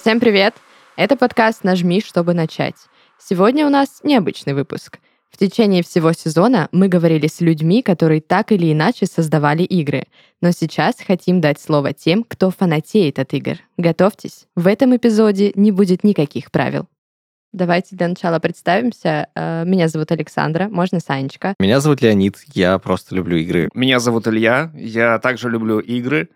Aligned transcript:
Всем 0.00 0.18
привет! 0.18 0.54
Это 0.96 1.14
подкаст 1.14 1.62
«Нажми, 1.62 2.00
чтобы 2.00 2.32
начать». 2.32 2.76
Сегодня 3.18 3.66
у 3.66 3.68
нас 3.68 4.00
необычный 4.02 4.54
выпуск. 4.54 4.98
В 5.30 5.36
течение 5.36 5.82
всего 5.82 6.14
сезона 6.14 6.70
мы 6.72 6.88
говорили 6.88 7.26
с 7.26 7.42
людьми, 7.42 7.82
которые 7.82 8.22
так 8.22 8.50
или 8.50 8.72
иначе 8.72 9.04
создавали 9.04 9.62
игры. 9.62 10.04
Но 10.40 10.52
сейчас 10.52 10.94
хотим 11.06 11.42
дать 11.42 11.60
слово 11.60 11.92
тем, 11.92 12.24
кто 12.24 12.50
фанатеет 12.50 13.18
от 13.18 13.34
игр. 13.34 13.56
Готовьтесь, 13.76 14.46
в 14.56 14.68
этом 14.68 14.96
эпизоде 14.96 15.52
не 15.54 15.70
будет 15.70 16.02
никаких 16.02 16.50
правил. 16.50 16.86
Давайте 17.52 17.94
для 17.94 18.08
начала 18.08 18.38
представимся. 18.38 19.28
Э, 19.34 19.64
Меня 19.66 19.88
зовут 19.88 20.12
Александра, 20.12 20.68
можно 20.70 21.00
Санечка. 21.00 21.54
Меня 21.58 21.78
зовут 21.80 22.00
Леонид, 22.00 22.38
я 22.54 22.78
просто 22.78 23.14
люблю 23.14 23.36
игры. 23.36 23.68
Меня 23.74 24.00
зовут 24.00 24.26
Илья, 24.28 24.72
я 24.74 25.18
также 25.18 25.50
люблю 25.50 25.78
игры, 25.78 26.30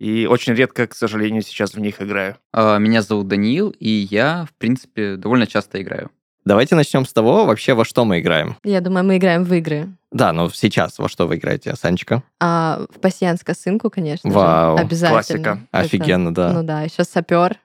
и 0.00 0.26
очень 0.26 0.54
редко, 0.54 0.86
к 0.86 0.94
сожалению, 0.96 1.42
сейчас 1.42 1.74
в 1.74 1.78
них 1.80 2.00
играю. 2.00 2.36
А, 2.52 2.78
Меня 2.78 3.02
зовут 3.02 3.28
Даниил, 3.28 3.68
и 3.78 3.88
я, 4.10 4.46
в 4.50 4.54
принципе, 4.54 5.16
довольно 5.16 5.46
часто 5.46 5.80
играю. 5.80 6.10
Давайте 6.46 6.74
начнем 6.74 7.04
с 7.04 7.12
того, 7.12 7.44
вообще 7.44 7.74
во 7.74 7.84
что 7.84 8.06
мы 8.06 8.20
играем. 8.20 8.56
Я 8.64 8.80
думаю, 8.80 9.04
мы 9.04 9.18
играем 9.18 9.44
в 9.44 9.52
игры. 9.52 9.88
Да, 10.10 10.32
но 10.32 10.48
сейчас 10.48 10.98
во 10.98 11.06
что 11.08 11.26
вы 11.26 11.36
играете, 11.36 11.76
Санечка? 11.76 12.22
А 12.40 12.86
в 12.88 12.98
пассианс 12.98 13.44
косынку, 13.44 13.90
конечно 13.90 14.30
Вау, 14.30 14.78
же. 14.78 14.84
Обязательно. 14.84 15.10
классика. 15.12 15.60
Это- 15.70 15.78
Офигенно, 15.84 16.34
да. 16.34 16.52
Ну 16.54 16.62
да, 16.62 16.80
еще 16.80 17.04
сапер. 17.04 17.58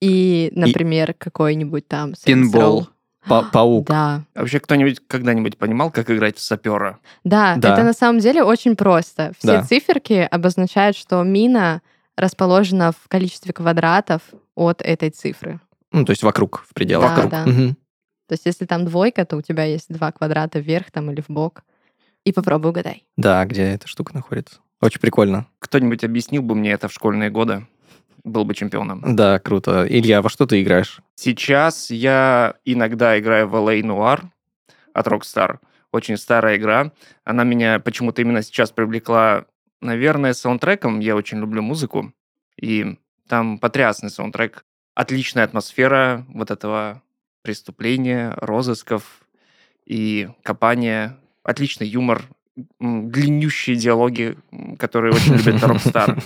И, 0.00 0.52
например, 0.54 1.14
какой-нибудь 1.14 1.88
там... 1.88 2.14
Пинбол. 2.24 2.88
Па- 3.28 3.42
Паук. 3.42 3.86
Да. 3.88 4.22
А 4.34 4.40
Вообще, 4.40 4.60
кто-нибудь 4.60 5.00
когда-нибудь 5.06 5.58
понимал, 5.58 5.90
как 5.90 6.10
играть 6.10 6.36
в 6.36 6.42
сапера? 6.42 6.98
Да, 7.24 7.56
Да. 7.56 7.72
это 7.72 7.82
на 7.84 7.92
самом 7.92 8.20
деле 8.20 8.42
очень 8.42 8.76
просто. 8.76 9.32
Все 9.38 9.48
Да. 9.58 9.62
циферки 9.62 10.26
обозначают, 10.30 10.96
что 10.96 11.22
мина 11.22 11.82
расположена 12.16 12.92
в 12.92 13.08
количестве 13.08 13.52
квадратов 13.52 14.22
от 14.54 14.80
этой 14.82 15.10
цифры. 15.10 15.60
Ну, 15.92 16.04
то 16.04 16.10
есть 16.10 16.22
вокруг, 16.22 16.64
в 16.68 16.74
пределах. 16.74 17.10
Да, 17.10 17.14
вокруг. 17.22 17.30
да. 17.30 17.46
Мгм. 17.46 17.76
То 18.28 18.32
есть 18.32 18.46
если 18.46 18.64
там 18.64 18.84
двойка, 18.84 19.24
то 19.24 19.36
у 19.36 19.42
тебя 19.42 19.64
есть 19.64 19.92
два 19.92 20.12
квадрата 20.12 20.58
вверх 20.58 20.90
там 20.90 21.10
или 21.10 21.20
в 21.20 21.28
бок. 21.28 21.62
И 22.24 22.32
попробуй 22.32 22.70
угадай. 22.70 23.04
Да, 23.16 23.44
где 23.44 23.62
эта 23.62 23.86
штука 23.86 24.12
находится. 24.14 24.56
Очень 24.80 25.00
прикольно. 25.00 25.46
Кто-нибудь 25.60 26.02
объяснил 26.04 26.42
бы 26.42 26.54
мне 26.54 26.72
это 26.72 26.88
в 26.88 26.92
школьные 26.92 27.30
годы? 27.30 27.66
Был 28.26 28.44
бы 28.44 28.54
чемпионом. 28.54 29.14
Да, 29.14 29.38
круто. 29.38 29.86
Илья, 29.88 30.20
во 30.20 30.28
что 30.28 30.46
ты 30.46 30.60
играешь? 30.60 31.00
Сейчас 31.14 31.90
я 31.90 32.56
иногда 32.64 33.16
играю 33.20 33.46
в 33.46 33.54
LA 33.54 33.82
Noir 33.82 34.24
от 34.92 35.06
Rockstar. 35.06 35.58
Очень 35.92 36.16
старая 36.16 36.56
игра. 36.56 36.90
Она 37.24 37.44
меня 37.44 37.78
почему-то 37.78 38.22
именно 38.22 38.42
сейчас 38.42 38.72
привлекла, 38.72 39.44
наверное, 39.80 40.32
саундтреком. 40.32 40.98
Я 40.98 41.14
очень 41.14 41.38
люблю 41.38 41.62
музыку. 41.62 42.12
И 42.60 42.96
там 43.28 43.58
потрясный 43.58 44.10
саундтрек. 44.10 44.64
Отличная 44.96 45.44
атмосфера 45.44 46.26
вот 46.28 46.50
этого 46.50 47.02
преступления, 47.42 48.34
розысков 48.38 49.20
и 49.84 50.28
копания. 50.42 51.16
Отличный 51.44 51.86
юмор. 51.86 52.24
Длиннющие 52.80 53.76
диалоги, 53.76 54.36
которые 54.80 55.14
очень 55.14 55.36
любят 55.36 55.62
Rockstar. 55.62 56.20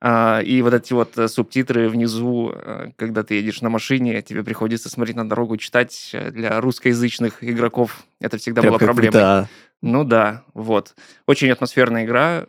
А, 0.00 0.40
И 0.40 0.60
вот 0.62 0.74
эти 0.74 0.92
вот 0.92 1.16
э, 1.16 1.26
субтитры 1.26 1.88
внизу, 1.88 2.52
э, 2.54 2.90
когда 2.96 3.22
ты 3.22 3.34
едешь 3.34 3.62
на 3.62 3.70
машине, 3.70 4.20
тебе 4.22 4.44
приходится 4.44 4.90
смотреть 4.90 5.16
на 5.16 5.26
дорогу, 5.28 5.56
читать 5.56 6.10
э, 6.12 6.30
для 6.30 6.60
русскоязычных 6.60 7.42
игроков. 7.42 8.04
Это 8.20 8.36
всегда 8.36 8.60
Прям 8.60 8.72
было 8.72 8.78
как 8.78 8.86
проблемой. 8.88 9.18
GTA. 9.18 9.46
Ну 9.82 10.04
да, 10.04 10.44
вот. 10.52 10.94
Очень 11.26 11.50
атмосферная 11.50 12.04
игра, 12.04 12.46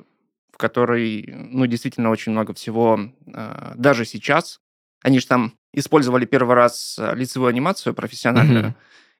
в 0.51 0.57
которой, 0.57 1.25
ну, 1.27 1.65
действительно 1.67 2.09
очень 2.09 2.33
много 2.33 2.53
всего. 2.53 2.99
э, 3.27 3.73
Даже 3.75 4.03
сейчас. 4.03 4.59
Они 5.01 5.19
же 5.19 5.27
там 5.27 5.53
использовали 5.73 6.25
первый 6.25 6.55
раз 6.55 6.99
лицевую 7.13 7.49
анимацию 7.49 7.93
профессиональную. 7.93 8.63
Мгм. 8.65 8.75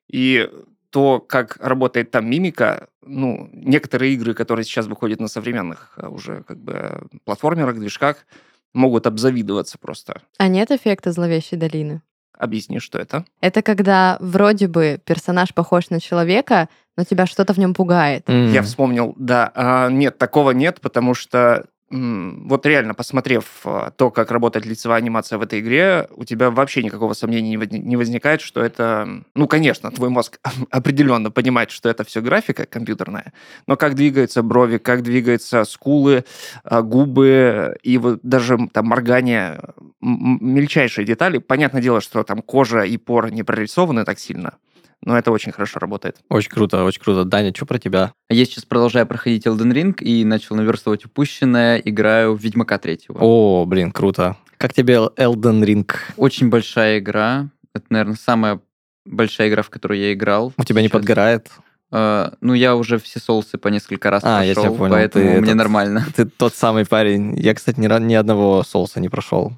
И 0.10 0.50
то, 0.97 1.19
как 1.19 1.58
работает 1.62 2.09
там 2.09 2.28
мимика, 2.28 2.88
ну, 3.06 3.47
некоторые 3.53 4.16
игры, 4.16 4.34
которые 4.34 4.66
сейчас 4.66 4.88
выходят 4.88 5.19
на 5.19 5.28
современных 5.28 5.94
э, 5.96 6.08
уже 6.08 6.41
как 6.41 6.58
бы 6.58 7.03
платформерах, 7.24 7.78
движках, 7.78 8.25
могут 8.74 9.06
обзавидоваться 9.06 9.78
просто. 9.78 10.24
А 10.40 10.47
нет 10.47 10.72
эффекта 10.72 11.12
зловещей 11.12 11.56
долины? 11.56 12.02
Объясни, 12.36 12.80
что 12.80 12.97
это. 12.97 13.25
Это 13.41 13.62
когда 13.62 14.18
вроде 14.19 14.68
бы 14.68 15.00
персонаж 15.06 15.53
похож 15.53 15.91
на 15.91 16.00
человека, 16.00 16.68
но 16.97 17.03
тебя 17.03 17.28
что-то 17.28 17.53
в 17.53 17.59
нем 17.59 17.75
пугает. 17.75 18.28
М. 18.28 18.52
Я 18.52 18.63
вспомнил, 18.63 19.13
да. 19.19 19.52
а, 19.53 19.91
нет, 19.91 20.18
такого 20.18 20.50
нет, 20.50 20.81
потому 20.81 21.13
что 21.13 21.68
вот 21.90 22.66
реально, 22.66 22.94
посмотрев 22.94 23.62
а, 23.64 23.92
то, 23.92 24.12
как 24.12 24.30
работает 24.31 24.66
лицевая 24.66 24.98
анимация 24.98 25.38
в 25.38 25.42
этой 25.42 25.62
игре, 25.62 26.09
у 26.16 26.25
тебя 26.25 26.52
вообще 26.52 26.84
никакого 26.84 27.14
сомнения 27.14 27.52
не 27.52 27.58
возни- 27.58 27.80
не 27.80 27.96
возникает, 27.96 28.42
что 28.42 28.62
это... 28.62 29.24
Ну, 29.36 29.48
конечно, 29.48 29.90
твой 29.92 30.09
мозг 30.09 30.40
определенно 30.70 31.31
понимает, 31.31 31.72
что 31.72 31.88
это 31.88 32.03
все 32.03 32.22
графика 32.22 32.66
компьютерная, 32.66 33.31
но 33.68 33.78
как 33.78 33.96
двигаются 33.96 34.44
брови, 34.44 34.80
как 34.80 35.02
двигаются 35.02 35.64
скулы, 35.64 36.25
а, 36.66 36.81
губы 36.81 37.78
и 37.84 37.98
вот 37.98 38.19
даже 38.22 38.58
там 38.74 38.88
моргание, 38.88 39.62
мельчайшие 40.02 41.06
детали. 41.06 41.38
Понятное 41.38 41.81
дело, 41.81 42.02
что 42.02 42.24
там 42.24 42.42
кожа 42.42 42.81
и 42.81 42.98
поры 42.98 43.31
не 43.31 43.44
прорисованы 43.44 44.04
так 44.04 44.19
сильно, 44.19 44.58
но 45.03 45.18
это 45.18 45.31
очень 45.31 45.52
хорошо 45.52 45.80
работает. 45.80 46.18
Очень 46.30 46.50
круто, 46.52 46.84
очень 46.84 47.02
круто. 47.02 47.24
Даня, 47.24 47.53
что 47.56 47.66
про 47.66 47.80
тебя? 47.80 48.13
Я 48.30 48.46
сейчас 48.46 48.66
продолжаю 48.66 49.06
проходить 49.08 49.46
Elden 49.46 49.72
Ring 49.72 49.96
и 50.02 50.24
начал 50.25 50.56
наверстывать 50.56 51.06
упущенное. 51.06 51.78
Играю 51.78 52.35
в 52.35 52.41
Ведьмака 52.41 52.78
третьего. 52.78 53.18
О, 53.19 53.66
блин, 53.66 53.91
круто. 53.91 54.38
Как 54.57 54.74
тебе 54.74 54.96
Elden 54.96 55.63
Ring? 55.63 55.90
Очень 56.18 56.50
большая 56.50 57.00
игра. 57.00 57.50
Это, 57.74 57.86
наверное, 57.90 58.16
самая 58.16 58.59
большая 59.06 59.50
игра, 59.50 59.62
в 59.62 59.69
которую 59.69 60.00
я 60.00 60.13
играл. 60.13 60.52
У 60.57 60.63
тебя 60.63 60.81
не 60.81 60.88
сейчас. 60.88 61.00
подгорает? 61.00 61.50
А, 61.90 62.34
ну, 62.41 62.53
я 62.53 62.75
уже 62.75 62.97
все 62.97 63.19
соусы 63.19 63.57
по 63.57 63.69
несколько 63.69 64.09
раз 64.09 64.24
А, 64.25 64.44
я 64.44 64.53
прошел, 64.53 64.72
тебя 64.74 64.80
понял, 64.80 64.94
поэтому 64.94 65.24
ты 65.25 65.31
мне 65.31 65.40
этот- 65.40 65.56
нормально. 65.56 66.06
Ты 66.16 66.25
тот 66.25 66.53
самый 66.53 66.86
парень. 66.86 67.38
Я, 67.40 67.53
кстати, 67.53 67.80
ни, 67.80 67.88
ни 68.03 68.13
одного 68.13 68.63
соуса 68.63 69.00
не 69.00 69.07
прошел. 69.09 69.53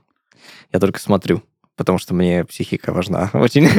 Я 0.71 0.79
только 0.79 0.99
смотрю, 0.99 1.41
потому 1.79 1.97
что 1.97 2.13
мне 2.13 2.43
психика 2.43 2.91
важна. 2.91 3.29
Очень. 3.33 3.69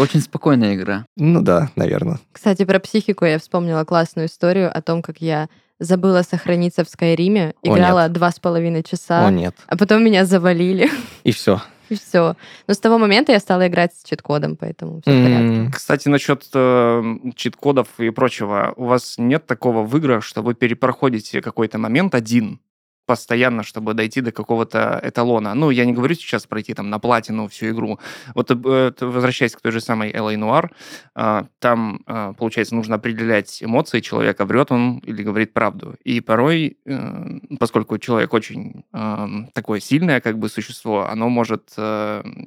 Очень 0.00 0.20
спокойная 0.20 0.74
игра. 0.74 1.04
Ну 1.14 1.42
да, 1.42 1.70
наверное. 1.76 2.18
Кстати, 2.32 2.64
про 2.64 2.80
психику 2.80 3.26
я 3.26 3.38
вспомнила 3.38 3.84
классную 3.84 4.28
историю 4.28 4.74
о 4.74 4.80
том, 4.80 5.02
как 5.02 5.18
я 5.18 5.48
забыла 5.78 6.22
сохраниться 6.22 6.82
в 6.82 6.88
Скайриме, 6.88 7.52
О, 7.62 7.68
играла 7.68 8.08
два 8.08 8.30
с 8.30 8.40
половиной 8.40 8.82
часа, 8.82 9.26
О, 9.26 9.30
нет. 9.30 9.54
а 9.66 9.76
потом 9.76 10.02
меня 10.02 10.24
завалили, 10.24 10.88
И 11.22 11.32
все. 11.32 11.60
и 11.90 11.96
все. 11.96 12.34
Но 12.66 12.72
с 12.72 12.78
того 12.78 12.96
момента 12.96 13.32
я 13.32 13.40
стала 13.40 13.68
играть 13.68 13.94
с 13.94 14.04
чит-кодом, 14.04 14.56
поэтому 14.56 15.02
все 15.02 15.10
в 15.10 15.22
порядке. 15.22 15.70
Кстати, 15.76 16.08
насчет 16.08 16.48
э, 16.54 17.02
чит-кодов 17.36 17.88
и 17.98 18.08
прочего, 18.08 18.72
у 18.76 18.86
вас 18.86 19.16
нет 19.18 19.46
такого 19.46 19.82
в 19.82 19.94
играх, 19.98 20.24
что 20.24 20.40
вы 20.40 20.54
перепроходите 20.54 21.42
какой-то 21.42 21.76
момент 21.76 22.14
один 22.14 22.60
постоянно, 23.06 23.62
чтобы 23.62 23.94
дойти 23.94 24.20
до 24.20 24.32
какого-то 24.32 25.00
эталона. 25.02 25.54
Ну, 25.54 25.70
я 25.70 25.84
не 25.84 25.92
говорю 25.92 26.14
сейчас 26.14 26.46
пройти 26.46 26.74
там 26.74 26.90
на 26.90 26.98
платину 26.98 27.48
всю 27.48 27.70
игру. 27.70 27.98
Вот 28.34 28.50
э, 28.50 28.92
возвращаясь 29.00 29.54
к 29.54 29.60
той 29.60 29.72
же 29.72 29.80
самой 29.80 30.12
LA 30.12 30.36
Noir, 30.36 30.70
а, 31.14 31.46
там, 31.58 32.00
а, 32.06 32.32
получается, 32.32 32.74
нужно 32.74 32.96
определять 32.96 33.62
эмоции 33.62 34.00
человека, 34.00 34.44
врет 34.44 34.72
он 34.72 34.98
или 34.98 35.22
говорит 35.22 35.52
правду. 35.52 35.96
И 36.04 36.20
порой, 36.20 36.78
э, 36.86 37.38
поскольку 37.58 37.98
человек 37.98 38.32
очень 38.34 38.84
э, 38.92 39.26
такое 39.52 39.80
сильное 39.80 40.20
как 40.20 40.38
бы 40.38 40.48
существо, 40.48 41.08
оно 41.08 41.28
может 41.28 41.74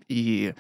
и 0.08 0.54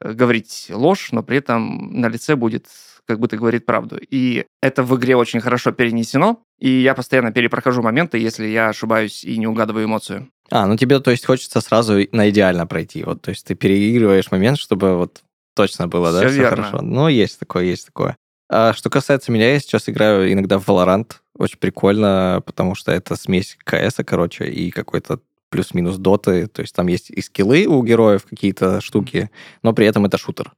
говорить 0.00 0.66
ложь, 0.70 1.12
но 1.12 1.22
при 1.22 1.38
этом 1.38 2.00
на 2.00 2.08
лице 2.08 2.36
будет 2.36 2.66
как 3.06 3.18
будто 3.18 3.36
говорит 3.36 3.66
правду. 3.66 3.98
И 3.98 4.46
это 4.62 4.82
в 4.82 4.96
игре 4.96 5.16
очень 5.16 5.40
хорошо 5.40 5.72
перенесено, 5.72 6.44
и 6.60 6.70
я 6.70 6.94
постоянно 6.94 7.32
перепрохожу 7.32 7.82
моменты, 7.82 8.18
если 8.18 8.46
я 8.46 8.68
ошибаюсь 8.68 9.24
и 9.24 9.36
не 9.38 9.46
угадываю 9.46 9.86
эмоцию. 9.86 10.28
А, 10.50 10.66
ну 10.66 10.76
тебе, 10.76 11.00
то 11.00 11.10
есть, 11.10 11.24
хочется 11.24 11.60
сразу 11.60 11.98
на 12.12 12.28
идеально 12.30 12.66
пройти. 12.66 13.02
Вот, 13.02 13.22
то 13.22 13.30
есть 13.30 13.46
ты 13.46 13.54
переигрываешь 13.54 14.30
момент, 14.30 14.58
чтобы 14.58 14.96
вот 14.96 15.22
точно 15.54 15.88
было, 15.88 16.12
да? 16.12 16.20
Всё 16.20 16.28
всё 16.28 16.38
верно. 16.42 16.64
хорошо. 16.64 16.82
Ну, 16.82 17.08
есть 17.08 17.38
такое, 17.38 17.64
есть 17.64 17.86
такое. 17.86 18.16
А 18.48 18.72
что 18.72 18.90
касается 18.90 19.32
меня, 19.32 19.52
я 19.52 19.60
сейчас 19.60 19.88
играю 19.88 20.32
иногда 20.32 20.58
в 20.58 20.68
Valorant. 20.68 21.12
Очень 21.38 21.58
прикольно, 21.58 22.42
потому 22.44 22.74
что 22.74 22.92
это 22.92 23.16
смесь 23.16 23.56
КС, 23.64 23.96
короче, 24.04 24.46
и 24.46 24.70
какой-то 24.70 25.20
плюс-минус 25.50 25.96
доты. 25.98 26.46
То 26.48 26.62
есть 26.62 26.74
там 26.74 26.88
есть 26.88 27.10
и 27.10 27.20
скиллы 27.22 27.66
у 27.66 27.82
героев, 27.82 28.24
какие-то 28.28 28.80
штуки, 28.80 29.30
но 29.62 29.72
при 29.72 29.86
этом 29.86 30.04
это 30.04 30.18
шутер 30.18 30.52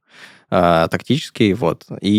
а, 0.55 0.87
тактический, 0.87 1.53
вот. 1.53 1.85
И 2.01 2.11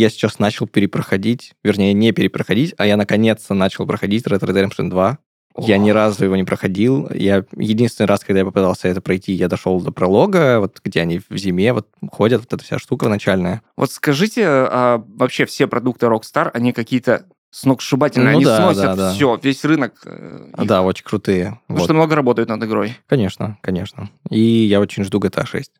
я 0.00 0.10
сейчас 0.10 0.38
начал 0.38 0.66
перепроходить, 0.66 1.54
вернее, 1.64 1.94
не 1.94 2.12
перепроходить, 2.12 2.74
а 2.76 2.86
я 2.86 2.96
наконец-то 2.96 3.54
начал 3.54 3.86
проходить 3.86 4.26
Red 4.26 4.40
Dead 4.40 4.70
Redemption 4.70 4.90
2. 4.90 5.18
Я 5.60 5.78
ни 5.78 5.90
разу 5.90 6.24
его 6.24 6.36
не 6.36 6.44
проходил. 6.44 7.08
Я 7.12 7.44
единственный 7.56 8.06
раз, 8.06 8.20
когда 8.20 8.40
я 8.40 8.44
попытался 8.44 8.86
это 8.88 9.00
пройти, 9.00 9.32
я 9.32 9.48
дошел 9.48 9.80
до 9.80 9.90
пролога, 9.90 10.60
вот 10.60 10.80
где 10.84 11.00
они 11.00 11.18
в 11.18 11.36
зиме 11.36 11.72
вот 11.72 11.88
ходят, 12.12 12.42
вот 12.42 12.52
эта 12.52 12.62
вся 12.62 12.78
штука 12.78 13.08
начальная. 13.08 13.62
Вот 13.76 13.90
скажите, 13.90 14.44
а 14.46 15.02
вообще 15.08 15.46
все 15.46 15.66
продукты 15.66 16.06
Rockstar, 16.06 16.50
они 16.52 16.72
какие-то 16.72 17.24
сногсшибательные. 17.50 18.32
Ну 18.32 18.36
Они 18.36 18.44
да, 18.44 18.56
сносят 18.58 18.82
да, 18.84 18.94
да. 18.96 19.12
все, 19.14 19.38
весь 19.42 19.64
рынок. 19.64 19.94
э, 20.04 20.50
их. 20.58 20.66
Да, 20.66 20.82
очень 20.82 21.04
крутые. 21.04 21.58
Потому 21.66 21.78
Вот. 21.78 21.84
что 21.86 21.94
много 21.94 22.14
работают 22.14 22.48
над 22.50 22.62
игрой. 22.62 22.96
Конечно, 23.08 23.58
конечно. 23.62 24.10
И 24.30 24.38
я 24.40 24.78
очень 24.80 25.02
жду 25.04 25.18
GTA 25.18 25.46
6. 25.46 25.72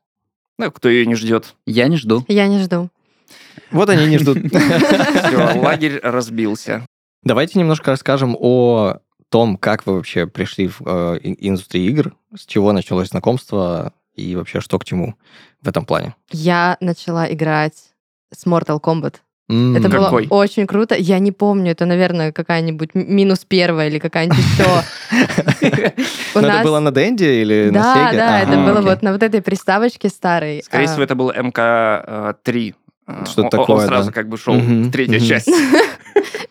Ну, 0.58 0.70
кто 0.72 0.88
ее 0.88 1.06
не 1.06 1.14
ждет. 1.14 1.55
Я 1.66 1.88
не 1.88 1.96
жду. 1.96 2.25
Я 2.28 2.49
не 2.49 2.58
жду. 2.58 2.90
Вот 3.70 3.88
они 3.88 4.06
не 4.06 4.19
ждут. 4.19 4.38
Все, 4.49 5.60
лагерь 5.60 6.00
разбился. 6.02 6.84
Давайте 7.22 7.58
немножко 7.58 7.90
расскажем 7.90 8.37
о 8.38 8.99
том, 9.28 9.56
как 9.56 9.87
вы 9.87 9.94
вообще 9.94 10.26
пришли 10.26 10.69
в 10.69 10.81
э, 10.84 11.19
индустрию 11.22 11.90
игр, 11.90 12.16
с 12.34 12.46
чего 12.46 12.72
началось 12.72 13.08
знакомство 13.08 13.93
и 14.14 14.34
вообще 14.34 14.60
что 14.60 14.78
к 14.78 14.84
чему 14.84 15.14
в 15.60 15.69
этом 15.69 15.84
плане. 15.84 16.16
Я 16.31 16.76
начала 16.81 17.31
играть 17.32 17.94
с 18.32 18.46
Mortal 18.46 18.81
Kombat. 18.81 19.16
М, 19.50 19.76
Это 19.76 19.88
было 19.88 20.04
Какой? 20.04 20.26
очень 20.28 20.66
круто. 20.66 20.94
Я 20.94 21.18
не 21.20 21.32
помню, 21.32 21.72
это, 21.72 21.86
наверное, 21.86 22.32
какая-нибудь 22.32 22.90
минус 22.94 23.44
первая 23.48 23.88
или 23.88 23.98
какая-нибудь. 23.98 24.44
У 26.34 26.40
Ну, 26.40 26.46
это 26.48 26.62
было 26.62 26.80
на 26.80 26.90
Денде 26.90 27.40
или 27.40 27.70
на 27.70 27.80
Да, 27.82 27.94
Сеге? 28.10 28.18
да, 28.18 28.40
это 28.40 28.52
Ага, 28.52 28.72
было 28.72 28.80
вот 28.82 29.02
на 29.02 29.12
вот 29.12 29.22
этой 29.22 29.40
приставочке 29.40 30.08
старой. 30.10 30.62
Скорее 30.62 30.84
А, 30.84 30.88
всего, 30.88 31.02
это 31.02 31.14
был 31.14 31.30
МК-3. 31.30 32.74
Что-то 33.24 33.42
Он 33.44 33.50
такое, 33.50 33.86
сразу 33.86 34.08
да. 34.08 34.12
как 34.12 34.28
бы 34.28 34.36
шел, 34.36 34.60
третья 34.92 35.18
часть. 35.18 35.50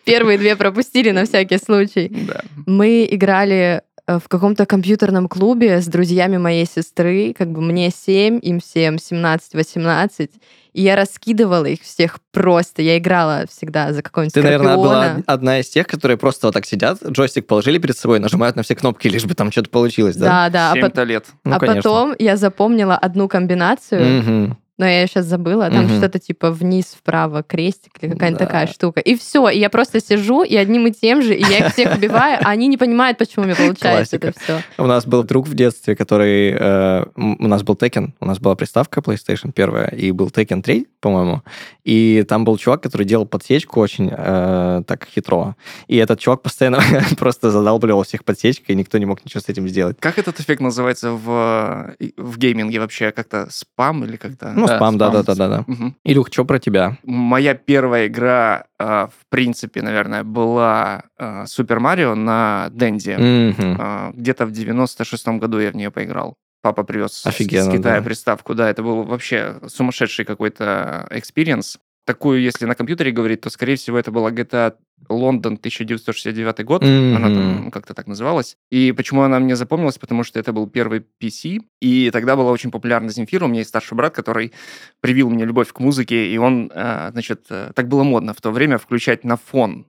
Первые 0.04 0.38
две 0.38 0.56
пропустили 0.56 1.10
на 1.12 1.24
всякий 1.24 1.58
случай. 1.58 2.08
Да. 2.26 2.40
Мы 2.66 3.06
играли 3.08 3.54
э, 3.76 3.80
в 4.08 4.28
каком-то 4.28 4.64
компьютерном 4.64 5.28
клубе 5.28 5.80
с 5.82 5.86
друзьями 5.86 6.38
моей 6.38 6.64
сестры, 6.66 7.34
как 7.36 7.50
бы 7.52 7.60
мне 7.60 7.90
7, 7.90 8.38
им 8.42 8.58
всем 8.60 8.96
17-18, 8.96 10.30
и 10.72 10.82
я 10.82 10.96
раскидывала 10.96 11.66
их 11.66 11.82
всех 11.82 12.18
просто. 12.32 12.82
Я 12.82 12.98
играла 12.98 13.44
всегда 13.50 13.92
за 13.92 14.02
какого-нибудь 14.02 14.32
Ты, 14.34 14.42
наверное, 14.42 14.76
была 14.76 15.02
Скорпиона. 15.02 15.22
одна 15.26 15.60
из 15.60 15.68
тех, 15.68 15.86
которые 15.86 16.16
просто 16.16 16.46
вот 16.46 16.54
так 16.54 16.64
сидят, 16.66 17.02
джойстик 17.04 17.46
положили 17.46 17.78
перед 17.78 17.96
собой, 17.98 18.18
нажимают 18.18 18.56
на 18.56 18.62
все 18.62 18.74
кнопки, 18.74 19.08
лишь 19.08 19.24
бы 19.24 19.34
там 19.34 19.50
что-то 19.52 19.70
получилось, 19.70 20.16
да? 20.16 20.26
Да, 20.26 20.50
да. 20.50 20.70
А, 20.70 20.74
пот- 20.74 20.82
Семь-то 20.84 21.02
лет. 21.04 21.26
Ну, 21.44 21.54
а 21.56 21.58
конечно. 21.58 21.82
потом 21.82 22.14
я 22.18 22.36
запомнила 22.36 22.96
одну 22.96 23.28
комбинацию, 23.28 24.22
Мгм. 24.22 24.58
Но 24.78 24.86
я 24.86 25.06
сейчас 25.06 25.26
забыла. 25.26 25.68
Там 25.70 25.84
Мгм. 25.86 25.98
что-то 25.98 26.18
типа 26.18 26.50
вниз, 26.50 26.96
вправо, 26.98 27.42
крестик 27.42 27.92
или 28.00 28.10
какая-то 28.12 28.38
Да. 28.38 28.46
такая 28.46 28.66
штука. 28.68 29.00
И 29.00 29.16
все. 29.16 29.48
И 29.48 29.58
я 29.58 29.68
просто 29.70 30.00
сижу, 30.00 30.42
и 30.44 30.56
одним 30.56 30.86
и 30.86 30.92
тем 30.92 31.20
же, 31.22 31.34
и 31.34 31.42
я 31.42 31.58
их 31.66 31.72
всех 31.74 31.96
убиваю, 31.96 32.38
а 32.42 32.50
они 32.50 32.68
не 32.68 32.76
понимают, 32.76 33.18
почему 33.18 33.44
у 33.44 33.46
меня 33.46 33.56
получается 33.56 34.18
Классика. 34.18 34.28
это 34.28 34.40
все. 34.40 34.62
У 34.78 34.86
нас 34.86 35.04
был 35.06 35.22
друг 35.24 35.46
в 35.48 35.54
детстве, 35.54 35.96
который... 35.96 36.52
э, 36.58 37.04
у 37.16 37.46
нас 37.48 37.62
был 37.62 37.74
Tekken, 37.74 38.10
у 38.20 38.26
нас 38.26 38.38
была 38.38 38.54
приставка 38.54 39.00
PlayStation 39.00 39.52
первая, 39.52 39.88
и 39.88 40.12
был 40.12 40.28
Tekken 40.28 40.62
3, 40.62 40.86
по-моему. 41.00 41.42
И 41.84 42.24
там 42.28 42.44
был 42.44 42.56
чувак, 42.58 42.82
который 42.82 43.04
делал 43.04 43.26
подсечку 43.26 43.80
очень 43.80 44.10
э, 44.16 44.82
так 44.86 45.06
хитро. 45.06 45.56
И 45.88 45.96
этот 45.96 46.20
чувак 46.20 46.42
постоянно 46.42 46.80
просто 47.18 47.50
задалбливал 47.50 48.02
всех 48.04 48.24
подсечкой, 48.24 48.74
и 48.74 48.78
никто 48.78 48.98
не 48.98 49.06
мог 49.06 49.24
ничего 49.24 49.40
с 49.40 49.48
этим 49.48 49.68
сделать. 49.68 49.96
Как 49.98 50.18
этот 50.18 50.38
эффект 50.40 50.60
называется 50.60 51.10
в, 51.12 51.94
э, 51.98 52.10
в 52.16 52.38
гейминге 52.38 52.78
вообще? 52.80 53.10
Как-то 53.10 53.48
спам 53.50 54.04
или 54.04 54.16
как-то? 54.16 54.52
Ну, 54.54 54.67
спам, 54.76 54.96
спам. 54.96 54.98
да-да-да-да. 54.98 55.64
Мгм. 55.66 55.94
Илюх, 56.04 56.28
что 56.32 56.44
про 56.44 56.58
тебя? 56.58 56.96
Моя 57.04 57.54
первая 57.54 58.06
игра, 58.06 58.64
а, 58.78 59.06
в 59.08 59.26
принципе, 59.30 59.82
наверное, 59.82 60.24
была 60.24 61.04
а, 61.18 61.46
Супер 61.46 61.80
Марио 61.80 62.14
на 62.14 62.68
Денде. 62.72 63.16
Мгм. 63.18 63.76
А, 63.80 64.10
Где-то 64.14 64.46
в 64.46 64.52
96-м 64.52 65.38
году 65.38 65.58
я 65.58 65.70
в 65.70 65.76
нее 65.76 65.90
поиграл. 65.90 66.36
Папа 66.60 66.82
привез 66.82 67.24
Офигенно, 67.24 67.70
с 67.70 67.74
Китая 67.76 67.98
да. 67.98 68.02
приставку. 68.02 68.54
Да, 68.54 68.68
это 68.68 68.82
был 68.82 69.04
вообще 69.04 69.60
сумасшедший 69.68 70.24
какой-то 70.24 71.06
experience. 71.10 71.78
Такую, 72.08 72.40
если 72.40 72.64
на 72.64 72.74
компьютере 72.74 73.10
говорить, 73.10 73.42
то, 73.42 73.50
скорее 73.50 73.76
всего, 73.76 73.98
это 73.98 74.10
была 74.10 74.30
GTA 74.30 74.72
Лондон 75.10 75.56
1969 75.56 76.64
год. 76.64 76.82
Она 76.82 77.28
там 77.28 77.70
как-то 77.70 77.92
так 77.92 78.06
называлась. 78.06 78.56
И 78.70 78.92
почему 78.92 79.20
она 79.20 79.38
мне 79.38 79.56
запомнилась? 79.56 79.98
Потому 79.98 80.24
что 80.24 80.40
это 80.40 80.54
был 80.54 80.66
первый 80.70 81.04
PC, 81.22 81.58
и 81.82 82.10
тогда 82.10 82.34
была 82.34 82.50
очень 82.50 82.70
популярна 82.70 83.10
Земфира. 83.10 83.44
У 83.44 83.48
меня 83.48 83.58
есть 83.58 83.68
старший 83.68 83.94
брат, 83.94 84.14
который 84.14 84.54
привил 85.02 85.28
мне 85.28 85.44
любовь 85.44 85.70
к 85.70 85.80
музыке, 85.80 86.32
и 86.32 86.38
он, 86.38 86.72
э, 86.74 87.10
значит, 87.12 87.44
э, 87.50 87.72
так 87.74 87.88
было 87.88 88.04
модно 88.04 88.32
в 88.32 88.40
то 88.40 88.52
время 88.52 88.78
включать 88.78 89.22
на 89.22 89.36
фон 89.36 89.84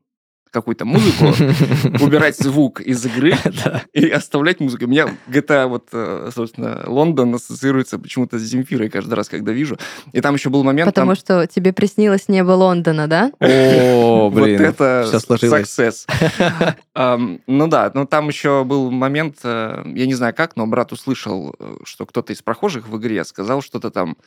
какую-то 0.51 0.85
музыку, 0.85 1.25
убирать 2.03 2.37
звук 2.37 2.81
из 2.81 3.05
игры 3.05 3.33
и 3.93 4.09
оставлять 4.09 4.59
музыку. 4.59 4.85
У 4.85 4.87
меня 4.87 5.07
GTA, 5.27 5.67
вот, 5.67 5.89
э, 5.91 6.31
собственно, 6.33 6.83
Лондон 6.87 7.35
ассоциируется 7.35 7.99
почему-то 7.99 8.39
с 8.39 8.41
Земфирой 8.41 8.89
каждый 8.89 9.13
раз, 9.13 9.29
когда 9.29 9.51
вижу. 9.51 9.77
И 10.11 10.21
там 10.21 10.35
еще 10.35 10.49
был 10.49 10.63
момент... 10.63 10.89
Потому 10.89 11.15
там- 11.15 11.15
что 11.15 11.47
тебе 11.47 11.73
приснилось 11.73 12.27
небо 12.27 12.51
Лондона, 12.51 13.07
да? 13.07 13.31
О, 13.39 14.29
блин. 14.29 14.57
вот 14.57 14.65
это 14.65 15.09
success. 15.11 16.05
Ну 16.95 17.67
да, 17.67 17.91
но 17.93 18.05
там 18.05 18.27
еще 18.27 18.63
был 18.63 18.91
момент, 18.91 19.37
э, 19.43 19.83
я 19.85 20.05
не 20.05 20.13
знаю 20.13 20.33
как, 20.33 20.55
но 20.55 20.67
брат 20.67 20.91
услышал, 20.91 21.55
э, 21.59 21.77
что 21.83 22.05
кто-то 22.05 22.33
из 22.33 22.41
прохожих 22.41 22.87
в 22.87 22.97
игре 22.97 23.23
сказал 23.23 23.61
что-то 23.61 23.91
там 23.91 24.17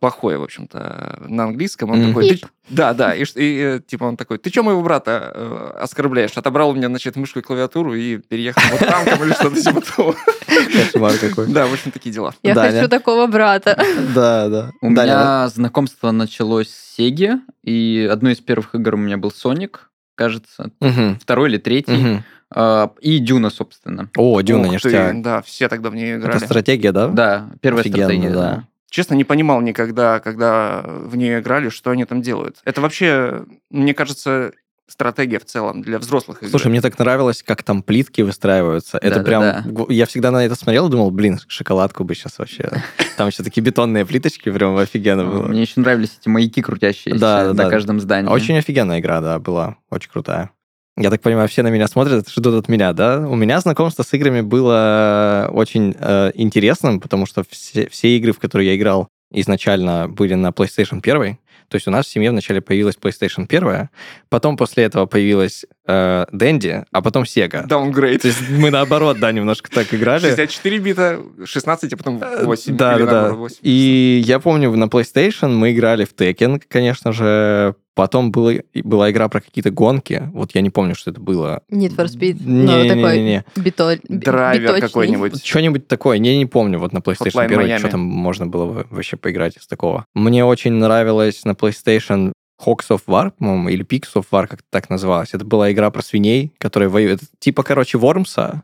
плохое, 0.00 0.38
в 0.38 0.42
общем-то, 0.42 1.22
на 1.28 1.44
английском. 1.44 1.90
Он 1.90 1.98
Мгм. 2.00 2.08
такой, 2.08 2.28
«Ты 2.36 2.40
да, 2.68 2.92
да, 2.94 3.14
и, 3.14 3.22
и, 3.36 3.58
э, 3.76 3.80
типа 3.86 4.04
он 4.04 4.16
такой, 4.16 4.38
ты 4.38 4.50
что 4.50 4.62
моего 4.62 4.82
брата 4.82 5.32
э, 5.34 5.70
оскорбляешь? 5.80 6.36
Отобрал 6.36 6.70
у 6.70 6.74
меня, 6.74 6.88
значит, 6.88 7.16
мышку 7.16 7.38
и 7.38 7.42
клавиатуру 7.42 7.94
и 7.94 8.18
переехал 8.18 8.60
вот 8.72 8.80
танком 8.80 9.24
или 9.24 9.32
что-то 9.32 9.60
типа 9.60 9.80
того. 9.80 10.14
Кошмар 10.72 11.12
какой. 11.18 11.46
Да, 11.46 11.66
в 11.66 11.72
общем, 11.72 11.92
такие 11.92 12.12
дела. 12.12 12.34
Я 12.42 12.54
Даня. 12.54 12.72
хочу 12.80 12.88
такого 12.88 13.26
брата. 13.26 13.80
Да, 14.14 14.48
да. 14.48 14.70
У 14.82 14.92
Даня, 14.92 15.12
меня 15.12 15.48
знакомство 15.48 16.10
началось 16.10 16.68
с 16.68 16.96
Сеги, 16.96 17.34
и 17.62 18.08
одной 18.10 18.32
из 18.32 18.38
первых 18.38 18.74
игр 18.74 18.94
у 18.94 18.98
меня 18.98 19.16
был 19.16 19.30
Соник, 19.30 19.90
кажется, 20.16 20.72
Мгм. 20.80 21.18
второй 21.20 21.48
или 21.50 21.58
третий, 21.58 22.22
а, 22.50 22.90
и 23.00 23.18
Дюна, 23.20 23.50
собственно. 23.50 24.10
О, 24.16 24.40
Дюна, 24.40 24.62
Ух 24.64 24.80
ты, 24.80 24.88
ништяк. 24.88 25.22
Да, 25.22 25.42
все 25.42 25.68
тогда 25.68 25.90
в 25.90 25.94
нее 25.94 26.16
Это 26.16 26.26
играли. 26.26 26.38
стратегия, 26.44 26.90
да? 26.92 27.06
Да, 27.08 27.50
первая 27.60 27.82
Офигенно, 27.82 28.04
стратегия. 28.06 28.30
да. 28.34 28.64
Да. 28.90 28.94
Честно, 28.94 29.14
не 29.14 29.24
понимал 29.24 29.60
никогда, 29.60 30.18
когда 30.20 30.82
в 30.86 31.16
нее 31.16 31.40
играли, 31.40 31.68
что 31.68 31.90
они 31.90 32.04
там 32.04 32.22
делают. 32.22 32.58
Это 32.64 32.80
вообще, 32.80 33.44
мне 33.70 33.92
кажется, 33.94 34.52
стратегия 34.86 35.38
в 35.38 35.44
целом 35.44 35.82
для 35.82 35.98
взрослых 35.98 36.42
игр. 36.42 36.50
Слушай, 36.50 36.68
мне 36.68 36.80
так 36.80 36.98
нравилось, 36.98 37.42
как 37.42 37.62
там 37.62 37.82
плитки 37.82 38.22
выстраиваются. 38.22 38.96
Это 38.96 39.20
прям... 39.22 39.42
Да-да-да. 39.42 39.84
г- 39.84 39.92
Я 39.92 40.06
всегда 40.06 40.30
на 40.30 40.42
это 40.46 40.54
смотрел 40.54 40.88
и 40.88 40.90
думал, 40.90 41.10
блин, 41.10 41.38
шоколадку 41.46 42.04
бы 42.04 42.14
сейчас 42.14 42.38
вообще. 42.38 42.70
Там 43.18 43.28
еще 43.28 43.42
такие 43.42 43.60
бетонные 43.62 44.06
плиточки, 44.06 44.50
прям 44.50 44.76
офигенно 44.78 45.24
было. 45.26 45.42
Мне 45.48 45.62
еще 45.62 45.80
нравились 45.80 46.16
эти 46.20 46.28
маяки 46.28 46.62
крутящиеся 46.62 47.18
Да, 47.20 47.42
да, 47.42 47.48
на 47.48 47.54
да. 47.64 47.68
каждом 47.70 48.00
здании. 48.00 48.30
Очень 48.30 48.56
офигенная 48.56 49.00
игра, 49.00 49.20
да, 49.20 49.38
была. 49.38 49.76
Очень 49.90 50.10
крутая. 50.10 50.50
Я 51.00 51.10
так 51.10 51.20
понимаю, 51.20 51.48
все 51.48 51.62
на 51.62 51.68
меня 51.68 51.86
смотрят, 51.86 52.28
ждут 52.28 52.54
от 52.54 52.68
меня, 52.68 52.92
да? 52.92 53.20
У 53.20 53.36
меня 53.36 53.60
знакомство 53.60 54.02
с 54.02 54.12
играми 54.14 54.40
было 54.40 55.48
очень 55.52 55.94
э, 55.96 56.32
интересным, 56.34 56.98
потому 56.98 57.24
что 57.24 57.44
все, 57.48 57.88
все 57.88 58.16
игры, 58.16 58.32
в 58.32 58.40
которые 58.40 58.70
я 58.70 58.76
играл 58.76 59.08
изначально, 59.30 60.08
были 60.08 60.34
на 60.34 60.48
PlayStation 60.48 61.00
1. 61.00 61.38
То 61.68 61.74
есть 61.74 61.86
у 61.86 61.90
нас 61.90 62.06
в 62.06 62.10
семье 62.10 62.30
вначале 62.30 62.60
появилась 62.60 62.96
PlayStation 63.00 63.46
1, 63.48 63.90
потом 64.28 64.56
после 64.56 64.84
этого 64.84 65.06
появилась 65.06 65.66
э, 65.86 66.24
Dendy, 66.32 66.84
а 66.90 67.02
потом 67.02 67.24
Sega. 67.24 67.68
Downgrade. 67.68 68.18
То 68.18 68.28
есть 68.28 68.40
мы 68.50 68.70
наоборот, 68.70 69.20
да, 69.20 69.30
немножко 69.30 69.70
так 69.70 69.92
играли. 69.92 70.22
64 70.22 70.78
бита, 70.78 71.20
16, 71.44 71.92
а 71.92 71.96
потом 71.96 72.22
8. 72.42 72.76
Да, 72.76 72.96
Или 72.96 73.04
да, 73.04 73.28
да. 73.28 73.32
8. 73.34 73.58
И 73.62 74.22
я 74.24 74.40
помню, 74.40 74.74
на 74.74 74.84
PlayStation 74.84 75.50
мы 75.50 75.72
играли 75.72 76.04
в 76.04 76.14
Tekken, 76.14 76.62
конечно 76.66 77.12
же. 77.12 77.74
Потом 77.98 78.30
было, 78.30 78.52
была 78.84 79.10
игра 79.10 79.28
про 79.28 79.40
какие-то 79.40 79.72
гонки. 79.72 80.22
Вот 80.32 80.54
я 80.54 80.60
не 80.60 80.70
помню, 80.70 80.94
что 80.94 81.10
это 81.10 81.20
было. 81.20 81.62
Need 81.68 81.96
for 81.96 82.04
Speed. 82.06 82.36
Ну, 82.44 82.68
такой 82.86 83.18
Не-не-не. 83.18 83.44
бито- 83.56 83.98
би- 84.08 84.18
Драйвер 84.18 84.66
биточный. 84.68 84.86
какой-нибудь. 84.88 85.44
Что-нибудь 85.44 85.88
такое. 85.88 86.16
Я 86.18 86.36
не 86.38 86.46
помню. 86.46 86.78
Вот 86.78 86.92
на 86.92 86.98
PlayStation 86.98 87.32
Hotline 87.34 87.46
1, 87.46 87.60
Miami. 87.60 87.78
что 87.80 87.88
там 87.88 88.00
можно 88.00 88.46
было 88.46 88.66
во- 88.66 88.86
вообще 88.88 89.16
поиграть 89.16 89.56
из 89.56 89.66
такого. 89.66 90.04
Мне 90.14 90.44
очень 90.44 90.74
нравилось 90.74 91.44
на 91.44 91.54
PlayStation 91.54 92.30
Hawks 92.64 92.88
of 92.90 93.00
War, 93.08 93.32
по-моему, 93.36 93.68
или 93.68 93.84
Pigs 93.84 94.14
of 94.14 94.26
War, 94.30 94.46
как 94.46 94.60
так 94.70 94.90
называлось. 94.90 95.30
Это 95.34 95.44
была 95.44 95.72
игра 95.72 95.90
про 95.90 96.00
свиней, 96.02 96.52
которые 96.58 96.88
воюют. 96.88 97.22
Это 97.22 97.30
типа, 97.40 97.64
короче, 97.64 97.98
Вормса, 97.98 98.62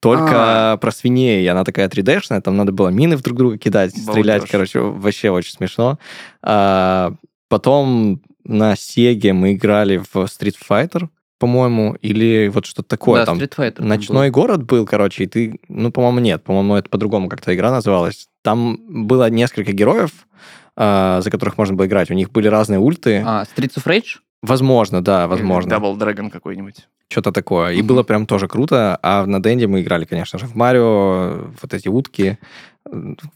только 0.00 0.72
А. 0.72 0.76
про 0.76 0.90
свиней. 0.92 1.42
И 1.42 1.46
она 1.46 1.64
такая 1.64 1.88
3D-шная, 1.88 2.42
там 2.42 2.58
надо 2.58 2.72
было 2.72 2.88
мины 2.88 3.16
в 3.16 3.22
друг 3.22 3.38
друга 3.38 3.56
кидать, 3.56 3.92
стрелять. 3.96 4.40
Балдеж. 4.40 4.50
Короче, 4.50 4.80
вообще 4.80 5.30
очень 5.30 5.52
смешно. 5.52 5.98
А, 6.42 7.14
потом 7.48 8.20
на 8.44 8.76
Сеге 8.76 9.32
мы 9.32 9.54
играли 9.54 9.96
в 9.98 10.16
Street 10.16 10.56
Fighter, 10.68 11.08
по-моему, 11.38 11.94
или 12.00 12.48
вот 12.48 12.66
что-то 12.66 12.88
такое. 12.88 13.20
Да, 13.20 13.26
там 13.26 13.38
Street 13.38 13.54
Fighter 13.56 13.82
Ночной 13.82 14.30
город 14.30 14.62
был, 14.64 14.86
короче, 14.86 15.24
и 15.24 15.26
ты, 15.26 15.60
ну, 15.68 15.90
по-моему, 15.90 16.20
нет, 16.20 16.42
по-моему, 16.44 16.76
это 16.76 16.88
по-другому 16.88 17.28
как-то 17.28 17.54
игра 17.54 17.70
называлась. 17.70 18.28
Там 18.42 18.78
было 19.06 19.28
несколько 19.30 19.72
героев, 19.72 20.10
а, 20.76 21.20
за 21.22 21.30
которых 21.30 21.58
можно 21.58 21.74
было 21.76 21.86
играть. 21.86 22.10
У 22.10 22.14
них 22.14 22.30
были 22.30 22.48
разные 22.48 22.78
ульты. 22.78 23.20
был. 23.20 23.28
А, 23.28 23.44
Streets 23.44 23.76
of 23.76 23.84
Rage? 23.86 24.18
Возможно, 24.42 25.02
да, 25.02 25.26
возможно. 25.26 25.72
Double 25.72 25.96
Dragon 25.98 26.30
какой-нибудь. 26.30 26.86
Что-то 27.08 27.32
такое. 27.32 27.72
И 27.72 27.78
Мгм. 27.78 27.86
было 27.86 28.02
прям 28.02 28.26
тоже 28.26 28.46
круто. 28.48 28.98
А 29.02 29.24
на 29.24 29.42
Денде 29.42 29.66
мы 29.66 29.80
играли, 29.80 30.04
конечно 30.04 30.38
же, 30.38 30.46
в 30.46 30.54
Марио, 30.54 31.48
вот 31.62 31.72
эти 31.72 31.88
утки. 31.88 32.38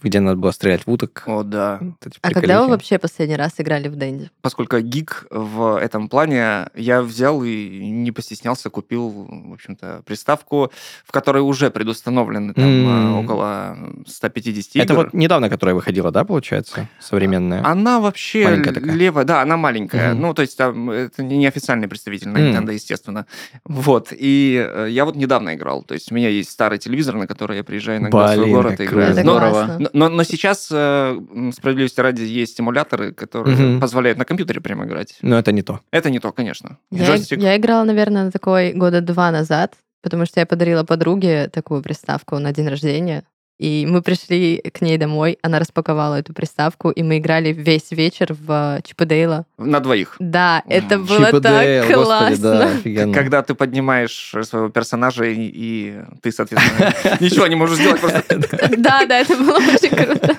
Где 0.02 0.20
надо 0.20 0.36
было 0.36 0.50
стрелять 0.50 0.86
в 0.86 0.90
уток. 0.90 1.22
О, 1.26 1.42
да. 1.42 1.78
Вот 1.80 2.12
А 2.22 2.30
когда 2.30 2.62
вы 2.62 2.68
вообще 2.68 2.98
последний 2.98 3.36
раз 3.36 3.54
играли 3.58 3.88
в 3.88 3.96
Дэнди? 3.96 4.30
Поскольку 4.42 4.78
гик 4.80 5.26
в 5.30 5.78
этом 5.80 6.08
плане, 6.08 6.68
я 6.74 7.02
взял 7.02 7.42
и 7.42 7.90
не 7.90 8.12
постеснялся, 8.12 8.70
купил, 8.70 9.08
в 9.08 9.52
общем-то, 9.54 10.02
приставку, 10.04 10.70
в 11.04 11.12
которой 11.12 11.42
уже 11.42 11.70
предустановлены 11.70 12.52
там 12.54 12.64
э, 12.64 13.20
около 13.20 13.76
150 14.06 14.76
игр. 14.76 14.84
Это 14.84 14.94
вот 14.94 15.14
недавно, 15.14 15.48
которая 15.48 15.74
выходила, 15.74 16.10
да, 16.10 16.24
получается? 16.24 16.88
Современная. 17.00 17.64
Она 17.64 18.00
вообще 18.00 18.44
Маленькая 18.44 18.74
такая. 18.74 18.94
левая, 18.94 19.24
да, 19.24 19.42
она 19.42 19.56
маленькая. 19.56 20.12
Мгм. 20.12 20.22
Ну, 20.22 20.34
то 20.34 20.42
есть 20.42 20.56
там 20.58 20.90
это 20.90 21.22
не 21.22 21.46
официальный 21.46 21.88
представитель. 21.88 22.28
Nintendo, 22.28 22.72
естественно. 22.72 23.26
Вот. 23.64 24.12
И 24.12 24.62
э, 24.68 24.88
я 24.90 25.04
вот 25.04 25.16
недавно 25.16 25.54
играл. 25.54 25.82
То 25.82 25.94
есть 25.94 26.12
у 26.12 26.14
меня 26.14 26.28
есть 26.28 26.50
старый 26.50 26.78
телевизор, 26.78 27.16
на 27.16 27.26
который 27.26 27.56
я 27.56 27.64
приезжаю 27.64 28.00
иногда 28.00 28.26
в 28.26 28.34
свой 28.34 28.44
Блин, 28.44 28.54
город 28.54 28.80
и 28.80 28.84
играю. 28.84 29.24
Но, 29.24 29.37
Здорово. 29.38 29.64
классно. 29.66 29.90
но, 29.92 30.08
но 30.08 30.22
сейчас, 30.24 30.68
э, 30.70 31.18
справедливости 31.54 32.00
ради, 32.00 32.22
есть 32.22 32.60
эмуляторы, 32.60 33.12
которые 33.12 33.56
Мгм. 33.56 33.80
позволяют 33.80 34.18
на 34.18 34.24
компьютере 34.24 34.60
прямо 34.60 34.84
играть. 34.84 35.16
Но 35.22 35.38
это 35.38 35.52
не 35.52 35.62
то. 35.62 35.80
Это 35.90 36.10
не 36.10 36.18
то, 36.18 36.32
конечно. 36.32 36.78
Я, 36.90 37.06
Джойстик. 37.06 37.38
я 37.40 37.56
играла, 37.56 37.84
наверное, 37.84 38.24
на 38.24 38.30
такой 38.30 38.72
года 38.72 39.00
два 39.00 39.30
назад, 39.30 39.74
потому 40.02 40.26
что 40.26 40.40
я 40.40 40.46
подарила 40.46 40.84
подруге 40.84 41.48
такую 41.52 41.82
приставку 41.82 42.38
на 42.38 42.52
день 42.52 42.68
рождения. 42.68 43.24
И 43.58 43.86
мы 43.88 44.02
пришли 44.02 44.58
к 44.72 44.80
ней 44.82 44.98
домой, 44.98 45.38
она 45.42 45.58
распаковала 45.58 46.14
эту 46.14 46.32
приставку, 46.32 46.90
и 46.90 47.02
мы 47.02 47.18
играли 47.18 47.52
весь 47.52 47.90
вечер 47.90 48.32
в 48.32 48.78
э, 48.78 48.82
Чип 48.84 49.00
и 49.00 49.04
Дейла. 49.04 49.46
На 49.58 49.80
двоих. 49.80 50.14
Да, 50.20 50.62
это 50.66 50.98
было 50.98 51.26
Чип 51.26 51.34
и 51.34 51.40
так 51.40 51.62
Дейл, 51.64 51.82
господи, 51.82 52.04
классно. 52.04 52.42
да, 52.42 52.70
офигенно. 52.70 53.12
Когда 53.14 53.42
ты 53.42 53.54
поднимаешь 53.54 54.32
своего 54.42 54.68
персонажа, 54.68 55.24
и, 55.24 55.50
и 55.52 56.00
ты, 56.22 56.30
соответственно, 56.30 56.94
ничего 57.20 57.48
не 57.48 57.56
можешь 57.56 57.78
сделать, 57.78 58.00
просто... 58.00 58.22
Да, 58.78 59.04
да, 59.06 59.18
это 59.18 59.36
было 59.36 59.56
очень 59.56 59.90
круто. 59.90 60.36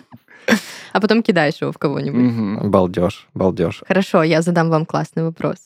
А 0.94 1.02
потом 1.02 1.22
кидаешь 1.22 1.62
его 1.62 1.72
в 1.72 1.78
кого-нибудь. 1.78 2.64
Балдеж, 2.70 3.28
балдеж. 3.34 3.84
Хорошо, 3.86 4.24
я 4.24 4.42
задам 4.42 4.70
вам 4.70 4.86
классный 4.86 5.24
вопрос. 5.24 5.58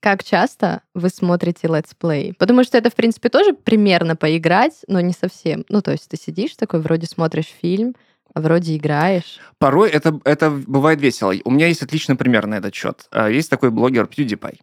Как 0.00 0.22
часто 0.22 0.82
вы 0.94 1.08
смотрите 1.08 1.66
летсплей? 1.66 2.34
Потому 2.38 2.62
что 2.64 2.78
это, 2.78 2.90
в 2.90 2.94
принципе, 2.94 3.28
тоже 3.28 3.52
примерно 3.52 4.14
поиграть, 4.16 4.82
но 4.86 5.00
не 5.00 5.12
совсем. 5.12 5.64
Ну, 5.68 5.82
то 5.82 5.90
есть 5.90 6.08
ты 6.08 6.16
сидишь 6.16 6.54
такой, 6.56 6.80
вроде 6.80 7.06
смотришь 7.06 7.52
фильм, 7.60 7.94
а 8.34 8.40
вроде 8.40 8.76
играешь. 8.76 9.40
Порой 9.58 9.90
это, 9.90 10.20
это 10.24 10.50
бывает 10.50 11.00
весело. 11.00 11.34
У 11.44 11.50
меня 11.50 11.66
есть 11.66 11.82
отличный 11.82 12.14
пример 12.14 12.46
на 12.46 12.56
этот 12.56 12.74
счет. 12.74 13.06
А, 13.10 13.28
Есть 13.28 13.50
такой 13.50 13.70
блогер 13.70 14.04
PewDiePie. 14.04 14.58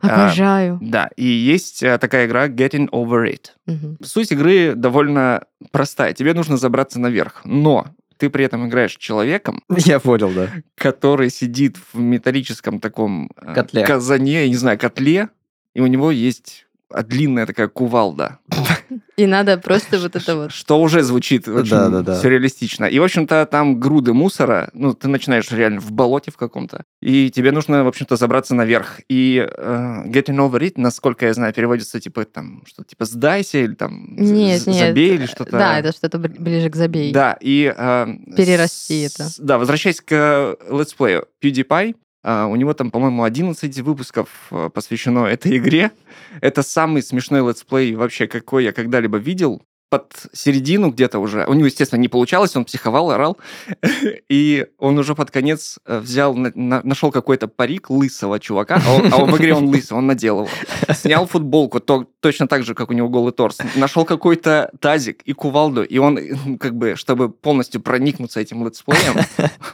А, 0.00 0.24
Обожаю. 0.26 0.78
Да, 0.80 1.10
и 1.16 1.24
есть 1.26 1.82
э, 1.82 1.98
такая 1.98 2.26
игра 2.26 2.48
Getting 2.48 2.88
Over 2.90 3.30
It. 3.30 3.50
Мгм. 3.66 3.98
Суть 4.02 4.32
игры 4.32 4.74
довольно 4.74 5.44
простая. 5.70 6.12
Тебе 6.14 6.34
нужно 6.34 6.56
забраться 6.56 6.98
наверх, 6.98 7.42
но 7.44 7.86
ты 8.22 8.30
при 8.30 8.44
этом 8.44 8.68
играешь 8.68 8.96
человеком, 8.98 9.64
Я 9.78 9.98
понял, 9.98 10.30
да. 10.30 10.48
который 10.76 11.28
сидит 11.28 11.76
в 11.92 11.98
металлическом 11.98 12.78
таком 12.78 13.32
э, 13.34 13.52
Котле. 13.52 13.84
казане, 13.84 14.42
я 14.44 14.48
не 14.48 14.54
знаю, 14.54 14.78
котле, 14.78 15.30
и 15.74 15.80
у 15.80 15.88
него 15.88 16.12
есть 16.12 16.68
а, 16.88 17.02
длинная 17.02 17.46
такая 17.46 17.66
кувалда, 17.66 18.38
И 19.16 19.26
надо 19.26 19.58
просто 19.58 19.98
вот 19.98 20.16
это 20.16 20.36
вот. 20.36 20.52
что 20.52 20.80
уже 20.80 21.02
звучит 21.02 21.46
очень 21.46 21.70
Да-да-да. 21.70 22.20
сюрреалистично. 22.20 22.86
И, 22.86 22.98
в 22.98 23.02
общем-то, 23.04 23.46
там 23.50 23.78
груды 23.78 24.14
мусора, 24.14 24.70
ну, 24.72 24.94
ты 24.94 25.08
начинаешь 25.08 25.50
реально 25.52 25.80
в 25.80 25.92
болоте 25.92 26.30
в 26.30 26.36
каком-то, 26.38 26.84
и 27.02 27.30
тебе 27.30 27.52
нужно, 27.52 27.84
в 27.84 27.88
общем-то, 27.88 28.16
забраться 28.16 28.54
наверх. 28.54 29.00
И 29.10 29.46
э, 29.46 30.02
getting 30.06 30.36
over 30.38 30.60
it, 30.60 30.72
насколько 30.76 31.26
я 31.26 31.34
знаю, 31.34 31.52
переводится, 31.52 32.00
типа, 32.00 32.24
там, 32.24 32.62
что 32.66 32.84
типа, 32.84 33.04
сдайся, 33.04 33.58
или 33.58 33.74
там, 33.74 34.16
Нет, 34.16 34.62
забей, 34.62 35.14
или 35.16 35.26
что-то. 35.26 35.52
Да, 35.52 35.78
это 35.78 35.92
что-то 35.92 36.18
бли- 36.18 36.40
ближе 36.40 36.70
к 36.70 36.76
забей. 36.76 37.12
Да, 37.12 37.36
и... 37.40 37.72
э, 37.76 38.06
Перерасти 38.36 39.08
с- 39.08 39.14
это. 39.20 39.28
Да, 39.38 39.58
возвращаясь 39.58 40.00
к 40.00 40.56
летсплею. 40.70 41.26
PewDiePie, 41.42 41.90
э, 41.90 41.94
у 42.24 42.56
него 42.56 42.72
там, 42.74 42.90
по-моему, 42.90 43.24
11 43.24 43.80
выпусков 43.80 44.28
э, 44.50 44.70
посвящено 44.72 45.26
этой 45.26 45.56
игре. 45.58 45.90
Это 46.40 46.62
самый 46.62 47.02
смешной 47.02 47.40
летсплей 47.46 47.94
вообще, 47.94 48.26
какой 48.26 48.64
я 48.64 48.72
когда-либо 48.72 49.18
видел. 49.18 49.62
Под 49.90 50.10
середину 50.32 50.88
где-то 50.90 51.18
уже. 51.18 51.44
У 51.46 51.52
него, 51.52 51.66
естественно, 51.66 52.00
не 52.00 52.08
получалось, 52.08 52.56
он 52.56 52.64
психовал, 52.64 53.10
орал. 53.10 53.36
И 54.30 54.66
он 54.78 54.96
уже 54.98 55.14
под 55.14 55.30
конец 55.30 55.78
э, 55.84 55.98
взял, 55.98 56.32
на- 56.34 56.50
на- 56.54 56.80
нашел 56.82 57.10
какой-то 57.10 57.46
парик 57.46 57.90
лысого 57.90 58.40
чувака, 58.40 58.80
а, 58.86 58.90
он- 58.94 59.12
а 59.12 59.18
в 59.26 59.36
игре 59.36 59.52
он 59.54 59.66
лысый, 59.66 59.94
он 59.98 60.06
надел 60.06 60.46
его. 60.46 60.48
Снял 60.94 61.26
футболку, 61.26 61.78
то, 61.78 62.06
точно 62.20 62.48
так 62.48 62.64
же, 62.64 62.74
как 62.74 62.88
у 62.88 62.94
него 62.94 63.10
голый 63.10 63.32
торс. 63.34 63.58
Нашел 63.76 64.06
какой-то 64.06 64.70
тазик 64.80 65.20
и 65.26 65.34
кувалду, 65.34 65.82
и 65.84 65.98
он, 65.98 66.18
как 66.58 66.74
бы, 66.74 66.96
чтобы 66.96 67.28
полностью 67.28 67.82
проникнуться 67.82 68.40
этим 68.40 68.64
летсплеем, 68.64 69.16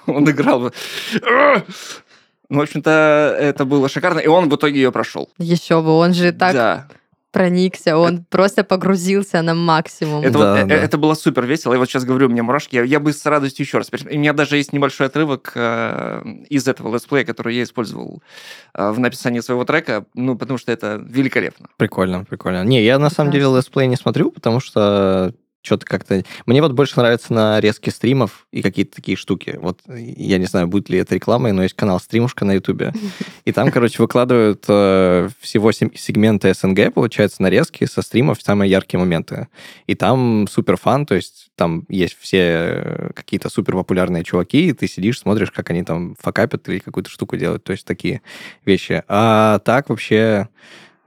он 0.08 0.28
играл. 0.28 0.72
Ну, 2.48 2.58
в 2.58 2.62
общем-то, 2.62 3.36
это 3.38 3.64
было 3.64 3.88
шикарно, 3.88 4.20
и 4.20 4.26
он 4.26 4.48
в 4.48 4.56
итоге 4.56 4.76
ее 4.76 4.90
прошел. 4.92 5.28
Еще 5.38 5.82
бы, 5.82 5.90
он 5.90 6.14
же 6.14 6.32
так 6.32 6.54
Да. 6.54 6.88
проникся, 7.30 7.98
он 7.98 8.24
просто 8.24 8.64
погрузился 8.64 9.42
на 9.42 9.54
максимум. 9.54 10.22
Это, 10.24 10.38
Да, 10.38 10.52
вот, 10.54 10.58
э, 10.60 10.64
да. 10.64 10.74
это 10.76 10.96
было 10.96 11.12
супер 11.14 11.44
весело. 11.44 11.74
Я 11.74 11.78
вот 11.78 11.88
сейчас 11.88 12.04
говорю, 12.04 12.26
у 12.28 12.30
меня 12.30 12.42
мурашки. 12.42 12.76
Я, 12.76 12.84
я 12.84 13.00
бы 13.00 13.12
с 13.12 13.24
радостью 13.26 13.64
еще 13.66 13.76
раз. 13.78 13.90
у 13.92 14.14
меня 14.18 14.32
даже 14.32 14.56
есть 14.56 14.72
небольшой 14.72 15.08
отрывок 15.08 15.52
э, 15.54 16.22
из 16.48 16.66
этого 16.66 16.94
летсплея, 16.94 17.24
который 17.26 17.54
я 17.54 17.62
использовал 17.64 18.22
э, 18.74 18.90
в 18.90 18.98
написании 18.98 19.40
своего 19.40 19.64
трека, 19.66 20.06
ну, 20.14 20.36
потому 20.38 20.58
что 20.58 20.72
это 20.72 20.98
великолепно. 21.06 21.68
Прикольно, 21.76 22.24
прикольно. 22.24 22.64
Не, 22.64 22.82
я 22.82 22.98
на 22.98 23.10
самом 23.10 23.30
деле 23.30 23.44
летсплей 23.54 23.86
не 23.88 23.96
смотрю, 23.96 24.30
потому 24.30 24.60
что 24.60 25.34
что-то 25.62 25.86
как-то... 25.86 26.22
Мне 26.46 26.62
вот 26.62 26.72
больше 26.72 26.98
нравится 26.98 27.32
нарезки 27.32 27.90
стримов 27.90 28.46
и 28.52 28.62
какие-то 28.62 28.96
такие 28.96 29.16
штуки. 29.16 29.58
Вот 29.60 29.80
я 29.88 30.38
не 30.38 30.46
знаю, 30.46 30.68
будет 30.68 30.88
ли 30.88 30.98
это 30.98 31.14
рекламой, 31.14 31.52
но 31.52 31.62
есть 31.62 31.74
канал 31.74 32.00
Стримушка 32.00 32.44
на 32.44 32.52
Ютубе. 32.54 32.92
И 33.44 33.52
там, 33.52 33.70
короче, 33.70 34.00
выкладывают 34.00 34.64
э, 34.68 35.28
всего 35.40 35.72
сегменты 35.72 36.54
СНГ, 36.54 36.92
получается, 36.94 37.42
нарезки 37.42 37.84
со 37.86 38.02
стримов, 38.02 38.40
самые 38.40 38.70
яркие 38.70 39.00
моменты. 39.00 39.48
И 39.86 39.94
там 39.94 40.46
супер 40.48 40.76
fun, 40.76 41.06
то 41.06 41.14
есть 41.14 41.50
там 41.56 41.84
есть 41.88 42.16
все 42.18 42.38
э, 42.38 43.10
какие-то 43.14 43.50
супер 43.50 43.74
популярные 43.74 44.24
чуваки, 44.24 44.68
и 44.68 44.72
ты 44.72 44.86
сидишь, 44.86 45.18
смотришь, 45.18 45.50
как 45.50 45.70
они 45.70 45.82
там 45.82 46.14
факапят 46.18 46.68
или 46.68 46.78
какую-то 46.78 47.10
штуку 47.10 47.36
делают, 47.36 47.64
то 47.64 47.72
есть 47.72 47.84
такие 47.84 48.22
вещи. 48.64 49.02
А 49.08 49.58
так 49.60 49.88
вообще, 49.88 50.48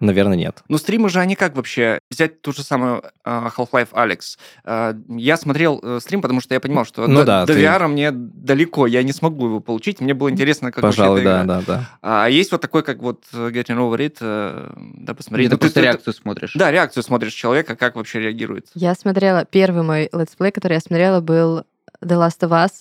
наверное, 0.01 0.37
нет. 0.37 0.63
Ну, 0.67 0.77
стримы 0.77 1.09
же, 1.09 1.19
они 1.19 1.35
как 1.35 1.55
вообще? 1.55 1.99
Взять 2.09 2.41
ту 2.41 2.51
же 2.51 2.63
самую 2.63 3.03
э, 3.23 3.49
Half-Life: 3.57 3.89
Alyx. 3.91 4.37
Э, 4.65 4.93
я 5.09 5.37
смотрел 5.37 5.79
э, 5.81 5.99
стрим, 6.01 6.21
потому 6.21 6.41
что 6.41 6.53
я 6.53 6.59
понимал, 6.59 6.85
что 6.85 7.07
Ну 7.07 7.19
до, 7.19 7.23
да, 7.25 7.45
до 7.45 7.53
ты- 7.53 7.61
VR 7.63 7.87
мне 7.87 8.11
далеко, 8.11 8.87
я 8.87 9.03
не 9.03 9.13
смогу 9.13 9.45
его 9.47 9.59
получить. 9.59 10.01
Мне 10.01 10.13
было 10.13 10.29
интересно, 10.29 10.71
как 10.71 10.83
вообще 10.83 10.97
Пожалуй, 11.01 11.23
да, 11.23 11.43
игра. 11.43 11.59
да, 11.59 11.63
да. 11.65 11.89
А 12.01 12.29
есть 12.29 12.51
вот 12.51 12.61
такой, 12.61 12.83
как 12.83 12.99
вот 13.01 13.23
э, 13.33 13.49
Getting 13.51 13.77
Over 13.77 13.97
It, 13.99 14.17
э, 14.19 14.71
да, 14.97 15.13
посмотреть. 15.13 15.49
Ты 15.49 15.55
Ну, 15.55 15.59
просто 15.59 15.79
ты- 15.79 15.85
реакцию 15.85 16.13
смотришь. 16.13 16.53
Да, 16.55 16.71
реакцию 16.71 17.03
смотришь 17.03 17.33
человека, 17.33 17.75
как 17.75 17.95
вообще 17.95 18.19
реагирует. 18.19 18.67
Я 18.73 18.95
смотрела, 18.95 19.45
первый 19.45 19.83
мой 19.83 20.09
летсплей, 20.11 20.51
который 20.51 20.73
я 20.73 20.79
смотрела, 20.79 21.21
был 21.21 21.59
The 22.03 22.17
Last 22.17 22.39
of 22.41 22.49
Us. 22.49 22.71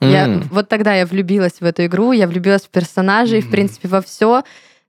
Я, 0.00 0.26
М. 0.26 0.42
вот 0.52 0.68
тогда 0.68 0.94
я 0.94 1.04
влюбилась 1.06 1.60
в 1.60 1.64
эту 1.64 1.84
игру, 1.86 2.12
я 2.12 2.28
влюбилась 2.28 2.62
в 2.62 2.68
персонажей, 2.68 3.40
в 3.40 3.46
Мгм. 3.46 3.50
принципе, 3.50 3.88
во 3.88 4.00
все. 4.00 4.44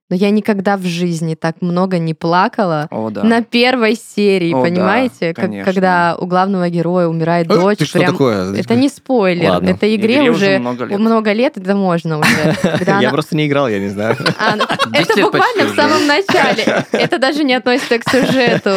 Но 0.09 0.15
я 0.15 0.31
никогда 0.31 0.75
в 0.75 0.83
жизни 0.85 1.35
так 1.35 1.61
много 1.61 1.99
не 1.99 2.15
плакала. 2.15 2.87
О, 2.89 3.11
да. 3.11 3.23
На 3.23 3.43
первой 3.43 3.95
серии, 3.95 4.51
О, 4.53 4.57
да, 4.57 4.63
понимаете? 4.63 5.33
Как- 5.35 5.45
конечно. 5.45 5.71
когда 5.71 6.15
у 6.19 6.25
главного 6.25 6.67
героя 6.69 7.05
умирает 7.07 7.45
Э, 7.45 7.55
дочь. 7.55 7.77
Ты 7.77 7.85
что 7.85 7.99
прям- 7.99 8.11
такое? 8.13 8.55
Это 8.55 8.73
не 8.73 8.89
спойлер. 8.89 9.51
Ладно. 9.51 9.69
Это 9.69 9.95
игре, 9.95 10.15
Игре 10.21 10.31
уже 10.31 10.57
много 10.57 10.85
лет. 10.85 10.99
много 10.99 11.31
лет, 11.33 11.57
это 11.57 11.75
можно 11.75 12.17
уже. 12.19 12.55
Я 13.01 13.11
просто 13.11 13.35
не 13.37 13.45
играл, 13.45 13.67
я 13.69 13.79
не 13.79 13.89
знаю. 13.89 14.15
Это 14.93 15.21
буквально 15.21 15.65
в 15.71 15.75
самом 15.75 16.07
начале. 16.07 16.85
Это 16.91 17.19
даже 17.19 17.43
не 17.43 17.53
относится 17.53 17.99
к 17.99 18.09
сюжету. 18.09 18.71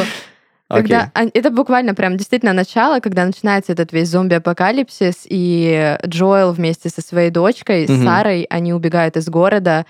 Когда, 0.69 1.11
а, 1.15 1.25
это 1.35 1.51
буквально 1.51 1.95
прям 1.95 2.17
действительно 2.17 2.55
начало, 2.55 3.01
когда 3.01 3.27
начинается 3.27 3.73
этот 3.73 3.93
весь 3.93 4.09
зомби-апокалипсис, 4.09 5.27
и 5.29 5.99
Джоэл 6.07 6.53
вместе 6.53 6.89
со 6.89 7.03
своей 7.03 7.31
дочкой, 7.31 7.85
Мгм. 7.87 8.05
Сарой, 8.05 8.47
они 8.49 8.73
убегают 8.73 9.17
из 9.19 9.29
города, 9.29 9.85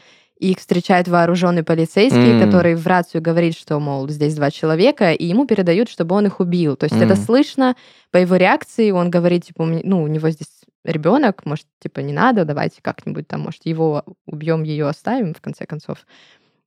их 0.50 0.58
встречает 0.58 1.08
вооруженный 1.08 1.62
полицейский, 1.62 2.40
М. 2.40 2.44
который 2.44 2.74
в 2.74 2.86
рацию 2.86 3.22
говорит, 3.22 3.56
что, 3.56 3.78
мол, 3.80 4.08
здесь 4.08 4.34
два 4.34 4.50
человека, 4.50 5.12
и 5.12 5.24
ему 5.26 5.46
передают, 5.46 5.88
чтобы 5.88 6.14
он 6.16 6.26
их 6.26 6.40
убил. 6.40 6.76
То 6.76 6.84
есть 6.84 6.96
это 6.96 7.12
М. 7.14 7.16
слышно 7.16 7.76
по 8.10 8.16
его 8.18 8.36
реакции, 8.36 8.90
он 8.90 9.10
говорит, 9.10 9.44
типа, 9.46 9.62
«У 9.62 9.66
меня- 9.66 9.82
ну, 9.84 10.02
у 10.02 10.06
него 10.08 10.30
здесь 10.30 10.48
ребенок, 10.84 11.46
может, 11.46 11.66
типа, 11.80 12.00
не 12.00 12.12
надо, 12.12 12.44
давайте 12.44 12.80
как-нибудь 12.82 13.28
там, 13.28 13.40
может, 13.42 13.64
его 13.64 14.02
убьем, 14.26 14.64
ее 14.64 14.88
оставим, 14.88 15.32
в 15.32 15.40
конце 15.40 15.64
концов. 15.64 15.98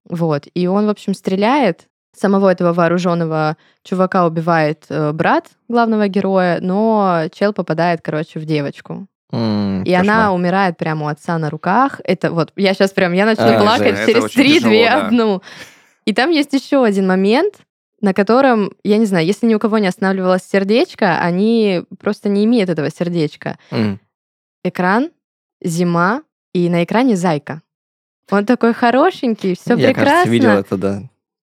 Вот. 0.09 0.47
И 0.53 0.67
он, 0.67 0.85
в 0.85 0.89
общем, 0.89 1.13
стреляет. 1.13 1.87
Самого 2.15 2.49
этого 2.49 2.71
вооруженного 2.71 3.57
чувака 3.83 4.25
убивает 4.25 4.85
э, 4.87 5.11
брат 5.11 5.49
главного 5.67 6.07
героя, 6.07 6.59
но 6.61 7.23
чел 7.33 7.51
попадает, 7.51 7.99
короче, 8.01 8.39
в 8.39 8.45
девочку. 8.45 9.07
И 9.31 9.93
она 9.93 10.33
умирает 10.33 10.77
прямо 10.77 11.05
у 11.05 11.09
отца 11.09 11.37
на 11.37 11.49
руках. 11.49 11.99
Это 12.03 12.31
вот, 12.31 12.51
я 12.55 12.73
сейчас 12.73 12.91
прям, 12.91 13.13
я 13.13 13.25
начну 13.25 13.47
А, 13.47 13.59
плакать 13.59 14.05
через 14.05 14.31
три, 14.31 14.59
две, 14.59 14.87
одну. 14.89 15.41
И 16.05 16.13
там 16.13 16.29
есть 16.29 16.53
еще 16.53 16.83
один 16.83 17.07
момент, 17.07 17.55
на 18.01 18.13
котором, 18.13 18.71
я 18.83 18.97
не 18.97 19.05
знаю, 19.05 19.25
если 19.25 19.47
ни 19.47 19.55
у 19.55 19.59
кого 19.59 19.79
не 19.79 19.87
останавливалось 19.87 20.43
сердечко, 20.43 21.19
они 21.19 21.83
просто 21.99 22.29
не 22.29 22.45
имеют 22.45 22.69
этого 22.69 22.89
сердечка. 22.91 23.57
Экран, 24.63 25.11
зима, 25.61 26.21
и 26.53 26.69
на 26.69 26.83
экране 26.83 27.15
зайка. 27.15 27.61
Он 28.31 28.45
такой 28.45 28.73
хорошенький, 28.73 29.55
все 29.55 29.75
Я, 29.75 29.87
прекрасно. 29.87 30.05
кажется, 30.05 30.29
видел 30.29 30.49
это, 30.51 30.77
да. 30.77 31.01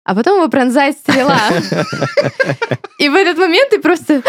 А 0.04 0.14
потом 0.14 0.38
его 0.38 0.48
пронзает 0.48 0.96
стрела. 0.96 1.38
И 2.98 3.08
в 3.08 3.14
этот 3.14 3.36
момент 3.36 3.70
ты 3.70 3.80
просто... 3.80 4.22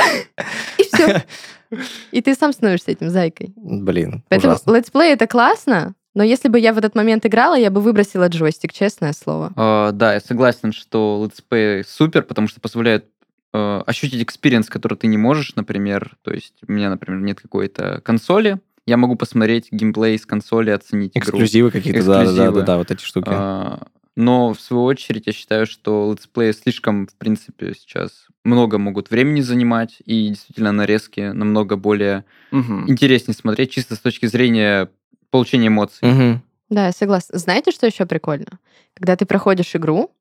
И 0.77 0.83
все. 0.83 1.23
И 2.11 2.21
ты 2.21 2.35
сам 2.35 2.53
становишься 2.53 2.91
этим 2.91 3.09
зайкой. 3.09 3.53
Блин, 3.55 4.23
Поэтому 4.29 4.53
ужасно. 4.53 4.75
летсплей 4.75 5.13
это 5.13 5.27
классно, 5.27 5.93
но 6.15 6.23
если 6.23 6.47
бы 6.49 6.59
я 6.59 6.73
в 6.73 6.77
этот 6.77 6.95
момент 6.95 7.25
играла, 7.25 7.55
я 7.55 7.69
бы 7.71 7.81
выбросила 7.81 8.27
джойстик, 8.27 8.73
честное 8.73 9.13
слово. 9.13 9.53
Э, 9.55 9.91
Да, 9.93 10.13
я 10.15 10.19
согласен, 10.19 10.71
что 10.73 11.21
летсплей 11.25 11.83
супер, 11.83 12.23
потому 12.23 12.47
что 12.47 12.59
позволяет 12.59 13.05
э, 13.53 13.81
ощутить 13.85 14.23
experience, 14.23 14.67
который 14.69 14.97
ты 14.97 15.07
не 15.07 15.17
можешь, 15.17 15.55
например. 15.55 16.17
То 16.23 16.31
есть 16.31 16.55
у 16.67 16.71
меня, 16.71 16.89
например, 16.89 17.21
нет 17.21 17.39
какой-то 17.39 18.01
консоли, 18.03 18.59
я 18.85 18.97
могу 18.97 19.15
посмотреть 19.15 19.67
геймплей 19.71 20.17
с 20.17 20.25
консоли, 20.25 20.71
оценить 20.71 21.11
игру. 21.15 21.21
Эксклюзивы 21.37 21.69
какие-то, 21.69 22.03
да, 22.03 22.23
Эксклюзивы. 22.23 22.59
да, 22.59 22.65
да, 22.65 22.77
вот 22.77 22.89
эти 22.91 23.03
штуки. 23.03 23.29
А, 23.29 23.87
Но, 24.19 24.53
в 24.53 24.59
свою 24.59 24.83
очередь, 24.83 25.27
я 25.27 25.31
считаю, 25.31 25.65
что 25.65 26.11
летсплеи 26.11 26.51
слишком, 26.51 27.07
в 27.07 27.13
принципе, 27.15 27.73
сейчас 27.73 28.27
много 28.43 28.77
могут 28.77 29.11
времени 29.11 29.39
занимать, 29.39 29.99
и 30.03 30.27
действительно 30.27 30.73
нарезки 30.73 31.21
намного 31.31 31.77
более 31.77 32.25
Мгм. 32.51 32.89
интереснее 32.89 33.33
смотреть, 33.33 33.71
чисто 33.71 33.95
с 33.95 33.99
точки 33.99 34.25
зрения 34.25 34.89
получения 35.31 35.67
эмоций. 35.67 36.05
Мгм. 36.05 36.43
Да, 36.69 36.87
я 36.87 36.91
согласна. 36.91 37.39
Знаете, 37.39 37.71
что 37.71 37.87
еще 37.87 38.05
прикольно? 38.05 38.59
Когда 38.93 39.15
ты 39.15 39.25
проходишь 39.25 39.73
игру, 39.77 40.11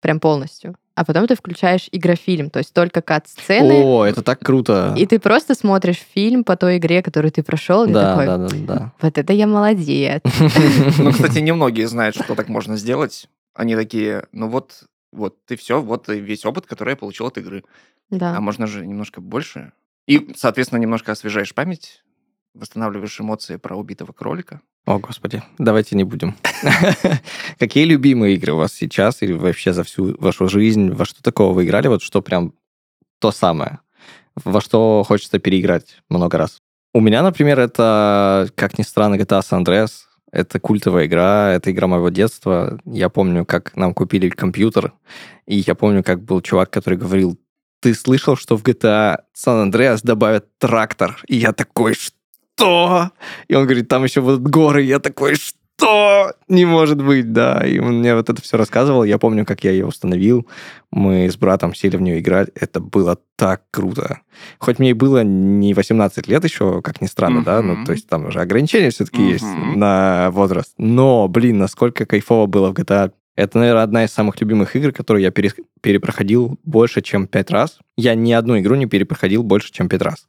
прям 0.00 0.20
полностью, 0.20 0.76
а 0.94 1.04
потом 1.04 1.26
ты 1.26 1.34
включаешь 1.34 1.88
игрофильм, 1.90 2.50
то 2.50 2.60
есть 2.60 2.72
только 2.72 3.02
кат-сцены, 3.02 3.82
О, 3.82 4.04
это 4.04 4.22
так 4.22 4.38
круто. 4.38 4.94
и 4.96 5.04
ты 5.04 5.18
просто 5.18 5.56
смотришь 5.56 6.04
фильм 6.14 6.44
по 6.44 6.56
той 6.56 6.76
игре, 6.76 7.02
которую 7.02 7.32
ты 7.32 7.42
прошел, 7.42 7.82
и 7.82 7.88
ты 7.88 7.94
Да, 7.94 8.10
такой, 8.10 8.26
да, 8.26 8.38
да, 8.38 8.48
да. 8.50 8.92
вот 9.00 9.18
это 9.18 9.32
я 9.32 9.48
молодец. 9.48 10.22
Ну, 11.00 11.10
кстати, 11.10 11.40
немногие 11.40 11.88
знают, 11.88 12.14
что 12.14 12.36
так 12.36 12.48
можно 12.48 12.76
сделать. 12.76 13.28
Они 13.58 13.74
такие, 13.74 14.24
ну 14.30 14.48
вот, 14.48 14.84
вот 15.12 15.36
и 15.50 15.56
все, 15.56 15.82
вот 15.82 16.08
и 16.08 16.20
весь 16.20 16.44
опыт, 16.44 16.64
который 16.66 16.90
я 16.90 16.96
получил 16.96 17.26
от 17.26 17.38
игры. 17.38 17.64
А 18.12 18.16
Да. 18.16 18.40
можно 18.40 18.68
же 18.68 18.86
немножко 18.86 19.20
больше. 19.20 19.72
И, 20.06 20.32
соответственно, 20.36 20.78
немножко 20.78 21.10
освежаешь 21.10 21.52
память, 21.52 22.04
восстанавливаешь 22.54 23.20
эмоции 23.20 23.56
про 23.56 23.74
убитого 23.76 24.12
кролика. 24.12 24.60
О, 24.86 25.00
господи, 25.00 25.42
давайте 25.58 25.96
не 25.96 26.04
будем. 26.04 26.36
Какие 27.58 27.84
любимые 27.84 28.36
игры 28.36 28.52
у 28.52 28.56
вас 28.58 28.72
сейчас 28.72 29.22
или 29.22 29.32
вообще 29.32 29.72
за 29.72 29.82
всю 29.82 30.16
вашу 30.20 30.48
жизнь? 30.48 30.92
Во 30.92 31.04
что 31.04 31.20
такого 31.20 31.52
вы 31.52 31.64
играли? 31.64 31.88
Вот 31.88 32.00
что 32.00 32.22
прям 32.22 32.54
то 33.18 33.32
самое? 33.32 33.80
Во 34.36 34.60
что 34.60 35.02
хочется 35.04 35.40
переиграть 35.40 36.00
много 36.08 36.38
раз? 36.38 36.58
У 36.94 37.00
меня, 37.00 37.24
например, 37.24 37.58
это, 37.58 38.48
как 38.54 38.78
ни 38.78 38.84
странно, 38.84 39.16
GTA 39.16 39.40
San 39.40 39.64
Andreas. 39.64 40.04
Это 40.30 40.60
культовая 40.60 41.06
игра, 41.06 41.52
это 41.52 41.70
игра 41.70 41.86
моего 41.86 42.10
детства. 42.10 42.78
Я 42.84 43.08
помню, 43.08 43.44
как 43.44 43.76
нам 43.76 43.94
купили 43.94 44.28
компьютер, 44.28 44.92
и 45.46 45.56
я 45.56 45.74
помню, 45.74 46.02
как 46.02 46.22
был 46.22 46.40
чувак, 46.42 46.70
который 46.70 46.98
говорил, 46.98 47.38
ты 47.80 47.94
слышал, 47.94 48.36
что 48.36 48.56
в 48.56 48.62
GTA 48.62 49.18
San 49.34 49.70
Andreas 49.70 50.00
добавят 50.02 50.46
трактор? 50.58 51.18
И 51.28 51.36
я 51.36 51.52
такой, 51.52 51.94
что? 51.94 53.10
И 53.46 53.54
он 53.54 53.64
говорит, 53.64 53.88
там 53.88 54.04
еще 54.04 54.20
будут 54.20 54.42
горы. 54.42 54.82
Я 54.82 54.98
такой, 54.98 55.36
что? 55.36 55.57
Не 56.48 56.64
может 56.64 57.02
быть, 57.02 57.32
да. 57.32 57.64
И 57.66 57.78
он 57.78 57.98
мне 58.00 58.14
вот 58.14 58.28
это 58.28 58.42
все 58.42 58.56
рассказывал. 58.56 59.04
Я 59.04 59.18
помню, 59.18 59.44
как 59.46 59.64
я 59.64 59.70
ее 59.70 59.86
установил. 59.86 60.46
Мы 60.90 61.30
с 61.30 61.36
братом 61.36 61.74
сели 61.74 61.96
в 61.96 62.00
нее 62.02 62.18
играть. 62.20 62.48
Это 62.54 62.80
было 62.80 63.18
так 63.36 63.62
круто. 63.70 64.20
Хоть 64.58 64.78
мне 64.78 64.90
и 64.90 64.94
было 64.94 65.22
не 65.22 65.74
18 65.74 66.26
лет 66.28 66.44
еще, 66.44 66.82
как 66.82 67.00
ни 67.00 67.06
странно, 67.06 67.42
да, 67.44 67.62
ну, 67.62 67.84
то 67.84 67.92
есть 67.92 68.08
там 68.08 68.26
уже 68.26 68.40
ограничения 68.40 68.90
все-таки 68.90 69.22
есть 69.22 69.44
Мгм. 69.44 69.78
на 69.78 70.30
возраст. 70.32 70.72
Но, 70.78 71.28
блин, 71.28 71.58
насколько 71.58 72.06
кайфово 72.06 72.46
было 72.46 72.70
в 72.70 72.74
GTA. 72.74 73.12
Это, 73.36 73.58
наверное, 73.58 73.84
одна 73.84 74.04
из 74.04 74.10
самых 74.10 74.40
любимых 74.40 74.74
игр, 74.74 74.90
которую 74.90 75.22
я 75.22 75.30
пере- 75.30 75.52
перепроходил 75.80 76.58
больше, 76.64 77.02
чем 77.02 77.28
пять 77.28 77.52
раз. 77.52 77.78
Я 77.96 78.16
ни 78.16 78.32
одну 78.32 78.58
игру 78.58 78.74
не 78.74 78.86
перепроходил 78.86 79.44
больше, 79.44 79.70
чем 79.72 79.88
пять 79.88 80.02
раз. 80.02 80.26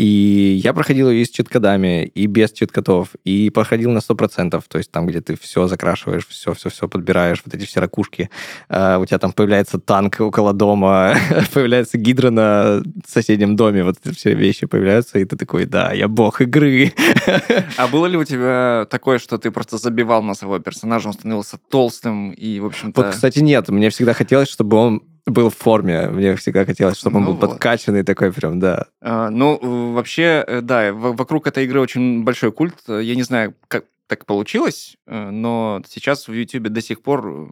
И 0.00 0.58
я 0.64 0.72
проходил 0.72 1.10
ее 1.10 1.20
и 1.20 1.24
с 1.26 1.28
чит-кодами, 1.28 2.06
и 2.06 2.24
без 2.24 2.52
чит-кодов, 2.52 3.08
и 3.22 3.50
проходил 3.50 3.90
на 3.90 3.98
100%, 3.98 4.62
то 4.66 4.78
есть 4.78 4.90
там, 4.90 5.06
где 5.06 5.20
ты 5.20 5.36
все 5.38 5.66
закрашиваешь, 5.66 6.26
все-все-все 6.26 6.88
подбираешь, 6.88 7.42
вот 7.44 7.54
эти 7.54 7.66
все 7.66 7.80
ракушки. 7.80 8.30
А, 8.70 8.98
у 8.98 9.04
тебя 9.04 9.18
там 9.18 9.32
появляется 9.32 9.78
танк 9.78 10.18
около 10.20 10.54
дома, 10.54 11.16
появляется 11.52 11.98
гидра 11.98 12.30
на 12.30 12.82
соседнем 13.06 13.56
доме, 13.56 13.84
вот 13.84 13.96
все 14.16 14.32
вещи 14.32 14.66
появляются, 14.66 15.18
и 15.18 15.24
ты 15.26 15.36
такой, 15.36 15.66
да, 15.66 15.92
я 15.92 16.08
бог 16.08 16.40
игры. 16.40 16.94
А 17.76 17.86
было 17.88 18.06
ли 18.06 18.16
у 18.16 18.24
тебя 18.24 18.86
такое, 18.90 19.18
что 19.18 19.36
ты 19.36 19.50
просто 19.50 19.76
забивал 19.76 20.22
на 20.22 20.34
своего 20.34 20.58
персонажа, 20.60 21.08
он 21.08 21.12
становился 21.12 21.58
толстым 21.68 22.32
и, 22.32 22.58
в 22.58 22.64
общем-то... 22.64 23.02
Вот, 23.02 23.10
кстати, 23.10 23.40
нет, 23.40 23.68
мне 23.68 23.90
всегда 23.90 24.14
хотелось, 24.14 24.48
чтобы 24.48 24.78
он 24.78 25.02
был 25.26 25.50
в 25.50 25.56
форме, 25.56 26.08
мне 26.08 26.34
всегда 26.36 26.64
хотелось, 26.64 26.96
чтобы 26.98 27.18
он 27.18 27.24
Ну 27.24 27.32
был 27.32 27.36
вот. 27.38 27.50
подкачанный 27.50 28.02
такой 28.02 28.32
прям, 28.32 28.58
да. 28.60 28.86
А, 29.00 29.30
Ну, 29.30 29.92
вообще, 29.92 30.44
э, 30.46 30.60
да, 30.60 30.92
вокруг 30.92 31.46
этой 31.46 31.64
игры 31.64 31.80
очень 31.80 32.22
большой 32.24 32.52
культ. 32.52 32.76
Я 32.88 33.14
не 33.14 33.22
знаю, 33.22 33.54
как 33.68 33.84
так 34.06 34.26
получилось, 34.26 34.96
э, 35.06 35.30
но 35.30 35.82
сейчас 35.88 36.26
в 36.26 36.32
YouTube 36.32 36.68
до 36.68 36.80
сих 36.82 37.00
пор 37.02 37.48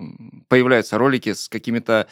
появляются 0.49 0.99
ролики 0.99 1.33
с 1.33 1.49
какими-то 1.49 2.09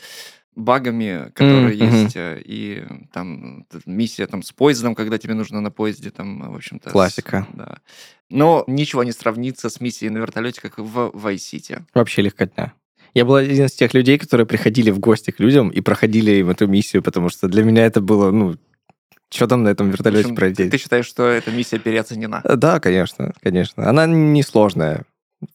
багами, 0.54 1.30
которые 1.34 1.76
мгм. 1.84 2.02
есть, 2.04 2.16
э, 2.16 2.40
и 2.44 2.84
там 3.12 3.66
миссия 3.84 4.26
там 4.26 4.42
с 4.42 4.52
поездом, 4.52 4.94
когда 4.94 5.18
тебе 5.18 5.34
нужно 5.34 5.60
на 5.60 5.70
поезде, 5.70 6.10
там, 6.10 6.52
в 6.52 6.56
общем-то... 6.56 6.88
с- 6.88 6.92
Классика. 6.92 7.46
да. 7.52 7.78
Но 8.30 8.64
ничего 8.66 9.04
не 9.04 9.12
сравнится 9.12 9.68
с 9.68 9.80
миссией 9.80 10.10
на 10.10 10.18
вертолете, 10.18 10.60
как 10.60 10.78
в 10.78 11.10
Vice 11.14 11.36
City. 11.36 11.82
Вообще 11.94 12.22
легкотня. 12.22 12.72
Я 13.16 13.24
был 13.24 13.36
один 13.36 13.64
из 13.64 13.72
тех 13.72 13.94
людей, 13.94 14.18
которые 14.18 14.46
приходили 14.46 14.90
в 14.90 14.98
гости 14.98 15.30
к 15.30 15.40
людям 15.40 15.70
и 15.70 15.80
проходили 15.80 16.32
им 16.32 16.50
эту 16.50 16.66
миссию, 16.66 17.02
потому 17.02 17.30
что 17.30 17.48
для 17.48 17.62
меня 17.64 17.86
это 17.86 18.02
было, 18.02 18.30
ну, 18.30 18.56
что 19.32 19.46
там 19.46 19.62
на 19.62 19.70
этом 19.70 19.88
В 19.88 19.92
вертолете 19.92 20.24
общем, 20.24 20.36
пройти? 20.36 20.68
Ты 20.68 20.76
считаешь, 20.76 21.06
что 21.06 21.26
эта 21.26 21.50
миссия 21.50 21.78
переоценена? 21.78 22.42
Да, 22.44 22.78
конечно, 22.78 23.32
конечно. 23.42 23.88
Она 23.88 24.04
несложная, 24.06 25.04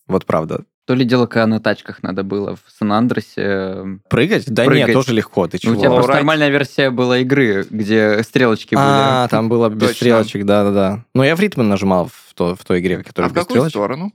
вот 0.08 0.26
правда. 0.26 0.64
То 0.88 0.96
ли 0.96 1.06
дело, 1.06 1.28
когда 1.28 1.46
на 1.46 1.60
тачках 1.60 2.02
надо 2.02 2.24
было 2.24 2.56
в 2.56 2.64
Сан-Андресе. 2.80 4.00
Прыгать? 4.10 4.52
Да 4.52 4.66
Прыгать. 4.66 4.88
нет, 4.88 4.94
тоже 4.96 5.14
легко, 5.14 5.48
ты 5.48 5.58
Ну, 5.58 5.60
чего? 5.60 5.74
у 5.74 5.76
тебя 5.80 5.92
просто 5.92 6.14
нормальная 6.14 6.50
версия 6.50 6.90
была 6.90 7.20
игры, 7.20 7.68
где 7.70 8.24
стрелочки 8.24 8.74
А, 8.76 9.22
были. 9.22 9.30
там 9.30 9.50
было 9.50 9.70
без 9.70 9.82
Точно. 9.90 9.96
стрелочек, 9.96 10.46
да-да-да. 10.46 11.06
Но 11.14 11.24
я 11.24 11.36
в 11.36 11.40
ритм 11.40 11.62
нажимал 11.70 12.08
в, 12.08 12.34
то, 12.34 12.56
в 12.56 12.66
той 12.66 12.80
игре, 12.80 12.98
А 12.98 13.04
которая 13.04 13.30
в 13.30 13.34
без 13.36 13.42
какую 13.44 13.70
стрелочек. 13.70 13.72
сторону? 13.74 14.12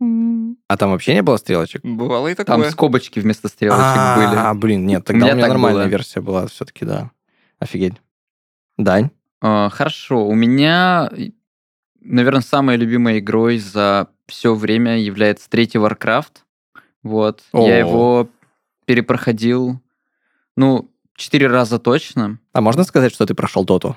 А 0.00 0.76
там 0.76 0.90
вообще 0.90 1.14
не 1.14 1.22
было 1.22 1.36
стрелочек? 1.38 1.84
Бывало 1.84 2.28
и 2.28 2.34
Там 2.34 2.44
такое. 2.46 2.70
скобочки 2.70 3.18
вместо 3.20 3.48
стрелочек 3.48 3.82
А, 3.84 4.52
были. 4.54 4.60
блин, 4.60 4.86
нет, 4.86 5.04
тогда 5.04 5.24
у 5.24 5.28
меня 5.28 5.34
меня 5.34 5.42
так 5.44 5.50
нормальная 5.52 5.84
было. 5.84 5.90
версия 5.90 6.20
была 6.20 6.46
все-таки, 6.46 6.84
да. 6.84 7.10
Офигеть. 7.58 7.94
Дань? 8.76 9.10
А, 9.40 9.68
Хорошо, 9.70 10.24
у 10.26 10.34
меня, 10.34 11.10
наверное, 12.00 12.42
самой 12.42 12.76
любимой 12.76 13.18
игрой 13.18 13.58
за 13.58 14.08
все 14.28 14.54
время 14.54 14.98
является 14.98 15.50
третий 15.50 15.78
Warcraft. 15.78 16.42
Вот. 17.02 17.42
О. 17.52 17.66
Я 17.66 17.78
его 17.78 18.28
перепроходил, 18.84 19.80
ну, 20.56 20.90
четыре 21.16 21.48
раза 21.48 21.78
точно. 21.78 22.38
А 22.52 22.60
можно 22.60 22.84
сказать, 22.84 23.12
что 23.12 23.26
ты 23.26 23.34
прошел 23.34 23.64
доту? 23.64 23.96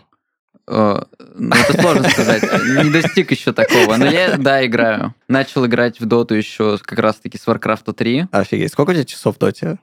Ну, 0.72 1.50
это 1.56 1.82
сложно 1.82 2.10
сказать. 2.10 2.44
Не 2.84 2.90
достиг 2.92 3.32
еще 3.32 3.52
такого. 3.54 3.98
Но 3.98 4.06
я, 4.06 4.38
да, 4.38 4.66
играю. 4.66 5.14
Начал 5.28 5.66
играть 5.66 6.00
в 6.00 6.06
доту 6.06 6.36
еще 6.36 6.78
как 6.82 7.00
раз-таки 7.00 7.38
с 7.38 7.46
Warcraft 7.48 7.94
3. 7.94 8.28
Офигеть. 8.32 8.72
Сколько 8.72 8.92
у 8.92 8.94
тебя 8.94 9.06
часов 9.06 9.36
в 9.36 9.40
доте? 9.40 9.80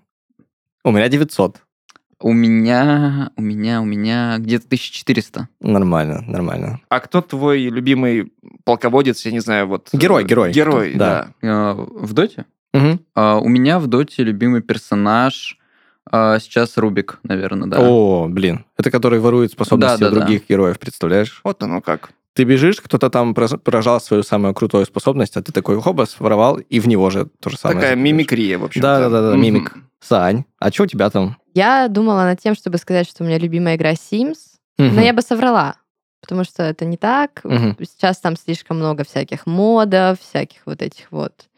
У 0.84 0.90
меня 0.90 1.08
900. 1.08 1.58
У 2.20 2.32
меня, 2.32 3.30
у 3.36 3.42
меня, 3.42 3.80
у 3.80 3.84
меня 3.84 4.36
где-то 4.38 4.66
1400. 4.66 5.48
Нормально, 5.60 6.22
нормально. 6.26 6.80
А 6.88 6.98
кто 7.00 7.20
твой 7.20 7.60
любимый 7.68 8.32
полководец, 8.64 9.24
я 9.24 9.30
не 9.30 9.38
знаю, 9.38 9.68
вот... 9.68 9.90
Герой, 9.92 10.24
э, 10.24 10.26
герой. 10.26 10.52
Герой, 10.52 10.94
Да. 10.94 11.28
да. 11.42 11.48
Э, 11.48 11.72
В 11.74 12.12
доте? 12.14 12.46
А, 13.14 13.38
У 13.38 13.48
меня 13.48 13.78
в 13.78 13.86
доте 13.86 14.24
любимый 14.24 14.62
персонаж 14.62 15.57
а, 16.10 16.38
сейчас 16.38 16.76
Рубик, 16.76 17.18
наверное, 17.22 17.68
да. 17.68 17.78
О, 17.80 18.26
блин. 18.28 18.64
Это 18.76 18.90
который 18.90 19.20
ворует 19.20 19.52
способности 19.52 20.00
Да, 20.00 20.08
да, 20.08 20.14
да. 20.14 20.20
других 20.20 20.48
героев, 20.48 20.78
представляешь? 20.78 21.40
Вот 21.44 21.62
оно 21.62 21.80
как. 21.80 22.10
Ты 22.34 22.44
бежишь, 22.44 22.80
кто-то 22.80 23.10
там 23.10 23.34
поражал 23.34 24.00
свою 24.00 24.22
самую 24.22 24.54
крутую 24.54 24.86
способность, 24.86 25.36
а 25.36 25.42
ты 25.42 25.50
такой 25.52 25.80
хоба, 25.80 26.04
своровал, 26.04 26.58
и 26.58 26.78
в 26.78 26.86
него 26.86 27.10
же 27.10 27.26
то 27.40 27.50
же 27.50 27.56
самое. 27.58 27.76
Такая 27.80 27.90
закидываешь. 27.96 28.12
мимикрия, 28.12 28.58
в 28.58 28.64
общем 28.64 28.80
Да-да-да, 28.80 29.36
мимик. 29.36 29.74
Сань, 30.00 30.44
а 30.60 30.70
что 30.70 30.84
у 30.84 30.86
тебя 30.86 31.10
там? 31.10 31.36
Я 31.54 31.88
думала 31.88 32.22
над 32.22 32.40
тем, 32.40 32.54
чтобы 32.54 32.78
сказать, 32.78 33.08
что 33.08 33.24
у 33.24 33.26
меня 33.26 33.38
любимая 33.38 33.74
игра 33.74 33.92
Sims, 33.94 34.36
но 34.78 35.00
я 35.00 35.12
бы 35.12 35.22
соврала, 35.22 35.74
потому 36.20 36.44
что 36.44 36.62
это 36.62 36.84
не 36.84 36.96
так. 36.96 37.40
Мгм. 37.42 37.76
Сейчас 37.80 38.18
там 38.18 38.36
слишком 38.36 38.76
много 38.76 39.02
всяких 39.02 39.44
модов, 39.46 40.20
всяких 40.20 40.60
вот 40.66 40.80
этих 40.82 41.10
вот 41.10 41.48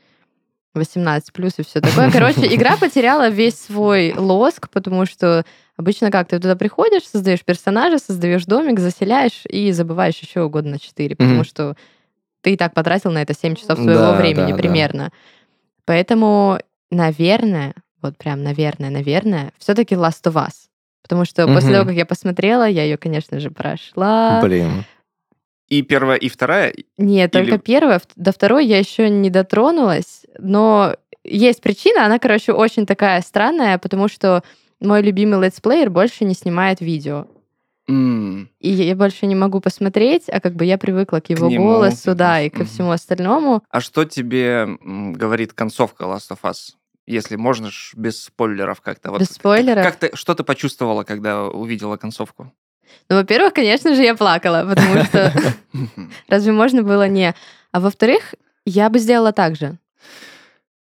18 0.74 1.32
плюс 1.32 1.54
и 1.58 1.62
все 1.62 1.80
такое. 1.80 2.10
Короче, 2.12 2.54
игра 2.54 2.76
потеряла 2.76 3.28
весь 3.28 3.58
свой 3.58 4.14
лоск, 4.16 4.68
потому 4.70 5.06
что 5.06 5.44
обычно 5.76 6.10
как 6.10 6.28
ты 6.28 6.38
туда 6.38 6.54
приходишь, 6.56 7.08
создаешь 7.08 7.44
персонажа, 7.44 7.98
создаешь 7.98 8.44
домик, 8.46 8.78
заселяешь 8.78 9.42
и 9.48 9.72
забываешь 9.72 10.18
еще 10.18 10.48
года 10.48 10.68
на 10.68 10.78
4, 10.78 11.16
потому 11.16 11.36
Мгм. 11.36 11.44
что 11.44 11.76
ты 12.42 12.52
и 12.52 12.56
так 12.56 12.72
потратил 12.74 13.10
на 13.10 13.22
это 13.22 13.34
7 13.34 13.54
часов 13.54 13.78
своего 13.78 14.02
Да, 14.02 14.16
времени 14.16 14.50
да, 14.50 14.56
да. 14.56 14.62
примерно. 14.62 15.12
Поэтому, 15.84 16.58
наверное, 16.90 17.74
вот 18.00 18.16
прям, 18.16 18.42
наверное, 18.42 18.90
наверное, 18.90 19.52
все-таки 19.58 19.94
Last 19.94 20.22
of 20.24 20.34
Us. 20.34 20.52
Потому 21.02 21.24
что 21.24 21.46
после 21.46 21.70
Мгм. 21.70 21.74
того, 21.74 21.86
как 21.86 21.94
я 21.96 22.06
посмотрела, 22.06 22.68
я 22.68 22.84
ее, 22.84 22.96
конечно 22.96 23.40
же, 23.40 23.50
прошла. 23.50 24.40
Блин. 24.42 24.84
И 25.70 25.82
первая, 25.82 26.18
и 26.18 26.28
вторая. 26.28 26.74
Нет, 26.98 27.34
Или- 27.34 27.42
только 27.50 27.58
первая. 27.58 28.02
До 28.16 28.32
второй 28.32 28.66
я 28.66 28.78
еще 28.78 29.08
не 29.08 29.30
дотронулась, 29.30 30.26
но 30.38 30.96
есть 31.24 31.62
причина, 31.62 32.04
она, 32.06 32.18
короче, 32.18 32.52
очень 32.52 32.86
такая 32.86 33.20
странная, 33.22 33.78
потому 33.78 34.08
что 34.08 34.42
мой 34.80 35.00
любимый 35.02 35.40
летсплеер 35.46 35.88
больше 35.88 36.24
не 36.24 36.34
снимает 36.34 36.80
видео. 36.80 37.26
м, 37.88 38.48
И 38.60 38.70
я 38.70 38.94
больше 38.94 39.26
не 39.26 39.34
могу 39.34 39.60
посмотреть, 39.60 40.28
а 40.28 40.38
как 40.40 40.54
бы 40.54 40.64
я 40.64 40.78
привыкла 40.78 41.18
к 41.18 41.28
его 41.28 41.48
нему, 41.48 41.64
голосу, 41.72 42.14
да, 42.14 42.40
и 42.40 42.48
ко 42.48 42.58
мгм. 42.60 42.66
всему 42.66 42.90
остальному. 42.92 43.64
А 43.68 43.80
что 43.80 44.04
тебе 44.04 44.78
говорит 44.80 45.54
концовка 45.54 46.04
Last 46.04 46.30
of 46.30 46.38
Us? 46.44 46.74
Если 47.06 47.34
можно 47.34 47.70
без 47.96 48.22
спойлеров 48.22 48.80
как-то. 48.80 49.10
Вот 49.10 49.20
Без 49.20 49.30
спойлеров? 49.30 49.84
Как 49.84 49.96
ты, 49.96 50.10
что 50.14 50.34
ты 50.36 50.44
почувствовала, 50.44 51.02
когда 51.02 51.46
увидела 51.48 51.96
концовку? 51.96 52.52
Ну, 53.08 53.16
во-первых, 53.16 53.54
конечно 53.54 53.94
же, 53.94 54.02
я 54.02 54.14
плакала, 54.14 54.64
потому 54.68 55.04
что 55.04 55.32
разве 56.28 56.52
можно 56.52 56.82
было 56.82 57.08
не... 57.08 57.34
А 57.72 57.80
во-вторых, 57.80 58.34
я 58.64 58.88
бы 58.90 58.98
сделала 58.98 59.32
так 59.32 59.56
же. 59.56 59.78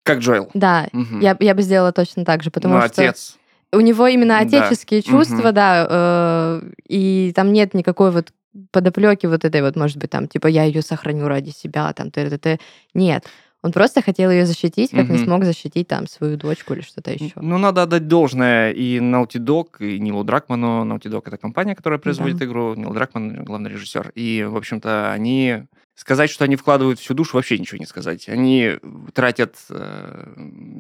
Как 0.04 0.20
Джоэл. 0.20 0.50
Да, 0.54 0.88
Мгм. 0.92 1.20
я, 1.20 1.36
я 1.40 1.56
бы 1.56 1.62
сделала 1.64 1.92
точно 1.92 2.26
так 2.26 2.44
же, 2.44 2.52
потому 2.52 2.76
ну, 2.76 2.82
что... 2.82 3.02
отец. 3.02 3.38
у 3.74 3.80
него 3.80 4.08
именно 4.08 4.40
Да. 4.40 4.60
отеческие 4.60 5.02
чувства, 5.02 5.36
Мгм. 5.48 5.54
да, 5.54 5.88
э, 5.90 6.62
и 6.88 7.32
там 7.36 7.52
нет 7.52 7.74
никакой 7.74 8.12
вот 8.12 8.30
подоплеки 8.72 9.26
вот 9.26 9.44
этой 9.44 9.62
вот, 9.62 9.76
может 9.76 9.98
быть, 9.98 10.10
там, 10.12 10.28
типа, 10.28 10.48
я 10.48 10.64
ее 10.64 10.82
сохраню 10.82 11.28
ради 11.28 11.50
себя, 11.50 11.92
там, 11.94 12.12
т 12.12 12.30
т 12.30 12.38
т 12.38 12.60
Нет. 12.94 13.26
Он 13.66 13.72
просто 13.72 14.04
хотел 14.04 14.30
ее 14.30 14.46
защитить, 14.46 14.92
как 14.92 15.10
не 15.10 15.16
Мгм. 15.16 15.26
смог 15.26 15.44
защитить 15.44 15.88
там 15.88 16.06
свою 16.08 16.38
дочку 16.38 16.74
или 16.76 16.82
что-то 16.82 17.12
еще. 17.12 17.32
Ну, 17.36 17.58
надо 17.58 17.82
отдать 17.82 18.08
должное 18.08 18.72
и 18.72 19.00
Naughty 19.00 19.40
Dog, 19.40 19.80
и 19.80 19.98
Нилу 20.00 20.24
Дракману. 20.24 20.86
Naughty 20.86 21.10
Dog— 21.10 21.24
это 21.26 21.38
компания, 21.38 21.74
которая 21.74 21.98
производит 21.98 22.38
Да. 22.38 22.46
игру. 22.46 22.76
Нил 22.76 22.92
Дракман— 22.94 23.44
главный 23.46 23.72
режиссер. 23.72 24.12
И, 24.14 24.46
в 24.48 24.56
общем-то, 24.56 25.12
они... 25.12 25.64
Сказать, 25.96 26.30
что 26.30 26.44
они 26.44 26.58
вкладывают 26.58 27.00
всю 27.00 27.14
душу, 27.16 27.38
вообще 27.38 27.58
ничего 27.58 27.78
не 27.80 27.86
сказать. 27.88 28.28
Они 28.30 28.74
тратят 29.14 29.56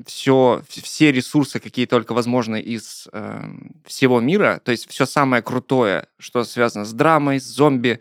все, 0.06 0.62
все 0.67 1.12
ресурсы, 1.12 1.60
какие 1.60 1.86
только 1.86 2.13
возможны 2.13 2.60
из 2.62 3.08
э, 3.13 3.43
всего 3.86 4.19
мира. 4.19 4.62
То 4.63 4.71
есть 4.71 4.89
все 4.89 5.06
самое 5.06 5.41
крутое, 5.41 6.06
что 6.19 6.43
связано 6.43 6.86
с 6.86 6.93
драмой, 6.93 7.39
с 7.39 7.45
зомби, 7.45 8.00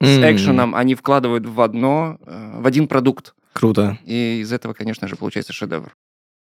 с 0.00 0.06
М. 0.18 0.34
экшеном, 0.34 0.74
они 0.74 0.94
вкладывают 0.94 1.46
в 1.46 1.60
одно, 1.60 2.18
э, 2.24 2.60
в 2.60 2.66
один 2.66 2.86
продукт. 2.88 3.34
Круто. 3.52 3.98
И 4.04 4.40
из 4.40 4.52
этого, 4.52 4.72
конечно 4.72 5.08
же, 5.08 5.16
получается 5.16 5.52
шедевр. 5.52 5.94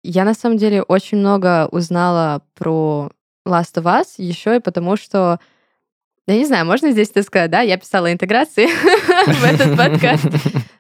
Я 0.03 0.25
на 0.25 0.35
самом 0.35 0.57
деле 0.59 0.83
очень 0.83 1.19
много 1.19 1.69
узнала 1.71 2.43
про 2.55 3.11
Last 3.47 3.75
of 3.77 3.85
Us 3.85 4.15
еще 4.19 4.57
и 4.57 4.61
потому, 4.61 4.97
что 4.97 5.39
я 6.27 6.37
не 6.37 6.45
знаю, 6.45 6.67
можно 6.67 6.93
здесь 6.93 7.11
это 7.11 7.23
сказать, 7.23 7.51
да? 7.51 7.61
Я 7.61 7.77
писала 7.77 8.13
интеграции 8.13 8.67
в 9.33 9.45
этот 9.45 9.77
подкаст. 9.77 10.27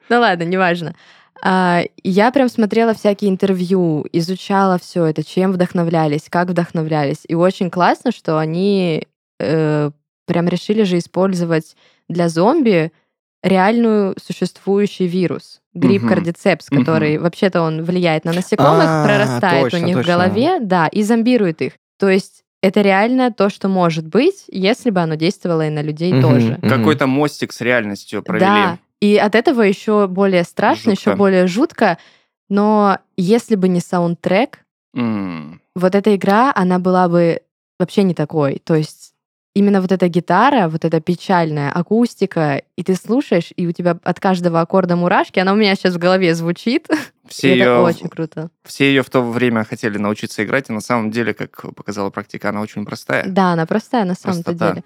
Ну 0.09 0.21
ладно, 0.21 0.43
неважно. 0.43 0.95
А, 1.43 1.85
Я 2.05 2.31
прям 2.33 2.51
смотрела 2.51 2.93
всякие 2.93 3.31
интервью, 3.31 4.05
изучала 4.13 4.79
все 4.79 5.07
это, 5.07 5.25
чем 5.25 5.53
вдохновлялись, 5.53 6.27
как 6.29 6.49
вдохновлялись. 6.49 7.23
И 7.29 7.35
очень 7.35 7.71
классно, 7.71 8.13
что 8.13 8.39
они 8.39 9.07
э, 9.41 9.91
прям 10.27 10.49
решили 10.49 10.83
же 10.83 10.99
использовать 10.99 11.77
для 12.09 12.29
зомби 12.29 12.93
реальную 13.43 14.15
существующий 14.25 15.07
вирус. 15.07 15.61
Грипп 15.75 16.03
Мгм. 16.03 16.09
кардицепс, 16.15 16.69
который 16.69 17.19
вообще-то 17.19 17.63
он 17.63 17.83
влияет 17.83 18.25
на 18.25 18.33
насекомых, 18.33 18.85
А, 18.89 19.03
прорастает 19.05 19.65
точно, 19.71 19.79
у 19.79 19.83
них 19.87 19.97
в 19.97 19.99
точно. 20.01 20.13
голове, 20.13 20.59
да, 20.61 20.87
и 20.89 21.03
зомбирует 21.03 21.63
их. 21.63 21.73
То 21.99 22.09
есть 22.09 22.43
это 22.63 22.83
реально 22.83 23.33
то, 23.33 23.49
что 23.49 23.69
может 23.69 24.07
быть, 24.07 24.45
если 24.49 24.91
бы 24.91 25.01
оно 25.01 25.15
действовало 25.17 25.67
и 25.67 25.71
на 25.71 25.83
людей 25.83 26.13
Мгм, 26.13 26.21
тоже. 26.23 26.59
Какой-то 26.63 27.07
мостик 27.07 27.53
с 27.53 27.61
реальностью 27.61 28.23
провели. 28.23 28.45
Да, 28.45 28.79
и 29.01 29.17
от 29.17 29.35
этого 29.35 29.63
еще 29.63 30.07
более 30.07 30.45
страшно, 30.45 30.91
еще 30.91 31.11
Жутко. 31.11 31.17
более 31.17 31.47
жутко. 31.49 31.99
Но 32.49 32.99
если 33.17 33.57
бы 33.57 33.67
не 33.69 33.81
саундтрек, 33.81 34.61
М. 34.95 35.61
вот 35.75 35.95
эта 35.95 36.15
игра, 36.15 36.53
она 36.55 36.79
была 36.79 37.09
бы 37.09 37.41
вообще 37.81 38.03
не 38.05 38.15
такой. 38.15 38.61
То 38.63 38.75
есть 38.75 39.12
именно 39.55 39.81
вот 39.81 39.93
эта 39.93 40.09
гитара, 40.09 40.69
вот 40.69 40.85
эта 40.85 41.01
печальная 41.01 41.71
акустика, 41.71 42.63
и 42.77 42.83
ты 42.83 42.95
слушаешь, 42.95 43.53
и 43.57 43.67
у 43.67 43.73
тебя 43.73 43.99
от 44.03 44.21
каждого 44.21 44.61
аккорда 44.61 44.97
мурашки, 44.97 45.39
она 45.39 45.53
у 45.53 45.57
меня 45.57 45.75
сейчас 45.75 45.95
в 45.95 45.99
голове 45.99 46.35
звучит. 46.35 46.89
Все 47.29 47.55
и 47.55 47.59
это 47.59 47.71
ее, 47.71 47.79
очень 47.79 48.09
круто. 48.09 48.51
все 48.65 48.89
ее 48.89 49.03
в 49.03 49.09
то 49.09 49.23
время 49.23 49.65
хотели 49.65 49.97
научиться 49.97 50.45
играть, 50.45 50.69
и 50.69 50.73
на 50.73 50.81
самом 50.81 51.11
деле, 51.11 51.33
как 51.33 51.75
показала 51.75 52.11
практика, 52.11 52.51
она 52.51 52.61
очень 52.61 52.85
простая. 52.85 53.25
Да, 53.27 53.53
она 53.53 53.65
простая 53.65 54.05
на 54.05 54.15
самом-то 54.15 54.53
деле. 54.53 54.85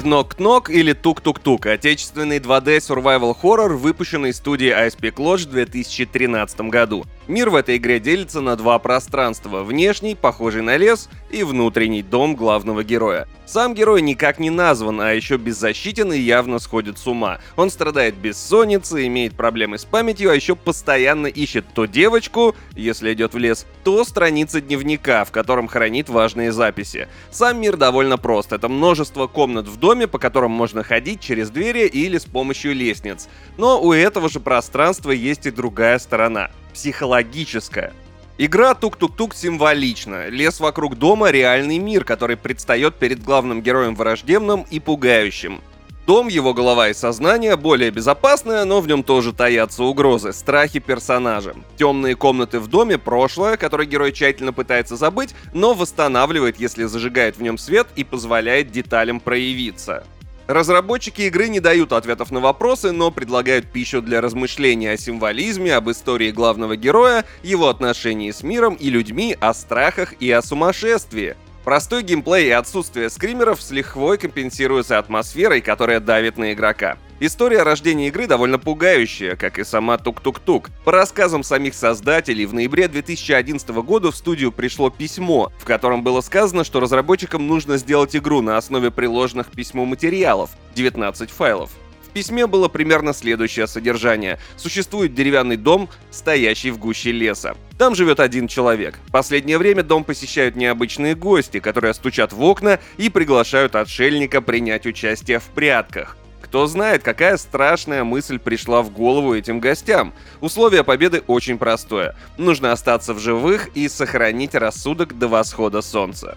Кнок-кнок 0.00 0.70
или 0.70 0.94
Тук-тук-тук– 0.94 1.66
отечественный 1.66 2.38
2D 2.38 2.78
survival 2.78 3.36
horror, 3.38 3.76
выпущенный 3.76 4.32
студией 4.32 4.72
Peak 4.72 5.16
Lodge 5.16 5.46
в 5.46 5.50
2013 5.50 6.62
году. 6.62 7.04
Мир 7.28 7.50
в 7.50 7.54
этой 7.54 7.76
игре 7.76 8.00
делится 8.00 8.40
на 8.40 8.56
два 8.56 8.78
пространства– 8.78 9.62
внешний, 9.62 10.14
похожий 10.14 10.62
на 10.62 10.78
лес, 10.78 11.10
и 11.30 11.42
внутренний 11.42 12.02
дом 12.02 12.34
главного 12.34 12.84
героя. 12.84 13.26
Сам 13.46 13.74
герой 13.74 14.00
никак 14.00 14.38
не 14.38 14.48
назван, 14.48 15.00
а 15.00 15.12
еще 15.12 15.36
беззащитен 15.36 16.12
и 16.12 16.18
явно 16.18 16.58
сходит 16.60 16.98
с 16.98 17.06
ума. 17.06 17.40
Он 17.56 17.68
страдает 17.70 18.14
бессонницей, 18.14 19.08
имеет 19.08 19.34
проблемы 19.34 19.78
с 19.78 19.84
памятью, 19.84 20.30
а 20.30 20.34
еще 20.34 20.54
постоянно 20.54 21.26
ищет 21.26 21.64
то 21.74 21.86
девочку, 21.86 22.54
если 22.76 23.12
идет 23.12 23.34
в 23.34 23.38
лес, 23.38 23.66
то 23.82 24.04
страницы 24.04 24.60
дневника, 24.60 25.24
в 25.24 25.32
котором 25.32 25.66
хранит 25.66 26.08
важные 26.08 26.52
записи. 26.52 27.08
Сам 27.30 27.60
мир 27.60 27.76
довольно 27.76 28.18
прост. 28.18 28.52
Это 28.52 28.68
множество 28.68 29.26
комнат 29.26 29.66
в 29.66 29.78
доме, 29.78 30.06
по 30.06 30.18
которым 30.18 30.52
можно 30.52 30.84
ходить 30.84 31.20
через 31.20 31.50
двери 31.50 31.86
или 31.86 32.18
с 32.18 32.26
помощью 32.26 32.74
лестниц. 32.74 33.28
Но 33.58 33.82
у 33.82 33.92
этого 33.92 34.28
же 34.28 34.38
пространства 34.38 35.10
есть 35.10 35.46
и 35.46 35.50
другая 35.50 35.98
сторона— 35.98 36.50
психологическая. 36.72 37.92
Игра 38.42 38.74
Тук-Тук-Тук 38.74 39.34
символична. 39.34 40.30
Лес 40.30 40.60
вокруг 40.60 40.96
дома— 40.96 41.30
реальный 41.30 41.76
мир, 41.76 42.04
который 42.04 42.38
предстает 42.38 42.94
перед 42.94 43.22
главным 43.22 43.60
героем 43.60 43.94
враждебным 43.94 44.64
и 44.70 44.80
пугающим. 44.80 45.60
Дом, 46.06 46.28
его 46.28 46.54
голова 46.54 46.88
и 46.88 46.94
сознание 46.94 47.56
более 47.56 47.90
безопасное, 47.90 48.64
но 48.64 48.80
в 48.80 48.88
нем 48.88 49.02
тоже 49.02 49.34
таятся 49.34 49.84
угрозы, 49.84 50.32
страхи 50.32 50.78
персонажа. 50.78 51.54
Темные 51.76 52.14
комнаты 52.14 52.60
в 52.60 52.68
доме— 52.68 52.96
прошлое, 52.98 53.58
которое 53.58 53.86
герой 53.86 54.10
тщательно 54.10 54.54
пытается 54.54 54.96
забыть, 54.96 55.34
но 55.52 55.74
восстанавливает, 55.74 56.58
если 56.58 56.84
зажигает 56.84 57.36
в 57.36 57.42
нем 57.42 57.58
свет 57.58 57.88
и 57.94 58.04
позволяет 58.04 58.72
деталям 58.72 59.20
проявиться. 59.20 60.04
Разработчики 60.50 61.22
игры 61.22 61.46
не 61.46 61.60
дают 61.60 61.92
ответов 61.92 62.32
на 62.32 62.40
вопросы, 62.40 62.90
но 62.90 63.12
предлагают 63.12 63.66
пищу 63.66 64.02
для 64.02 64.20
размышления 64.20 64.90
о 64.90 64.96
символизме, 64.96 65.72
об 65.76 65.88
истории 65.88 66.32
главного 66.32 66.74
героя, 66.74 67.24
его 67.44 67.68
отношении 67.68 68.32
с 68.32 68.42
миром 68.42 68.74
и 68.74 68.90
людьми, 68.90 69.36
о 69.38 69.54
страхах 69.54 70.14
и 70.18 70.28
о 70.28 70.42
сумасшествии. 70.42 71.36
Простой 71.62 72.02
геймплей 72.02 72.48
и 72.48 72.50
отсутствие 72.50 73.10
скримеров 73.10 73.62
с 73.62 73.70
лихвой 73.70 74.18
компенсируются 74.18 74.98
атмосферой, 74.98 75.60
которая 75.60 76.00
давит 76.00 76.36
на 76.36 76.52
игрока. 76.52 76.98
История 77.22 77.64
рождения 77.64 78.08
игры 78.08 78.26
довольно 78.26 78.58
пугающая, 78.58 79.36
как 79.36 79.58
и 79.58 79.64
сама 79.64 79.98
Тук-Тук-Тук. 79.98 80.70
По 80.86 80.92
рассказам 80.92 81.42
самих 81.42 81.74
создателей, 81.74 82.46
в 82.46 82.54
ноябре 82.54 82.88
2011 82.88 83.68
года 83.68 84.10
в 84.10 84.16
студию 84.16 84.50
пришло 84.52 84.88
письмо, 84.88 85.52
в 85.58 85.66
котором 85.66 86.02
было 86.02 86.22
сказано, 86.22 86.64
что 86.64 86.80
разработчикам 86.80 87.46
нужно 87.46 87.76
сделать 87.76 88.16
игру 88.16 88.40
на 88.40 88.56
основе 88.56 88.90
приложенных 88.90 89.50
письму 89.50 89.84
материалов— 89.84 90.52
19 90.74 91.30
файлов. 91.30 91.70
В 92.08 92.12
письме 92.12 92.46
было 92.46 92.68
примерно 92.68 93.12
следующее 93.12 93.66
содержание. 93.66 94.40
Существует 94.56 95.14
деревянный 95.14 95.58
дом, 95.58 95.90
стоящий 96.10 96.70
в 96.70 96.78
гуще 96.78 97.12
леса. 97.12 97.54
Там 97.76 97.94
живет 97.94 98.18
один 98.18 98.48
человек. 98.48 98.98
Последнее 99.12 99.58
время 99.58 99.82
дом 99.82 100.04
посещают 100.04 100.56
необычные 100.56 101.14
гости, 101.14 101.60
которые 101.60 101.92
стучат 101.92 102.32
в 102.32 102.42
окна 102.42 102.80
и 102.96 103.10
приглашают 103.10 103.76
отшельника 103.76 104.40
принять 104.40 104.86
участие 104.86 105.38
в 105.38 105.44
прятках. 105.54 106.16
Кто 106.50 106.66
знает, 106.66 107.04
какая 107.04 107.36
страшная 107.36 108.02
мысль 108.02 108.40
пришла 108.40 108.82
в 108.82 108.90
голову 108.90 109.36
этим 109.36 109.60
гостям. 109.60 110.12
Условие 110.40 110.82
победы 110.82 111.22
очень 111.28 111.58
простое. 111.58 112.16
Нужно 112.38 112.72
остаться 112.72 113.14
в 113.14 113.20
живых 113.20 113.68
и 113.76 113.88
сохранить 113.88 114.56
рассудок 114.56 115.16
до 115.16 115.28
восхода 115.28 115.80
солнца. 115.80 116.36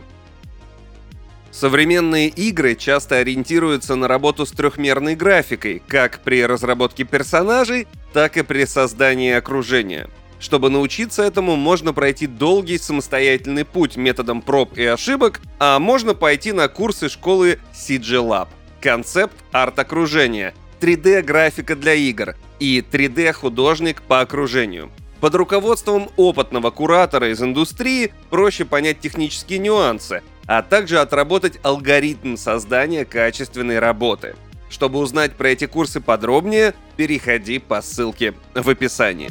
Современные 1.49 2.27
игры 2.27 2.75
часто 2.75 3.15
ориентируются 3.15 3.95
на 3.95 4.07
работу 4.07 4.45
с 4.45 4.51
трехмерной 4.51 5.15
графикой, 5.15 5.81
как 5.87 6.19
при 6.19 6.45
разработке 6.45 7.05
персонажей, 7.05 7.87
так 8.13 8.37
и 8.37 8.43
при 8.43 8.65
создании 8.65 9.33
окружения. 9.33 10.07
Чтобы 10.39 10.69
научиться 10.69 11.23
этому, 11.23 11.55
можно 11.55 11.91
пройти 11.91 12.27
долгий 12.27 12.77
самостоятельный 12.77 13.65
путь 13.65 13.97
методом 13.97 14.43
проб 14.43 14.77
и 14.77 14.85
ошибок, 14.85 15.41
а 15.57 15.79
можно 15.79 16.13
пойти 16.13 16.51
на 16.51 16.67
курсы 16.67 17.09
школы 17.09 17.57
CG 17.73 18.21
Lab. 18.21 18.49
Концепт 18.83 19.33
арт-окружения, 19.53 20.53
3D-графика 20.81 21.77
для 21.77 21.93
игр 21.93 22.35
и 22.59 22.81
3D-художник 22.81 24.01
по 24.01 24.19
окружению. 24.19 24.91
Под 25.21 25.35
руководством 25.35 26.09
опытного 26.17 26.69
куратора 26.69 27.31
из 27.31 27.41
индустрии 27.41 28.11
проще 28.29 28.65
понять 28.65 28.99
технические 28.99 29.59
нюансы, 29.59 30.21
а 30.47 30.61
также 30.61 30.99
отработать 30.99 31.61
алгоритм 31.63 32.35
создания 32.35 33.05
качественной 33.05 33.79
работы. 33.79 34.35
Чтобы 34.69 34.99
узнать 34.99 35.37
про 35.37 35.51
эти 35.51 35.65
курсы 35.65 36.01
подробнее, 36.01 36.73
переходи 36.97 37.59
по 37.59 37.81
ссылке 37.81 38.33
в 38.53 38.69
описании. 38.69 39.29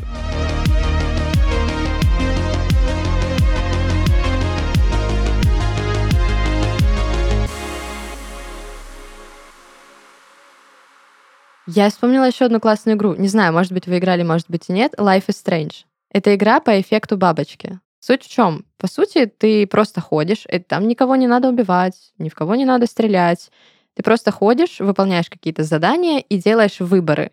Я 11.66 11.90
вспомнила 11.90 12.25
еще 12.25 12.46
одну 12.46 12.61
классную 12.61 12.96
игру. 12.96 13.14
Не 13.14 13.29
знаю, 13.29 13.53
может 13.53 13.72
быть, 13.72 13.87
вы 13.87 13.98
играли, 13.98 14.25
может 14.25 14.51
быть, 14.51 14.68
и 14.68 14.72
нет. 14.72 14.94
Life 14.98 15.27
is 15.29 15.37
Strange. 15.44 15.85
Это 16.11 16.35
игра 16.35 16.61
по 16.61 16.81
эффекту 16.81 17.16
бабочки. 17.16 17.79
Суть 18.01 18.25
в 18.25 18.29
чем? 18.29 18.64
По 18.79 18.88
сути, 18.88 19.27
ты 19.27 19.64
просто 19.68 20.01
ходишь, 20.01 20.44
и 20.51 20.59
там 20.59 20.88
никого 20.88 21.14
не 21.14 21.29
надо 21.29 21.48
убивать, 21.48 22.12
ни 22.18 22.29
в 22.29 22.35
кого 22.35 22.57
не 22.57 22.64
надо 22.64 22.87
стрелять. 22.87 23.53
Ты 23.94 24.03
просто 24.03 24.33
ходишь, 24.33 24.81
выполняешь 24.81 25.31
какие-то 25.31 25.62
задания 25.62 26.18
и 26.18 26.37
делаешь 26.37 26.81
выборы. 26.81 27.31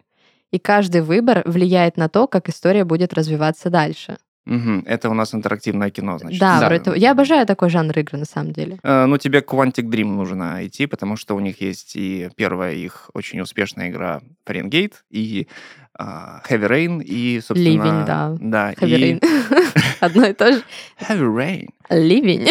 И 0.52 0.60
каждый 0.60 1.02
выбор 1.02 1.42
влияет 1.46 1.98
на 1.98 2.08
то, 2.08 2.28
как 2.28 2.50
история 2.50 2.84
будет 2.84 3.14
развиваться 3.14 3.72
дальше. 3.72 4.18
Мгм, 4.50 4.84
Это 4.88 5.10
у 5.10 5.14
нас 5.14 5.36
интерактивное 5.36 5.92
кино, 5.92 6.18
значит. 6.18 6.40
Да, 6.40 6.60
Да. 6.60 6.80
того. 6.80 6.96
я 6.96 7.12
обожаю 7.12 7.46
такой 7.46 7.70
жанр 7.70 8.00
игры 8.00 8.18
на 8.18 8.26
самом 8.26 8.52
деле. 8.52 8.80
Э, 8.84 9.06
Ну, 9.06 9.18
тебе 9.18 9.40
Quantic 9.40 9.84
Dream 9.90 10.06
нужно 10.16 10.66
идти, 10.66 10.88
потому 10.88 11.18
что 11.18 11.36
у 11.36 11.40
них 11.40 11.62
есть 11.62 11.96
и 11.96 12.30
первая 12.36 12.74
их 12.74 13.12
очень 13.14 13.42
успешная 13.42 13.90
игра 13.90 14.22
Fahrenheit, 14.48 14.94
и 15.12 15.48
а, 16.02 16.42
Heavy 16.50 16.68
Rain, 16.68 17.04
и, 17.04 17.42
собственно... 17.42 17.84
Ливень, 17.84 18.06
да. 18.06 18.36
Да, 18.40 18.74
Heavy 18.74 18.98
и... 18.98 19.14
Rain. 19.20 19.24
Одно 20.00 20.26
и 20.26 20.34
то 20.34 20.52
же. 20.54 20.64
Heavy 21.00 21.36
Rain. 21.36 21.70
Ливень. 21.90 22.48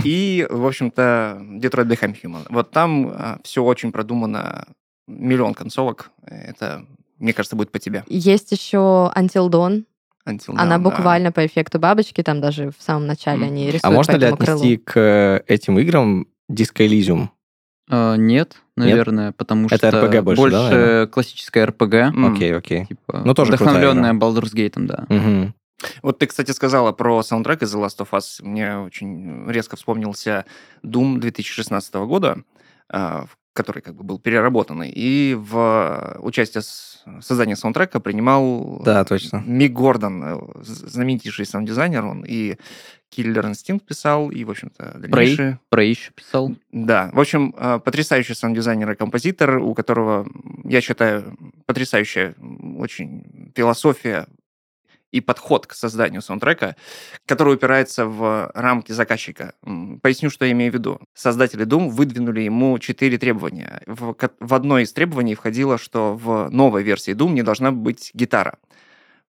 И, 0.04 0.46
в 0.48 0.66
общем-то, 0.66 1.38
Detroit 1.60 1.86
Become 1.86 2.16
Human. 2.22 2.46
Вот 2.48 2.70
там 2.70 3.38
все 3.44 3.62
очень 3.62 3.92
продумано, 3.92 4.66
миллион 5.06 5.52
концовок. 5.54 6.10
Это, 6.26 6.86
мне 7.18 7.32
кажется, 7.32 7.56
будет 7.56 7.72
по 7.72 7.78
тебе. 7.78 8.04
Есть 8.08 8.52
еще 8.52 9.12
Until 9.14 9.50
Dawn. 9.50 9.84
Until 10.26 10.54
Она 10.56 10.76
да. 10.76 10.78
буквально 10.78 11.32
по 11.32 11.44
эффекту 11.46 11.78
бабочки, 11.78 12.22
там 12.22 12.40
даже 12.40 12.70
в 12.70 12.76
самом 12.82 13.06
начале 13.06 13.38
Мгм. 13.38 13.46
они 13.48 13.66
рисуют 13.66 13.84
А 13.84 13.90
можно 13.90 14.14
по 14.14 14.16
ли 14.18 14.26
этому 14.26 14.36
крылу. 14.38 14.58
отнести 14.60 14.76
к 14.76 14.96
э, 15.00 15.42
этим 15.46 15.78
играм 15.78 16.26
Disco 16.50 16.86
Elysium? 16.86 17.28
Э, 17.90 18.16
нет, 18.16 18.56
наверное, 18.76 19.32
потому 19.32 19.66
Это 19.66 19.76
что 19.88 19.88
RPG 20.06 20.22
больше, 20.22 20.50
да, 20.50 20.62
наверное? 20.70 21.06
классическая 21.06 21.66
RPG. 21.66 22.32
Окей, 22.34 22.54
окей. 22.56 22.86
типа 22.86 23.22
Ну, 23.24 23.34
тоже 23.34 23.52
вдохновленная 23.52 24.12
Baldur's 24.12 24.54
Gate, 24.54 24.74
да. 24.76 25.06
Мгм. 25.08 25.54
Вот 26.02 26.18
ты, 26.18 26.26
кстати, 26.26 26.50
сказала 26.50 26.92
про 26.92 27.22
саундтрек 27.22 27.62
из 27.62 27.74
The 27.74 27.82
Last 27.82 27.98
of 28.06 28.10
Us. 28.12 28.44
Мне 28.44 28.76
очень 28.78 29.50
резко 29.50 29.76
вспомнился 29.76 30.44
Doom 30.84 31.18
2016 31.18 31.94
года, 32.06 32.42
а, 32.90 33.22
в- 33.24 33.36
который 33.52 33.82
как 33.82 33.94
бы 33.94 34.04
был 34.04 34.18
переработанный. 34.18 34.90
И 34.90 35.34
в 35.34 36.16
участие 36.20 36.62
с 36.62 37.02
создании 37.20 37.54
саундтрека 37.54 38.00
принимал 38.00 38.80
Да, 38.84 39.04
точно. 39.04 39.42
Мик 39.46 39.72
Гордон, 39.72 40.22
э, 40.24 40.38
знаменитейший 40.62 41.46
саунд-дизайнер. 41.46 42.04
Он 42.04 42.24
и 42.26 42.56
Killer 43.10 43.50
Instinct 43.50 43.80
писал, 43.80 44.30
и, 44.30 44.44
в 44.44 44.50
общем-то, 44.50 44.98
дальнейшие... 44.98 45.58
Prey 45.68 45.82
еще 45.82 46.12
писал. 46.12 46.54
Да, 46.70 47.10
в 47.12 47.18
общем, 47.18 47.54
э, 47.56 47.80
потрясающий 47.84 48.34
саунд-дизайнер 48.34 48.92
и 48.92 48.94
композитор, 48.94 49.58
у 49.58 49.74
которого, 49.74 50.28
я 50.64 50.80
считаю, 50.80 51.36
потрясающая 51.66 52.34
очень 52.78 53.52
философия 53.56 54.26
и 55.12 55.20
подход 55.20 55.66
к 55.66 55.72
созданию 55.74 56.22
саундтрека, 56.22 56.76
который 57.26 57.54
упирается 57.54 58.06
в 58.06 58.50
рамки 58.54 58.92
заказчика. 58.92 59.54
Поясню, 60.02 60.30
что 60.30 60.44
я 60.44 60.52
имею 60.52 60.70
в 60.70 60.74
виду. 60.74 61.00
Создатели 61.14 61.66
Doom 61.66 61.88
выдвинули 61.88 62.40
ему 62.42 62.78
четыре 62.78 63.18
требования. 63.18 63.82
В, 63.86 64.14
в 64.40 64.54
одно 64.54 64.78
из 64.78 64.92
требований 64.92 65.34
входило, 65.34 65.78
что 65.78 66.14
в 66.14 66.48
новой 66.50 66.82
версии 66.82 67.14
Doom 67.14 67.30
не 67.32 67.42
должна 67.42 67.72
быть 67.72 68.10
гитара, 68.14 68.58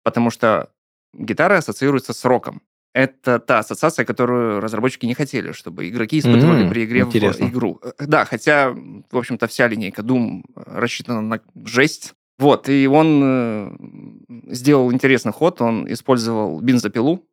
потому 0.03 0.29
что 0.31 0.69
гитара 1.13 1.57
ассоциируется 1.57 2.13
с 2.13 2.25
роком. 2.25 2.61
Это 2.93 3.37
та 3.39 3.59
ассоциация, 3.59 4.03
которую 4.03 4.59
разработчики 4.61 5.05
не 5.05 5.13
хотели, 5.13 5.51
чтобы 5.51 5.87
игроки 5.87 6.17
испытывали 6.19 6.63
М, 6.63 6.69
при 6.71 6.85
игре 6.85 7.01
интересно. 7.01 7.45
в 7.45 7.49
игру. 7.51 7.79
Э, 7.83 7.91
Да, 7.99 8.25
хотя, 8.25 8.71
в 8.71 9.15
общем-то, 9.17 9.47
вся 9.47 9.67
линейка 9.67 10.01
Doom 10.01 10.41
рассчитана 10.55 11.21
на 11.21 11.39
жесть. 11.65 12.15
Вот, 12.39 12.69
и 12.69 12.87
он 12.87 13.21
э, 13.23 14.53
сделал 14.53 14.91
интересный 14.93 15.33
ход, 15.33 15.61
он 15.61 15.91
использовал 15.91 16.61
бензопилу, 16.61 17.25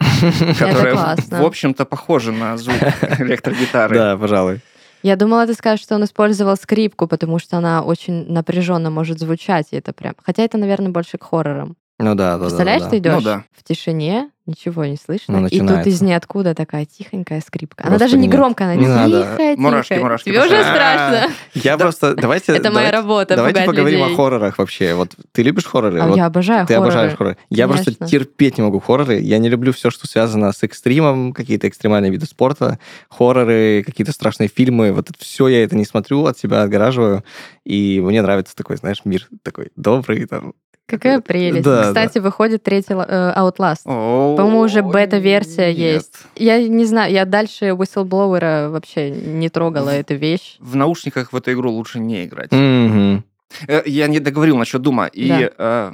которая, 0.58 1.16
в 1.16 1.44
общем-то, 1.44 1.84
похожа 1.84 2.32
на 2.32 2.56
звук 2.56 2.76
электрогитары. 3.20 3.96
Да, 3.96 4.16
пожалуй. 4.18 4.60
Я 5.02 5.16
думала, 5.16 5.46
ты 5.46 5.54
скажешь, 5.54 5.82
что 5.82 5.94
он 5.94 6.04
использовал 6.04 6.56
скрипку, 6.56 7.06
потому 7.06 7.38
что 7.38 7.56
она 7.56 7.82
очень 7.82 8.30
напряженно 8.30 8.90
может 8.90 9.18
звучать, 9.18 9.68
и 9.70 9.76
это 9.76 9.92
прям... 9.92 10.14
Хотя 10.22 10.42
это, 10.42 10.58
наверное, 10.58 10.90
больше 10.90 11.16
к 11.16 11.22
хоррорам. 11.22 11.76
Ну 11.98 12.14
да, 12.14 12.32
да, 12.32 12.38
да. 12.38 12.44
Представляешь, 12.44 12.82
да, 12.82 12.88
ты 12.90 12.98
идешь 12.98 13.14
Ну 13.14 13.20
да. 13.20 13.44
в 13.56 13.62
тишине, 13.62 14.30
ничего 14.50 14.84
не 14.84 14.96
слышно, 14.96 15.40
Ну, 15.40 15.46
и 15.46 15.58
тут 15.60 15.86
из 15.86 16.02
ниоткуда 16.02 16.54
такая 16.54 16.84
тихонькая 16.84 17.40
скрипка. 17.40 17.86
Она 17.86 17.98
даже 17.98 18.16
не 18.16 18.26
нет. 18.26 18.32
громкая, 18.36 18.72
она 18.72 18.80
Не 18.80 18.86
надо. 18.86 19.22
тихая, 19.22 19.32
тихая. 19.32 19.56
Мурашки, 19.56 19.92
мурашки 19.94 20.24
Тебе 20.26 20.40
уже 20.44 20.62
страшно. 20.62 21.30
Я 21.54 21.78
просто... 21.78 22.14
Давайте... 22.14 22.52
Это 22.52 22.70
моя 22.70 22.90
давайте- 22.90 22.96
работа, 22.96 23.36
Давайте 23.36 23.62
поговорим 23.64 24.02
о 24.02 24.14
хоррорах 24.14 24.58
вообще. 24.58 24.94
Вот 24.94 25.14
ты 25.32 25.42
любишь 25.42 25.64
хорроры? 25.64 26.00
А 26.00 26.08
я 26.14 26.26
обожаю 26.26 26.66
Ты 26.66 26.74
хорроры. 26.74 26.92
обожаешь 26.92 27.16
хорроры. 27.16 27.36
Я 27.48 27.66
просто 27.68 27.94
терпеть 27.94 28.58
не 28.58 28.64
могу 28.64 28.80
хорроры. 28.80 29.20
Я 29.20 29.38
не 29.38 29.48
люблю 29.48 29.72
все, 29.72 29.90
что 29.90 30.06
связано 30.06 30.52
с 30.52 30.62
экстримом, 30.62 31.32
какие-то 31.32 31.68
экстремальные 31.68 32.10
виды 32.10 32.26
спорта, 32.26 32.78
хорроры, 33.08 33.82
какие-то 33.84 34.12
страшные 34.12 34.48
фильмы. 34.48 34.92
Вот 34.92 35.08
все 35.18 35.48
я 35.48 35.64
это 35.64 35.76
не 35.76 35.84
смотрю, 35.84 36.26
от 36.26 36.38
себя 36.38 36.62
отгораживаю. 36.62 37.24
И 37.64 38.00
мне 38.00 38.22
нравится 38.22 38.56
такой, 38.56 38.76
знаешь, 38.76 39.02
мир 39.04 39.28
такой 39.42 39.70
добрый. 39.76 40.26
Там. 40.26 40.54
Какая 40.90 41.20
прелесть. 41.20 41.64
Да, 41.64 41.84
Кстати, 41.84 42.18
выходит 42.18 42.62
третий 42.62 42.94
э, 42.94 43.32
Outlast. 43.36 43.82
О, 43.84 44.36
По-моему, 44.36 44.60
уже 44.60 44.82
бета-версия 44.82 45.70
есть. 45.72 46.14
Я 46.36 46.66
не 46.66 46.84
знаю, 46.84 47.12
я 47.12 47.24
дальше 47.24 47.66
Whistleblower 47.66 48.68
вообще 48.70 49.10
не 49.10 49.48
трогала 49.48 49.90
эту 49.90 50.14
вещь. 50.14 50.56
В 50.60 50.76
наушниках 50.76 51.32
в 51.32 51.36
эту 51.36 51.52
игру 51.52 51.70
лучше 51.70 52.00
не 52.00 52.24
играть. 52.24 52.50
Э, 52.52 53.82
Я 53.86 54.06
не 54.06 54.20
договорил 54.20 54.56
насчет 54.56 54.80
Дума. 54.82 55.06
И 55.06 55.28
Да. 55.28 55.50
э, 55.58 55.92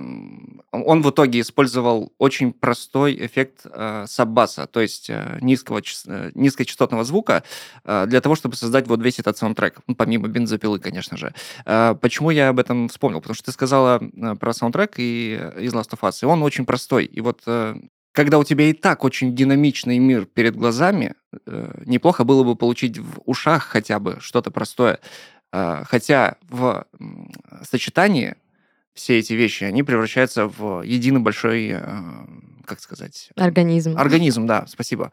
он 0.72 1.02
в 1.02 1.10
итоге 1.10 1.40
использовал 1.40 2.12
очень 2.18 2.52
простой 2.52 3.14
эффект 3.26 3.62
э, 3.64 4.04
саббаса, 4.08 4.66
то 4.66 4.80
есть 4.80 5.08
э, 5.08 5.38
низкого, 5.40 5.80
э, 5.80 6.30
низкочастотного 6.34 7.04
звука, 7.04 7.44
э, 7.84 8.06
для 8.06 8.20
того, 8.20 8.34
чтобы 8.34 8.56
создать 8.56 8.86
вот 8.88 9.00
весь 9.02 9.18
этот 9.18 9.38
саундтрек. 9.38 9.80
Ну, 9.86 9.94
помимо 9.94 10.28
бензопилы, 10.28 10.78
конечно 10.78 11.16
же. 11.16 11.34
Э, 11.64 11.94
почему 12.00 12.30
я 12.30 12.48
об 12.48 12.58
этом 12.58 12.88
вспомнил? 12.88 13.20
Потому 13.20 13.34
что 13.34 13.46
ты 13.46 13.52
сказала 13.52 14.00
э, 14.02 14.34
про 14.34 14.52
саундтрек 14.52 14.94
и 14.98 15.38
э, 15.40 15.62
из 15.62 15.72
Last 15.72 15.90
of 15.90 16.00
Us, 16.00 16.18
и 16.22 16.26
он 16.26 16.42
очень 16.42 16.66
простой. 16.66 17.04
И 17.04 17.20
вот 17.20 17.42
э, 17.46 17.76
когда 18.12 18.38
у 18.38 18.44
тебя 18.44 18.64
и 18.64 18.72
так 18.72 19.04
очень 19.04 19.36
динамичный 19.36 19.98
мир 19.98 20.24
перед 20.26 20.56
глазами, 20.56 21.14
э, 21.46 21.82
неплохо 21.84 22.24
было 22.24 22.44
бы 22.44 22.56
получить 22.56 22.98
в 22.98 23.20
ушах 23.24 23.64
хотя 23.64 23.98
бы 23.98 24.16
что-то 24.20 24.50
простое. 24.50 25.00
Э, 25.52 25.84
Хотя 25.84 26.36
в 26.48 26.86
сочетании 27.62 28.36
все 28.96 29.18
эти 29.18 29.34
вещи, 29.34 29.64
они 29.64 29.82
превращаются 29.84 30.48
в 30.48 30.82
единый 30.82 31.20
большой, 31.20 31.68
э, 31.70 31.80
как 32.64 32.80
сказать, 32.80 33.30
Организм. 33.36 33.96
организм, 33.96 34.46
да, 34.46 34.66
спасибо. 34.66 35.12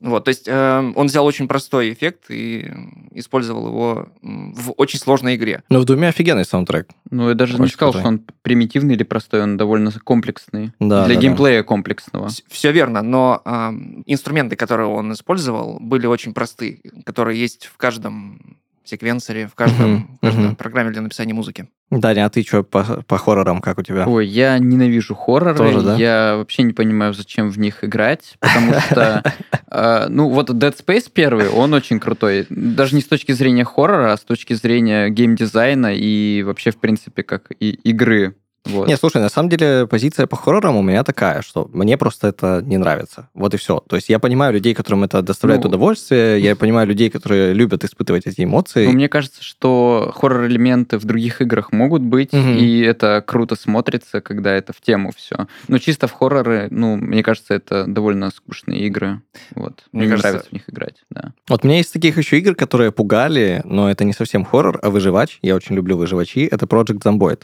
Вот, 0.00 0.24
то 0.26 0.28
есть 0.28 0.46
э, 0.46 0.92
он 0.94 1.06
взял 1.08 1.26
очень 1.26 1.48
простой 1.48 1.92
эффект 1.92 2.26
и 2.30 2.70
использовал 3.14 3.66
его 3.66 4.08
в 4.22 4.72
очень 4.76 4.98
сложной 5.00 5.34
игре. 5.34 5.64
Но 5.70 5.80
в 5.80 5.84
Думе 5.86 6.06
офигенный 6.08 6.44
саундтрек. 6.44 6.88
Ну, 7.10 7.28
я 7.28 7.34
даже 7.34 7.54
не 7.54 7.62
Очень 7.62 7.72
сказал, 7.72 7.92
крутой. 7.92 8.02
что 8.02 8.08
он 8.08 8.34
примитивный 8.42 8.94
или 8.94 9.02
простой, 9.02 9.42
он 9.42 9.56
довольно 9.56 9.90
комплексный. 10.04 10.72
Да, 10.78 11.04
Для 11.04 11.14
да, 11.16 11.20
да. 11.20 11.20
геймплея 11.20 11.64
комплексного. 11.64 12.28
Все 12.46 12.70
верно, 12.70 13.02
но 13.02 13.42
ам, 13.44 14.04
инструменты, 14.06 14.54
которые 14.54 14.86
он 14.86 15.12
использовал, 15.12 15.78
были 15.80 16.06
очень 16.06 16.32
просты, 16.32 16.80
которые 17.04 17.40
есть 17.40 17.66
в 17.66 17.76
каждом 17.76 18.58
секвенсоре, 18.88 19.46
в 19.46 19.54
каждом, 19.54 20.16
в 20.16 20.20
каждой 20.20 20.46
мгм. 20.46 20.56
программе 20.56 20.90
для 20.90 21.02
написания 21.02 21.34
музыки. 21.34 21.68
Даня, 21.90 22.26
а 22.26 22.30
ты 22.30 22.42
что 22.42 22.62
по, 22.62 23.02
по 23.06 23.18
хоррорам, 23.18 23.60
как 23.60 23.78
у 23.78 23.82
тебя? 23.82 24.06
Ой, 24.06 24.26
я 24.26 24.58
ненавижу 24.58 25.14
хорроры. 25.14 25.56
Тоже, 25.56 25.82
да? 25.82 25.96
Я 25.96 26.36
вообще 26.36 26.62
не 26.62 26.72
понимаю, 26.72 27.14
зачем 27.14 27.50
в 27.50 27.58
них 27.58 27.82
играть, 27.84 28.36
потому 28.40 28.74
что, 28.80 29.22
э, 29.70 30.06
ну, 30.08 30.28
вот 30.28 30.50
Dead 30.50 30.76
Space 30.76 31.10
первый, 31.12 31.48
он 31.48 31.72
очень 31.72 31.98
крутой. 31.98 32.46
Даже 32.50 32.94
не 32.94 33.00
с 33.00 33.06
точки 33.06 33.32
зрения 33.32 33.64
хоррора, 33.64 34.12
а 34.12 34.16
с 34.16 34.20
точки 34.20 34.52
зрения 34.52 35.08
геймдизайна 35.08 35.94
и 35.94 36.42
вообще, 36.42 36.70
в 36.70 36.76
принципе, 36.76 37.22
как 37.22 37.50
и 37.58 37.70
игры. 37.70 38.36
Вот. 38.68 38.86
Не, 38.88 38.96
слушай, 38.96 39.20
на 39.20 39.28
самом 39.28 39.48
деле 39.48 39.86
позиция 39.86 40.26
по 40.26 40.36
хоррорам 40.36 40.76
у 40.76 40.82
меня 40.82 41.02
такая, 41.04 41.42
что 41.42 41.68
мне 41.72 41.96
просто 41.96 42.28
это 42.28 42.60
не 42.64 42.76
нравится. 42.76 43.28
Вот 43.34 43.54
и 43.54 43.56
все. 43.56 43.80
То 43.88 43.96
есть 43.96 44.08
я 44.08 44.18
понимаю 44.18 44.52
людей, 44.52 44.74
которым 44.74 45.04
это 45.04 45.22
доставляет 45.22 45.62
Ну, 45.64 45.68
удовольствие, 45.68 46.40
я 46.40 46.54
понимаю 46.54 46.86
людей, 46.86 47.10
которые 47.10 47.52
любят 47.54 47.84
испытывать 47.84 48.26
эти 48.26 48.44
эмоции. 48.44 48.86
Ну, 48.86 48.92
мне 48.92 49.08
кажется, 49.08 49.42
что 49.42 50.12
хоррор-элементы 50.14 50.98
в 50.98 51.04
других 51.04 51.40
играх 51.40 51.72
могут 51.72 52.02
быть, 52.02 52.32
Мгм. 52.32 52.56
и 52.58 52.80
это 52.80 53.22
круто 53.26 53.56
смотрится, 53.56 54.20
когда 54.20 54.52
это 54.52 54.72
в 54.72 54.80
тему 54.80 55.12
все. 55.16 55.46
Но 55.68 55.78
чисто 55.78 56.06
в 56.06 56.12
хорроры, 56.12 56.68
ну, 56.70 56.96
мне 56.96 57.22
кажется, 57.22 57.54
это 57.54 57.84
довольно 57.86 58.30
скучные 58.30 58.80
игры. 58.86 59.20
Вот. 59.54 59.84
Мне 59.92 60.02
Мне, 60.02 60.04
не 60.06 60.10
кажется- 60.10 60.28
нравится 60.28 60.50
в 60.50 60.52
них 60.52 60.62
играть, 60.68 60.96
да. 61.10 61.32
Вот 61.48 61.64
у 61.64 61.66
меня 61.66 61.78
есть 61.78 61.92
таких 61.92 62.18
еще 62.18 62.38
игр, 62.38 62.54
которые 62.54 62.92
пугали, 62.92 63.62
но 63.64 63.90
это 63.90 64.04
не 64.04 64.12
совсем 64.12 64.44
хоррор, 64.44 64.78
а 64.82 64.90
выживач. 64.90 65.38
Я 65.42 65.54
очень 65.56 65.74
люблю 65.74 65.96
выживачи. 65.96 66.40
Это 66.50 66.66
Project 66.66 66.98
Zomboid. 67.02 67.42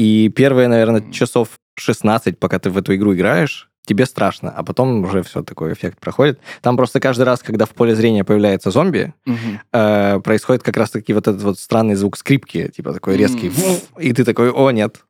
И 0.00 0.30
первые, 0.30 0.66
наверное, 0.68 1.02
часов 1.12 1.48
16, 1.78 2.38
пока 2.38 2.58
ты 2.58 2.70
в 2.70 2.78
эту 2.78 2.94
игру 2.94 3.12
играешь, 3.14 3.68
тебе 3.84 4.06
страшно, 4.06 4.50
а 4.50 4.62
потом 4.62 5.04
уже 5.04 5.22
все, 5.22 5.42
такой 5.42 5.74
эффект 5.74 6.00
проходит. 6.00 6.40
Там 6.62 6.78
просто 6.78 7.00
каждый 7.00 7.24
раз, 7.24 7.42
когда 7.42 7.66
в 7.66 7.70
поле 7.70 7.94
зрения 7.94 8.24
появляется 8.24 8.70
зомби, 8.70 9.12
Мгм. 9.26 9.60
э, 9.74 10.20
происходит 10.20 10.62
как 10.62 10.78
раз-таки 10.78 11.12
вот 11.12 11.28
этот 11.28 11.42
вот 11.42 11.58
странный 11.58 11.96
звук 11.96 12.16
скрипки, 12.16 12.68
типа 12.74 12.94
такой 12.94 13.18
резкий, 13.18 13.48
М. 13.48 13.78
и 13.98 14.14
ты 14.14 14.24
такой, 14.24 14.50
о, 14.50 14.70
нет, 14.70 15.04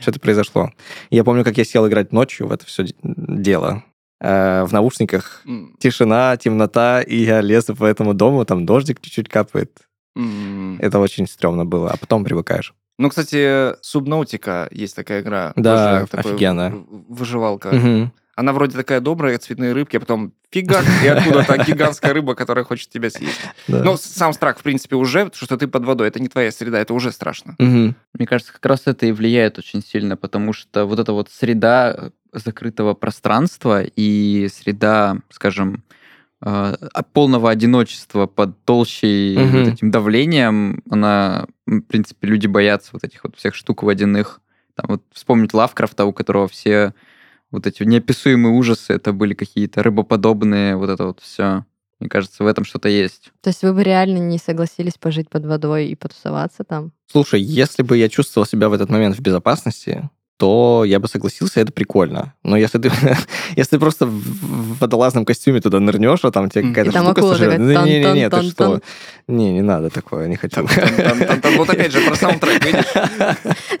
что-то 0.00 0.20
произошло. 0.20 0.70
Я 1.08 1.24
помню, 1.24 1.42
как 1.42 1.56
я 1.56 1.64
сел 1.64 1.88
играть 1.88 2.12
ночью 2.12 2.46
в 2.46 2.52
это 2.52 2.66
все 2.66 2.84
дело. 3.02 3.84
Э, 4.20 4.64
в 4.64 4.72
наушниках 4.74 5.40
М. 5.46 5.76
тишина, 5.78 6.36
темнота, 6.36 7.00
и 7.00 7.16
я 7.24 7.40
лезу 7.40 7.74
по 7.74 7.86
этому 7.86 8.12
дому, 8.12 8.44
там 8.44 8.66
дождик 8.66 9.00
чуть-чуть 9.00 9.30
капает. 9.30 9.70
М. 10.14 10.78
Это 10.78 10.98
очень 10.98 11.26
стрёмно 11.26 11.64
было, 11.64 11.90
а 11.90 11.96
потом 11.96 12.22
привыкаешь. 12.22 12.74
Ну, 12.98 13.10
кстати, 13.10 13.74
Субнаутика 13.82 14.68
есть 14.70 14.96
такая 14.96 15.20
игра. 15.20 15.52
Да, 15.56 16.06
Тоже 16.06 16.10
такой 16.10 16.32
Выживалка. 17.08 17.72
Мгм. 17.72 18.12
Она 18.36 18.52
вроде 18.52 18.76
такая 18.76 19.00
добрая, 19.00 19.38
цветные 19.38 19.72
рыбки, 19.72 19.96
а 19.96 20.00
потом 20.00 20.34
фига, 20.50 20.82
и 21.02 21.06
откуда-то 21.06 21.56
гигантская 21.66 22.12
рыба, 22.12 22.34
которая 22.34 22.66
хочет 22.66 22.90
тебя 22.90 23.08
съесть. 23.08 23.40
Да. 23.66 23.82
Ну, 23.82 23.96
сам 23.96 24.34
страх, 24.34 24.58
в 24.58 24.62
принципе, 24.62 24.94
уже, 24.96 25.30
что 25.32 25.56
ты 25.56 25.66
под 25.66 25.86
водой, 25.86 26.08
это 26.08 26.20
не 26.20 26.28
твоя 26.28 26.52
среда, 26.52 26.78
это 26.78 26.92
уже 26.92 27.12
страшно. 27.12 27.56
Мгм. 27.58 27.96
Мне 28.12 28.26
кажется, 28.26 28.52
как 28.52 28.64
раз 28.66 28.82
это 28.84 29.06
и 29.06 29.12
влияет 29.12 29.58
очень 29.58 29.82
сильно, 29.82 30.18
потому 30.18 30.52
что 30.52 30.84
вот 30.84 30.98
эта 30.98 31.14
вот 31.14 31.30
среда 31.30 32.10
закрытого 32.32 32.92
пространства 32.92 33.82
и 33.82 34.48
среда, 34.52 35.16
скажем, 35.30 35.82
полного 37.12 37.50
одиночества 37.50 38.26
под 38.26 38.62
толщей 38.64 39.36
Мгм. 39.38 39.58
вот 39.58 39.68
этим 39.68 39.90
давлением, 39.90 40.82
она, 40.90 41.46
в 41.66 41.80
принципе, 41.82 42.28
люди 42.28 42.46
боятся 42.46 42.90
вот 42.92 43.04
этих 43.04 43.24
вот 43.24 43.36
всех 43.36 43.54
штук 43.54 43.82
водяных. 43.82 44.40
Там 44.74 44.86
вот 44.88 45.02
вспомнить 45.12 45.54
Лавкрафта, 45.54 46.04
у 46.04 46.12
которого 46.12 46.48
все 46.48 46.92
вот 47.50 47.66
эти 47.66 47.82
неописуемые 47.84 48.54
ужасы, 48.54 48.92
это 48.92 49.12
были 49.12 49.34
какие-то 49.34 49.82
рыбоподобные, 49.82 50.76
вот 50.76 50.90
это 50.90 51.06
вот 51.06 51.20
все. 51.20 51.64
Мне 51.98 52.10
кажется, 52.10 52.44
в 52.44 52.46
этом 52.46 52.64
что-то 52.64 52.90
есть. 52.90 53.32
То 53.40 53.48
есть 53.48 53.62
вы 53.62 53.72
бы 53.72 53.82
реально 53.82 54.18
не 54.18 54.36
согласились 54.36 54.98
пожить 54.98 55.30
под 55.30 55.46
водой 55.46 55.86
и 55.86 55.94
потусоваться 55.94 56.62
там? 56.62 56.92
Слушай, 57.10 57.40
если 57.40 57.82
бы 57.82 57.96
я 57.96 58.10
чувствовал 58.10 58.46
себя 58.46 58.68
в 58.68 58.74
этот 58.74 58.90
момент 58.90 59.16
в 59.16 59.20
безопасности, 59.20 60.10
то 60.36 60.84
я 60.84 61.00
бы 61.00 61.08
согласился, 61.08 61.60
это 61.60 61.72
прикольно. 61.72 62.34
Но 62.42 62.56
если 62.56 62.78
ты, 62.78 62.90
если 63.56 63.70
ты 63.70 63.78
просто 63.78 64.06
в 64.06 64.78
водолазном 64.78 65.24
костюме 65.24 65.60
туда 65.60 65.80
нырнешь, 65.80 66.20
а 66.22 66.30
там 66.30 66.50
тебе 66.50 66.68
какая-то 66.68 66.90
штука 66.90 67.22
сожрет, 67.22 67.58
ну, 67.58 67.84
не-не-не, 67.84 68.28
ты 68.28 68.30
тон-тон-тон-тон. 68.30 68.78
что? 68.78 69.32
Не, 69.32 69.52
не 69.52 69.62
надо 69.62 69.90
такое, 69.90 70.28
не 70.28 70.36
хочу. 70.36 70.66
Вот 71.56 71.70
опять 71.70 71.92
же, 71.92 72.00
про 72.02 72.16
саундтрек, 72.16 72.64
видишь? 72.64 72.84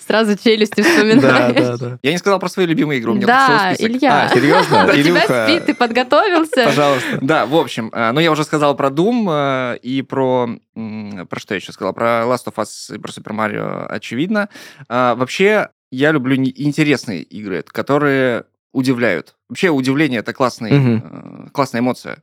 Сразу 0.06 0.36
челюсти 0.36 0.82
вспоминаешь. 0.82 1.98
Я 2.02 2.12
не 2.12 2.18
сказал 2.18 2.38
про 2.38 2.48
свои 2.48 2.66
любимые 2.66 3.00
игры, 3.00 3.12
у 3.12 3.14
меня 3.14 3.26
Да. 3.26 3.74
Илья. 3.78 4.24
А, 4.24 4.34
серьезно? 4.34 4.90
Илюха, 4.94 5.46
спит, 5.46 5.66
ты 5.66 5.74
подготовился? 5.74 6.64
пожалуйста. 6.64 7.18
Да, 7.20 7.46
в 7.46 7.54
общем, 7.54 7.90
э, 7.92 8.12
ну 8.12 8.20
я 8.20 8.30
уже 8.30 8.44
сказал 8.44 8.74
про 8.76 8.88
Doom 8.88 9.74
э, 9.74 9.78
и 9.82 10.02
про... 10.02 10.48
Про 10.74 11.40
что 11.40 11.54
я 11.54 11.56
еще 11.56 11.72
сказал? 11.72 11.94
Про 11.94 12.24
Last 12.26 12.46
of 12.46 12.54
Us 12.56 12.94
и 12.94 12.98
про 12.98 13.10
Super 13.10 13.34
Mario, 13.34 13.86
очевидно. 13.86 14.48
А, 14.88 15.14
Вообще, 15.14 15.68
я 15.90 16.12
люблю 16.12 16.36
интересные 16.36 17.22
игры, 17.22 17.64
которые 17.66 18.44
удивляют. 18.72 19.36
Вообще, 19.48 19.70
удивление— 19.70 20.20
это 20.20 20.32
классный, 20.32 20.70
э, 20.72 21.48
классная 21.52 21.80
эмоция. 21.80 22.22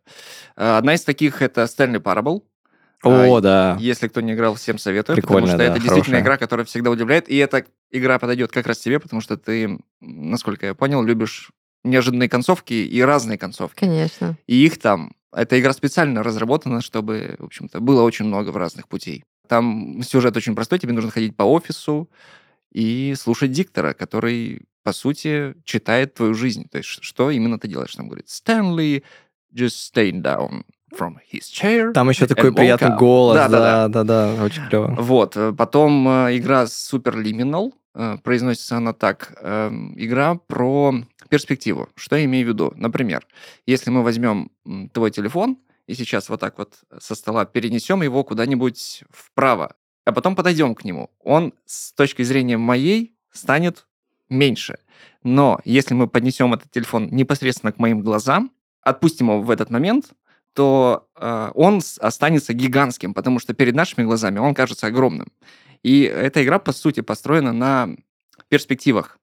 Э, 0.56 0.78
Одна 0.78 0.93
из 0.93 1.02
таких— 1.04 1.41
это 1.41 1.63
Stanley 1.63 2.02
Parable. 2.02 2.43
О, 3.04 3.38
А, 3.38 3.41
да. 3.41 3.78
Если 3.80 4.08
кто 4.08 4.21
не 4.21 4.34
играл, 4.34 4.56
всем 4.56 4.78
советую, 4.78 5.15
Прикольно, 5.15 5.47
потому 5.47 5.47
что 5.47 5.58
да, 5.58 5.63
это 5.65 5.73
действительно 5.76 6.17
хорошая. 6.17 6.21
игра, 6.21 6.38
которая 6.38 6.65
всегда 6.65 6.89
удивляет, 6.91 7.28
и 7.28 7.36
эта 7.38 7.65
игра 7.91 8.17
подойдет 8.19 8.52
как 8.52 8.67
раз 8.67 8.78
тебе, 8.78 8.99
потому 8.99 9.21
что 9.21 9.36
ты, 9.36 9.78
насколько 9.99 10.67
я 10.67 10.73
понял, 10.73 11.04
любишь 11.04 11.52
неожиданные 11.84 12.30
концовки 12.30 12.73
и 12.73 13.02
разные 13.02 13.38
концовки. 13.38 13.80
Конечно. 13.80 14.38
И 14.47 14.65
их 14.65 14.80
там... 14.80 15.13
Эта 15.36 15.60
игра 15.60 15.73
специально 15.73 16.21
разработана, 16.21 16.80
чтобы, 16.82 17.36
в 17.39 17.45
общем-то, 17.45 17.80
было 17.80 18.04
очень 18.04 18.26
много 18.26 18.52
в 18.52 18.58
разных 18.58 18.88
путей. 18.88 19.23
Там 19.47 20.02
сюжет 20.04 20.38
очень 20.38 20.54
простой, 20.54 20.78
тебе 20.78 20.93
нужно 20.93 21.10
ходить 21.10 21.36
по 21.36 21.43
офису 21.43 22.08
и 22.74 23.16
слушать 23.16 23.52
диктора, 23.52 23.94
который, 23.94 24.64
по 24.84 24.94
сути, 24.94 25.56
читает 25.64 26.16
твою 26.16 26.34
жизнь. 26.34 26.68
То 26.70 26.80
есть 26.80 26.90
что 26.90 27.30
именно 27.30 27.60
ты 27.60 27.68
делаешь? 27.68 27.96
Там 27.96 28.08
говорит, 28.08 28.28
Stanley 28.28 29.04
just 29.54 29.94
stayed 29.94 30.22
down 30.22 30.64
from 30.98 31.18
his 31.32 31.44
chair. 31.52 31.94
Там 31.94 32.10
еще 32.10 32.28
такой 32.28 32.54
приятный 32.54 32.90
up». 32.90 32.98
голос. 32.98 33.36
Да, 33.36 33.48
да, 33.48 33.88
Да, 33.88 34.04
да, 34.04 34.36
да, 34.36 34.44
очень 34.44 34.68
клево. 34.68 34.96
Вот, 34.98 35.36
э, 35.38 35.54
потом 35.54 36.08
э, 36.08 36.38
игра 36.38 36.64
Superliminal, 36.64 37.72
э, 37.96 38.18
произносится 38.24 38.78
она 38.78 38.94
так, 38.94 39.34
эм, 39.42 39.94
игра 39.98 40.36
про 40.36 40.94
перспективу. 41.30 41.90
Что 41.96 42.16
я 42.16 42.26
имею 42.26 42.46
в 42.46 42.50
виду? 42.50 42.74
Например, 42.76 43.26
если 43.66 43.90
мы 43.90 44.04
возьмем 44.04 44.52
твой 44.94 45.12
телефон 45.12 45.58
и 45.88 45.96
сейчас 45.96 46.30
вот 46.30 46.40
так 46.40 46.58
вот 46.58 46.76
со 47.00 47.16
стола 47.16 47.46
перенесем 47.46 48.04
его 48.04 48.24
куда-нибудь 48.24 49.04
вправо, 49.10 49.76
а 50.06 50.12
потом 50.12 50.36
подойдем 50.36 50.76
к 50.76 50.84
нему, 50.84 51.10
он 51.20 51.54
с 51.66 51.94
точки 51.94 52.24
зрения 52.24 52.58
моей 52.58 53.16
станет 53.32 53.88
меньше. 54.30 54.78
Но 55.24 55.60
если 55.66 55.94
мы 55.94 56.08
поднесем 56.08 56.54
этот 56.54 56.72
телефон 56.72 57.10
непосредственно 57.12 57.72
к 57.72 57.80
моим 57.80 58.02
глазам, 58.02 58.52
отпустим 58.82 59.28
его 59.28 59.42
в 59.42 59.52
этот 59.52 59.70
момент, 59.70 60.08
то 60.54 61.08
э, 61.16 61.52
он 61.56 61.82
останется 62.00 62.54
гигантским, 62.54 63.13
потому 63.13 63.39
что 63.39 63.54
перед 63.54 63.76
нашими 63.76 64.06
глазами 64.06 64.39
он 64.39 64.54
кажется 64.54 64.88
огромным. 64.88 65.32
И 65.82 66.02
эта 66.02 66.44
игра, 66.44 66.60
по 66.60 66.72
сути, 66.72 67.02
построена 67.02 67.54
на 67.54 67.89
перспективах. 68.50 69.20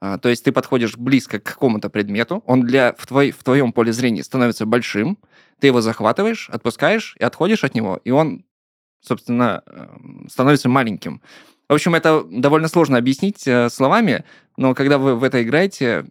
А, 0.00 0.18
то 0.18 0.28
есть 0.28 0.44
ты 0.44 0.52
подходишь 0.52 0.96
близко 0.96 1.38
к 1.38 1.44
какому-то 1.44 1.88
предмету, 1.88 2.42
он 2.46 2.62
для, 2.62 2.94
в, 2.98 3.06
твой, 3.06 3.30
в 3.30 3.42
твоем 3.42 3.72
поле 3.72 3.92
зрения 3.92 4.22
становится 4.22 4.66
большим, 4.66 5.18
ты 5.60 5.68
его 5.68 5.80
захватываешь, 5.80 6.50
отпускаешь 6.50 7.16
и 7.18 7.24
отходишь 7.24 7.64
от 7.64 7.74
него, 7.74 8.00
и 8.04 8.10
он, 8.10 8.44
собственно, 9.06 9.62
эм, 9.66 10.26
становится 10.30 10.68
маленьким. 10.68 11.20
В 11.68 11.74
общем, 11.74 11.94
это 11.94 12.24
довольно 12.30 12.68
сложно 12.68 12.98
объяснить 12.98 13.46
э, 13.46 13.68
словами, 13.70 14.24
но 14.56 14.74
когда 14.74 14.98
вы 14.98 15.14
в 15.14 15.24
это 15.24 15.42
играете, 15.42 16.06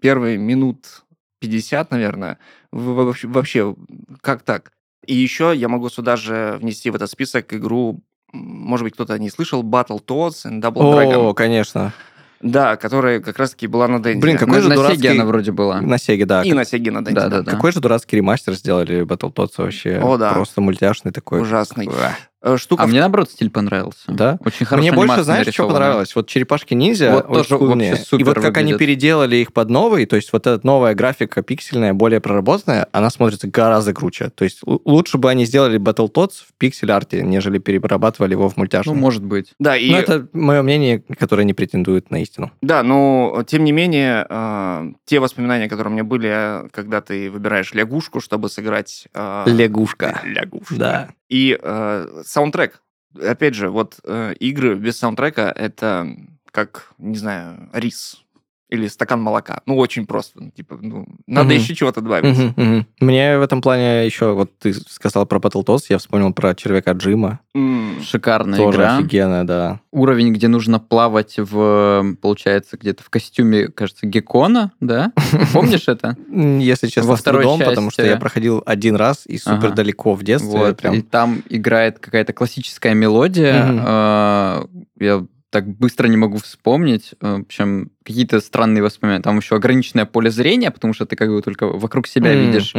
первые 0.00 0.36
минут 0.36 1.04
50, 1.40 1.90
наверное, 1.90 2.38
вы 2.70 2.94
вообще, 2.94 3.28
вообще 3.28 3.74
как 4.20 4.42
так? 4.42 4.72
И 5.06 5.14
еще 5.14 5.52
я 5.56 5.68
могу 5.68 5.88
сюда 5.88 6.16
же 6.16 6.58
внести 6.60 6.90
в 6.90 6.94
этот 6.94 7.10
список 7.10 7.52
игру, 7.54 8.00
может 8.32 8.84
быть, 8.84 8.94
кто-то 8.94 9.18
не 9.18 9.30
слышал, 9.30 9.62
Battletoads 9.62 10.46
and 10.46 10.60
Double 10.60 10.82
Dragon. 10.82 11.30
О, 11.30 11.34
конечно. 11.34 11.92
Да, 12.40 12.76
которая 12.76 13.20
как 13.20 13.38
раз-таки 13.38 13.66
была 13.66 13.86
на 13.86 14.02
Денде. 14.02 14.20
Блин, 14.20 14.38
какой 14.38 14.56
на, 14.56 14.60
же 14.62 14.68
на 14.70 14.74
дурацкий- 14.76 14.96
Сеге 14.98 15.10
она 15.10 15.26
вроде 15.26 15.52
была. 15.52 15.80
На 15.82 15.98
Сеге, 15.98 16.24
да. 16.24 16.42
И 16.42 16.52
на 16.52 16.64
Сеге 16.64 16.90
на 16.90 17.04
Денде, 17.04 17.20
Да, 17.20 17.28
да. 17.28 17.42
да. 17.42 17.50
Какой 17.52 17.72
же 17.72 17.80
дурацкий 17.80 18.16
ремастер 18.16 18.54
сделали 18.54 19.02
Battletoads 19.02 19.52
вообще. 19.58 19.98
О, 20.02 20.16
да. 20.16 20.32
Просто 20.32 20.60
мультяшный 20.62 21.12
такой. 21.12 21.42
Ужасный. 21.42 21.86
Уah. 21.86 22.12
Э, 22.42 22.56
Штука 22.56 22.84
А 22.84 22.86
мне, 22.86 23.00
наоборот, 23.00 23.30
стиль 23.30 23.50
понравился. 23.50 24.04
Да? 24.08 24.38
Очень 24.44 24.64
хорошо 24.64 24.80
Мне 24.88 24.92
больше, 24.92 25.22
знаешь, 25.22 25.48
что 25.48 25.66
понравилось? 25.68 26.14
Вот 26.16 26.26
черепашки 26.26 26.72
ниндзя 26.74 27.12
Вот 27.12 27.26
тоже 27.28 27.58
вообще 27.58 27.96
супер 27.96 28.20
И 28.20 28.24
вот 28.24 28.34
как 28.36 28.56
они 28.56 28.72
выглядят. 28.72 28.78
переделали 28.78 29.36
их 29.36 29.52
под 29.52 29.68
новый, 29.68 30.06
то 30.06 30.16
есть 30.16 30.32
вот 30.32 30.46
эта 30.46 30.66
новая 30.66 30.94
графика 30.94 31.42
пиксельная, 31.42 31.92
более 31.92 32.20
проработанная, 32.20 32.88
она 32.92 33.10
смотрится 33.10 33.46
гораздо 33.46 33.92
круче. 33.92 34.30
То 34.30 34.44
есть 34.44 34.60
лучше 34.64 35.18
бы 35.18 35.28
они 35.30 35.44
сделали 35.44 35.78
Battletoads 35.78 36.44
в 36.48 36.54
пиксель-арте, 36.58 37.22
нежели 37.22 37.58
перерабатывали 37.58 38.32
его 38.32 38.48
в 38.48 38.56
Ну, 38.56 38.60
мультяшный. 38.62 38.94
может 38.94 39.22
быть. 39.22 39.52
Да, 39.58 39.76
и... 39.76 39.90
Но 39.90 39.98
это 39.98 40.28
мое 40.32 40.62
мнение, 40.62 41.02
которое 41.18 41.44
не 41.44 41.52
претендует 41.54 42.10
на 42.10 42.22
истину. 42.22 42.50
Да, 42.62 42.82
но 42.82 43.44
тем 43.46 43.64
не 43.64 43.72
менее, 43.72 44.26
э, 44.28 44.92
те 45.04 45.20
воспоминания, 45.20 45.68
которые 45.68 45.90
у 45.90 45.94
меня 45.94 46.04
были, 46.04 46.30
э, 46.64 46.68
когда 46.72 47.00
ты 47.02 47.30
выбираешь 47.30 47.74
лягушку, 47.74 48.20
чтобы 48.20 48.48
сыграть... 48.48 49.08
э, 49.12 49.44
Лягушка. 49.46 50.20
Лягушка. 50.24 50.74
Да. 50.76 51.08
И 51.30 51.58
э, 51.60 52.22
саундтрек. 52.26 52.82
Опять 53.18 53.54
же, 53.54 53.70
вот 53.70 53.98
э, 54.04 54.34
игры 54.34 54.74
без 54.74 54.98
саундтрека 54.98 55.52
это 55.56 56.06
как, 56.50 56.92
не 56.98 57.16
знаю, 57.16 57.70
рис 57.72 58.24
или 58.70 58.86
стакан 58.88 59.20
молока. 59.20 59.60
Ну, 59.66 59.76
очень 59.76 60.06
просто. 60.06 60.40
Ну, 60.42 60.50
Типа, 60.50 60.78
ну, 60.80 61.06
надо 61.26 61.48
Мгм. 61.50 61.56
еще 61.58 61.74
чего-то 61.74 62.00
добавить. 62.00 62.36
Мгм, 62.38 62.54
мгм. 62.56 62.86
Мне 63.00 63.38
в 63.38 63.42
этом 63.42 63.60
плане 63.62 64.06
еще, 64.06 64.32
вот 64.32 64.50
ты 64.58 64.72
сказал 64.74 65.26
про 65.26 65.38
Battletoads, 65.38 65.84
я 65.88 65.98
вспомнил 65.98 66.32
про 66.32 66.54
червяка 66.54 66.92
Джима. 66.92 67.40
М, 67.54 68.00
Шикарная 68.02 68.58
Тоже 68.58 68.78
игра. 68.78 68.96
офигенная, 68.98 69.44
да. 69.44 69.80
Уровень, 69.90 70.32
где 70.32 70.46
нужно 70.48 70.78
плавать 70.78 71.34
в, 71.38 72.14
получается, 72.22 72.76
где-то 72.76 73.02
в 73.02 73.10
костюме, 73.10 73.66
кажется, 73.68 74.06
геккона, 74.06 74.70
да? 74.80 75.12
Помнишь 75.52 75.88
это? 75.88 76.16
Если 76.30 76.86
честно, 76.86 77.10
Во 77.10 77.16
с 77.16 77.20
второй 77.20 77.42
трудом, 77.42 77.60
потому 77.60 77.90
что 77.90 78.04
я 78.06 78.16
проходил 78.16 78.62
один 78.66 78.94
раз 78.96 79.26
и 79.26 79.36
супер 79.38 79.72
далеко 79.72 80.14
в 80.14 80.22
детстве. 80.22 80.50
Вот, 80.58 80.76
прям. 80.76 80.94
и 80.94 81.00
там 81.02 81.42
играет 81.48 81.98
какая-то 81.98 82.32
классическая 82.32 82.94
мелодия. 82.94 83.66
Э, 83.68 84.64
Я 85.00 85.24
так 85.50 85.66
быстро 85.66 86.06
не 86.06 86.16
могу 86.16 86.38
вспомнить. 86.38 87.14
э, 87.20 87.36
В 87.38 87.40
общем, 87.40 87.90
какие-то 88.04 88.40
странные 88.40 88.82
воспоминания. 88.82 89.22
Там 89.22 89.36
еще 89.38 89.56
ограниченное 89.56 90.06
поле 90.06 90.30
зрения, 90.30 90.70
потому 90.70 90.94
что 90.94 91.06
ты 91.06 91.16
как 91.16 91.28
бы 91.28 91.42
только 91.42 91.66
вокруг 91.66 92.06
себя 92.06 92.32
М, 92.32 92.46
видишь. 92.46 92.72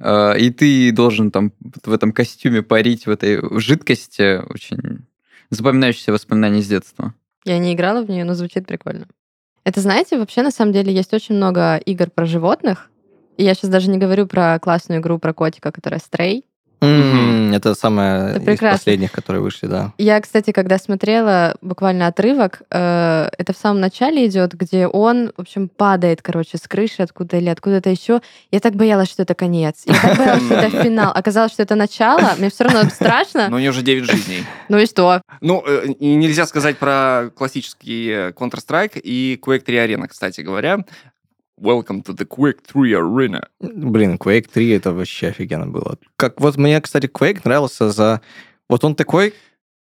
Э, 0.00 0.38
И 0.38 0.50
ты 0.50 0.90
должен 0.92 1.30
там 1.30 1.52
в 1.84 1.92
этом 1.92 2.12
костюме 2.12 2.62
парить, 2.62 3.06
в 3.06 3.10
этой 3.10 3.40
жидкости. 3.60 4.42
Очень 4.52 5.06
запоминающиеся 5.50 6.12
воспоминания 6.12 6.62
с 6.62 6.66
детства. 6.68 7.14
Я 7.44 7.58
не 7.58 7.74
играла 7.74 8.02
в 8.04 8.10
нее, 8.10 8.24
но 8.24 8.34
звучит 8.34 8.66
прикольно. 8.66 9.06
Это, 9.64 9.80
знаете, 9.80 10.18
вообще 10.18 10.42
на 10.42 10.50
самом 10.50 10.72
деле 10.72 10.92
есть 10.92 11.12
очень 11.14 11.36
много 11.36 11.76
игр 11.76 12.10
про 12.10 12.26
животных. 12.26 12.90
И 13.36 13.44
я 13.44 13.54
сейчас 13.54 13.70
даже 13.70 13.90
не 13.90 13.98
говорю 13.98 14.26
про 14.26 14.58
классную 14.58 15.00
игру 15.00 15.18
про 15.18 15.32
котика, 15.32 15.70
которая 15.70 16.00
Stray. 16.00 16.42
Это 16.80 17.74
самое 17.74 18.30
Это 18.30 18.38
из 18.38 18.44
прекрасно. 18.44 18.78
последних, 18.78 19.12
которые 19.12 19.42
вышли, 19.42 19.66
да. 19.66 19.92
Я, 19.98 20.20
кстати, 20.20 20.52
когда 20.52 20.78
смотрела 20.78 21.56
буквально 21.62 22.06
отрывок, 22.06 22.62
э, 22.70 23.28
это 23.38 23.52
в 23.52 23.56
самом 23.56 23.80
начале 23.80 24.26
идет, 24.26 24.52
где 24.54 24.86
он, 24.86 25.32
в 25.36 25.40
общем, 25.40 25.68
падает, 25.68 26.20
короче, 26.22 26.58
с 26.58 26.68
крыши 26.68 27.02
откуда 27.02 27.38
или 27.38 27.48
откуда-то 27.48 27.88
еще. 27.88 28.20
Я 28.50 28.60
так 28.60 28.74
боялась, 28.74 29.10
что 29.10 29.22
это 29.22 29.34
конец. 29.34 29.84
Я 29.86 29.94
так 30.00 30.18
боялась, 30.18 30.44
что 30.44 30.54
это 30.54 30.82
финал. 30.82 31.12
Оказалось, 31.14 31.52
что 31.52 31.62
это 31.62 31.74
начало. 31.76 32.34
Мне 32.38 32.50
все 32.50 32.64
равно 32.64 32.88
страшно. 32.90 33.48
Но 33.48 33.56
у 33.56 33.58
нее 33.58 33.70
уже 33.70 33.82
9 33.82 34.04
жизней. 34.04 34.44
Ну 34.68 34.78
и 34.78 34.86
что? 34.86 35.22
Ну, 35.40 35.62
э, 35.66 35.94
нельзя 36.00 36.46
сказать 36.46 36.76
про 36.76 37.30
классический 37.36 38.08
э, 38.10 38.30
Counter-Strike 38.32 39.00
и 39.00 39.40
Quake 39.42 39.60
3 39.60 39.76
Arena, 39.78 40.06
кстати 40.08 40.42
говоря. 40.42 40.84
Welcome 41.60 42.02
to 42.04 42.14
the 42.14 42.26
Quake 42.26 42.58
3 42.66 42.92
Arena. 42.92 43.46
Блин, 43.60 44.16
Quake 44.18 44.46
3 44.52 44.70
это 44.72 44.92
вообще 44.92 45.28
офигенно 45.28 45.66
было. 45.66 45.96
Как 46.16 46.38
вот 46.40 46.56
мне, 46.58 46.78
кстати, 46.82 47.06
Quake 47.06 47.40
нравился 47.44 47.90
за... 47.90 48.20
Вот 48.68 48.84
он 48.84 48.94
такой 48.94 49.32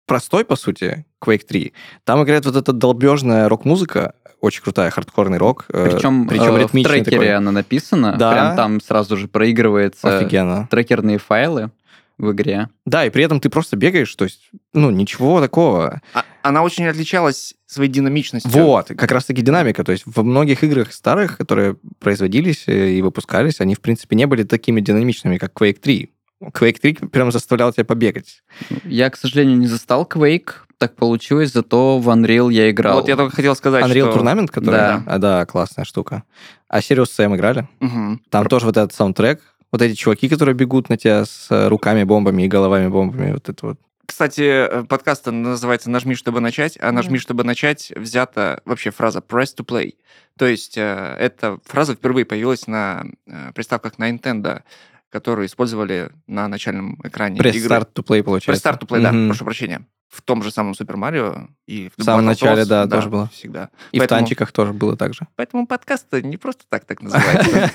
простой, 0.06 0.44
по 0.44 0.54
сути, 0.54 1.04
Quake 1.20 1.44
3. 1.44 1.72
Там 2.04 2.22
играет 2.22 2.46
вот 2.46 2.54
эта 2.54 2.72
долбежная 2.72 3.48
рок-музыка, 3.48 4.14
очень 4.40 4.62
крутая, 4.62 4.90
хардкорный 4.90 5.38
рок. 5.38 5.64
э, 5.68 5.90
Причем, 5.90 6.28
причем 6.28 6.52
в 6.52 6.58
ритмичный 6.58 7.00
трекере 7.00 7.16
такой. 7.16 7.34
она 7.34 7.50
написана. 7.50 8.14
Да. 8.16 8.30
Прям 8.32 8.56
там 8.56 8.80
сразу 8.80 9.16
же 9.16 9.26
проигрывается 9.26 10.18
Офигенно. 10.18 10.68
трекерные 10.70 11.18
файлы 11.18 11.70
в 12.18 12.32
игре. 12.32 12.68
Да, 12.86 13.04
и 13.04 13.10
при 13.10 13.24
этом 13.24 13.40
ты 13.40 13.48
просто 13.50 13.76
бегаешь, 13.76 14.14
то 14.14 14.24
есть, 14.24 14.50
ну, 14.72 14.90
ничего 14.90 15.40
такого. 15.40 16.00
А- 16.12 16.24
Она 16.42 16.62
очень 16.62 16.86
отличалась 16.86 17.54
своей 17.66 17.90
динамичностью. 17.90 18.50
Вот, 18.52 18.88
как 18.88 19.10
раз-таки 19.10 19.42
динамика. 19.42 19.82
То 19.84 19.92
есть 19.92 20.04
во 20.06 20.22
многих 20.22 20.62
играх 20.62 20.92
старых, 20.92 21.38
которые 21.38 21.76
производились 21.98 22.64
э, 22.68 22.90
и 22.90 23.02
выпускались, 23.02 23.60
они, 23.60 23.74
в 23.74 23.80
принципе, 23.80 24.16
не 24.16 24.26
были 24.26 24.44
такими 24.44 24.80
динамичными, 24.80 25.38
как 25.38 25.52
Quake 25.52 25.80
3. 25.80 26.10
Quake 26.52 26.78
3 26.80 26.94
прям 27.08 27.32
заставлял 27.32 27.72
тебя 27.72 27.84
побегать. 27.84 28.42
Я, 28.84 29.10
к 29.10 29.16
сожалению, 29.16 29.58
не 29.58 29.66
застал 29.66 30.04
Quake. 30.10 30.50
Так 30.78 30.96
получилось, 30.96 31.52
зато 31.52 31.98
в 31.98 32.08
Unreal 32.08 32.52
я 32.52 32.70
играл. 32.70 32.96
Вот 32.96 33.08
я 33.08 33.16
только 33.16 33.34
хотел 33.34 33.54
сказать, 33.56 33.84
Unreal 33.86 34.10
что... 34.10 34.20
Tournament, 34.20 34.48
который... 34.48 34.72
Да. 34.72 35.02
А, 35.06 35.18
да, 35.18 35.46
классная 35.46 35.84
штука. 35.84 36.24
А 36.68 36.80
Sirius 36.80 37.06
Sam 37.16 37.36
играли? 37.36 37.68
Мгм. 37.80 38.20
Там 38.28 38.46
тоже 38.46 38.66
вот 38.66 38.76
этот 38.76 38.92
саундтрек, 38.92 39.40
вот 39.74 39.82
эти 39.82 39.96
чуваки, 39.96 40.28
которые 40.28 40.54
бегут 40.54 40.88
на 40.88 40.96
тебя 40.96 41.24
с 41.24 41.48
э, 41.50 41.66
руками 41.66 42.04
бомбами 42.04 42.44
и 42.44 42.48
головами 42.48 42.86
бомбами, 42.86 43.32
вот 43.32 43.48
это 43.48 43.66
вот. 43.66 43.80
Кстати, 44.06 44.42
э, 44.42 44.84
подкаст 44.84 45.26
называется 45.26 45.90
«Нажми, 45.90 46.14
чтобы 46.14 46.38
начать», 46.40 46.78
а 46.80 46.92
«Нажми, 46.92 47.14
Да. 47.18 47.22
чтобы 47.22 47.42
начать» 47.42 47.92
взята 47.96 48.60
вообще 48.64 48.90
фраза 48.92 49.18
«press 49.18 49.48
to 49.58 49.64
play». 49.66 49.94
То 50.38 50.46
есть 50.46 50.78
э, 50.78 51.16
эта 51.18 51.58
фраза 51.64 51.96
впервые 51.96 52.24
появилась 52.24 52.68
на 52.68 53.04
э, 53.26 53.50
приставках 53.52 53.98
на 53.98 54.08
Nintendo, 54.12 54.62
которые 55.10 55.46
использовали 55.46 56.12
на 56.28 56.46
начальном 56.46 57.00
экране 57.02 57.40
Press 57.40 57.56
игры. 57.56 57.74
Start 57.74 57.88
to 57.94 58.04
Play, 58.04 58.20
Press 58.20 58.22
получается. 58.22 58.68
Start 58.68 58.78
to 58.80 58.86
play, 58.86 59.00
да, 59.02 59.10
Мгм. 59.10 59.26
прошу 59.28 59.44
прощения. 59.44 59.84
В 60.08 60.22
том 60.22 60.44
же 60.44 60.52
самом 60.52 60.74
Супер 60.76 60.96
Марио 60.96 61.48
и 61.66 61.88
в 61.96 62.00
В 62.00 62.04
самом 62.04 62.26
начале, 62.26 62.64
да, 62.64 62.86
тоже 62.86 63.08
было. 63.10 63.28
Всегда. 63.32 63.70
И 63.90 63.98
Поэтому- 63.98 64.18
в 64.18 64.20
танчиках 64.20 64.52
тоже 64.52 64.72
было 64.72 64.96
так 64.96 65.14
же. 65.14 65.26
Поэтому 65.34 65.66
подкаст 65.66 66.06
не 66.12 66.36
просто 66.36 66.62
так 66.68 66.84
так 66.84 67.02
называется. 67.02 67.72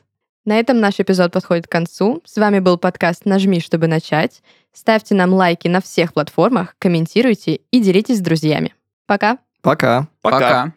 На 0.46 0.60
этом 0.60 0.78
наш 0.78 1.00
эпизод 1.00 1.32
подходит 1.32 1.66
к 1.66 1.70
концу. 1.70 2.22
С 2.24 2.36
вами 2.36 2.60
был 2.60 2.78
подкаст 2.78 3.24
«Нажми, 3.24 3.58
чтобы 3.58 3.88
начать». 3.88 4.42
Ставьте 4.72 5.16
нам 5.16 5.32
лайки 5.32 5.66
на 5.66 5.80
всех 5.80 6.14
платформах, 6.14 6.76
комментируйте 6.78 7.60
и 7.72 7.80
делитесь 7.80 8.18
с 8.18 8.20
друзьями. 8.20 8.72
Пока! 9.06 9.38
Пока. 9.60 10.06
Пока. 10.22 10.38
Пока. 10.38 10.72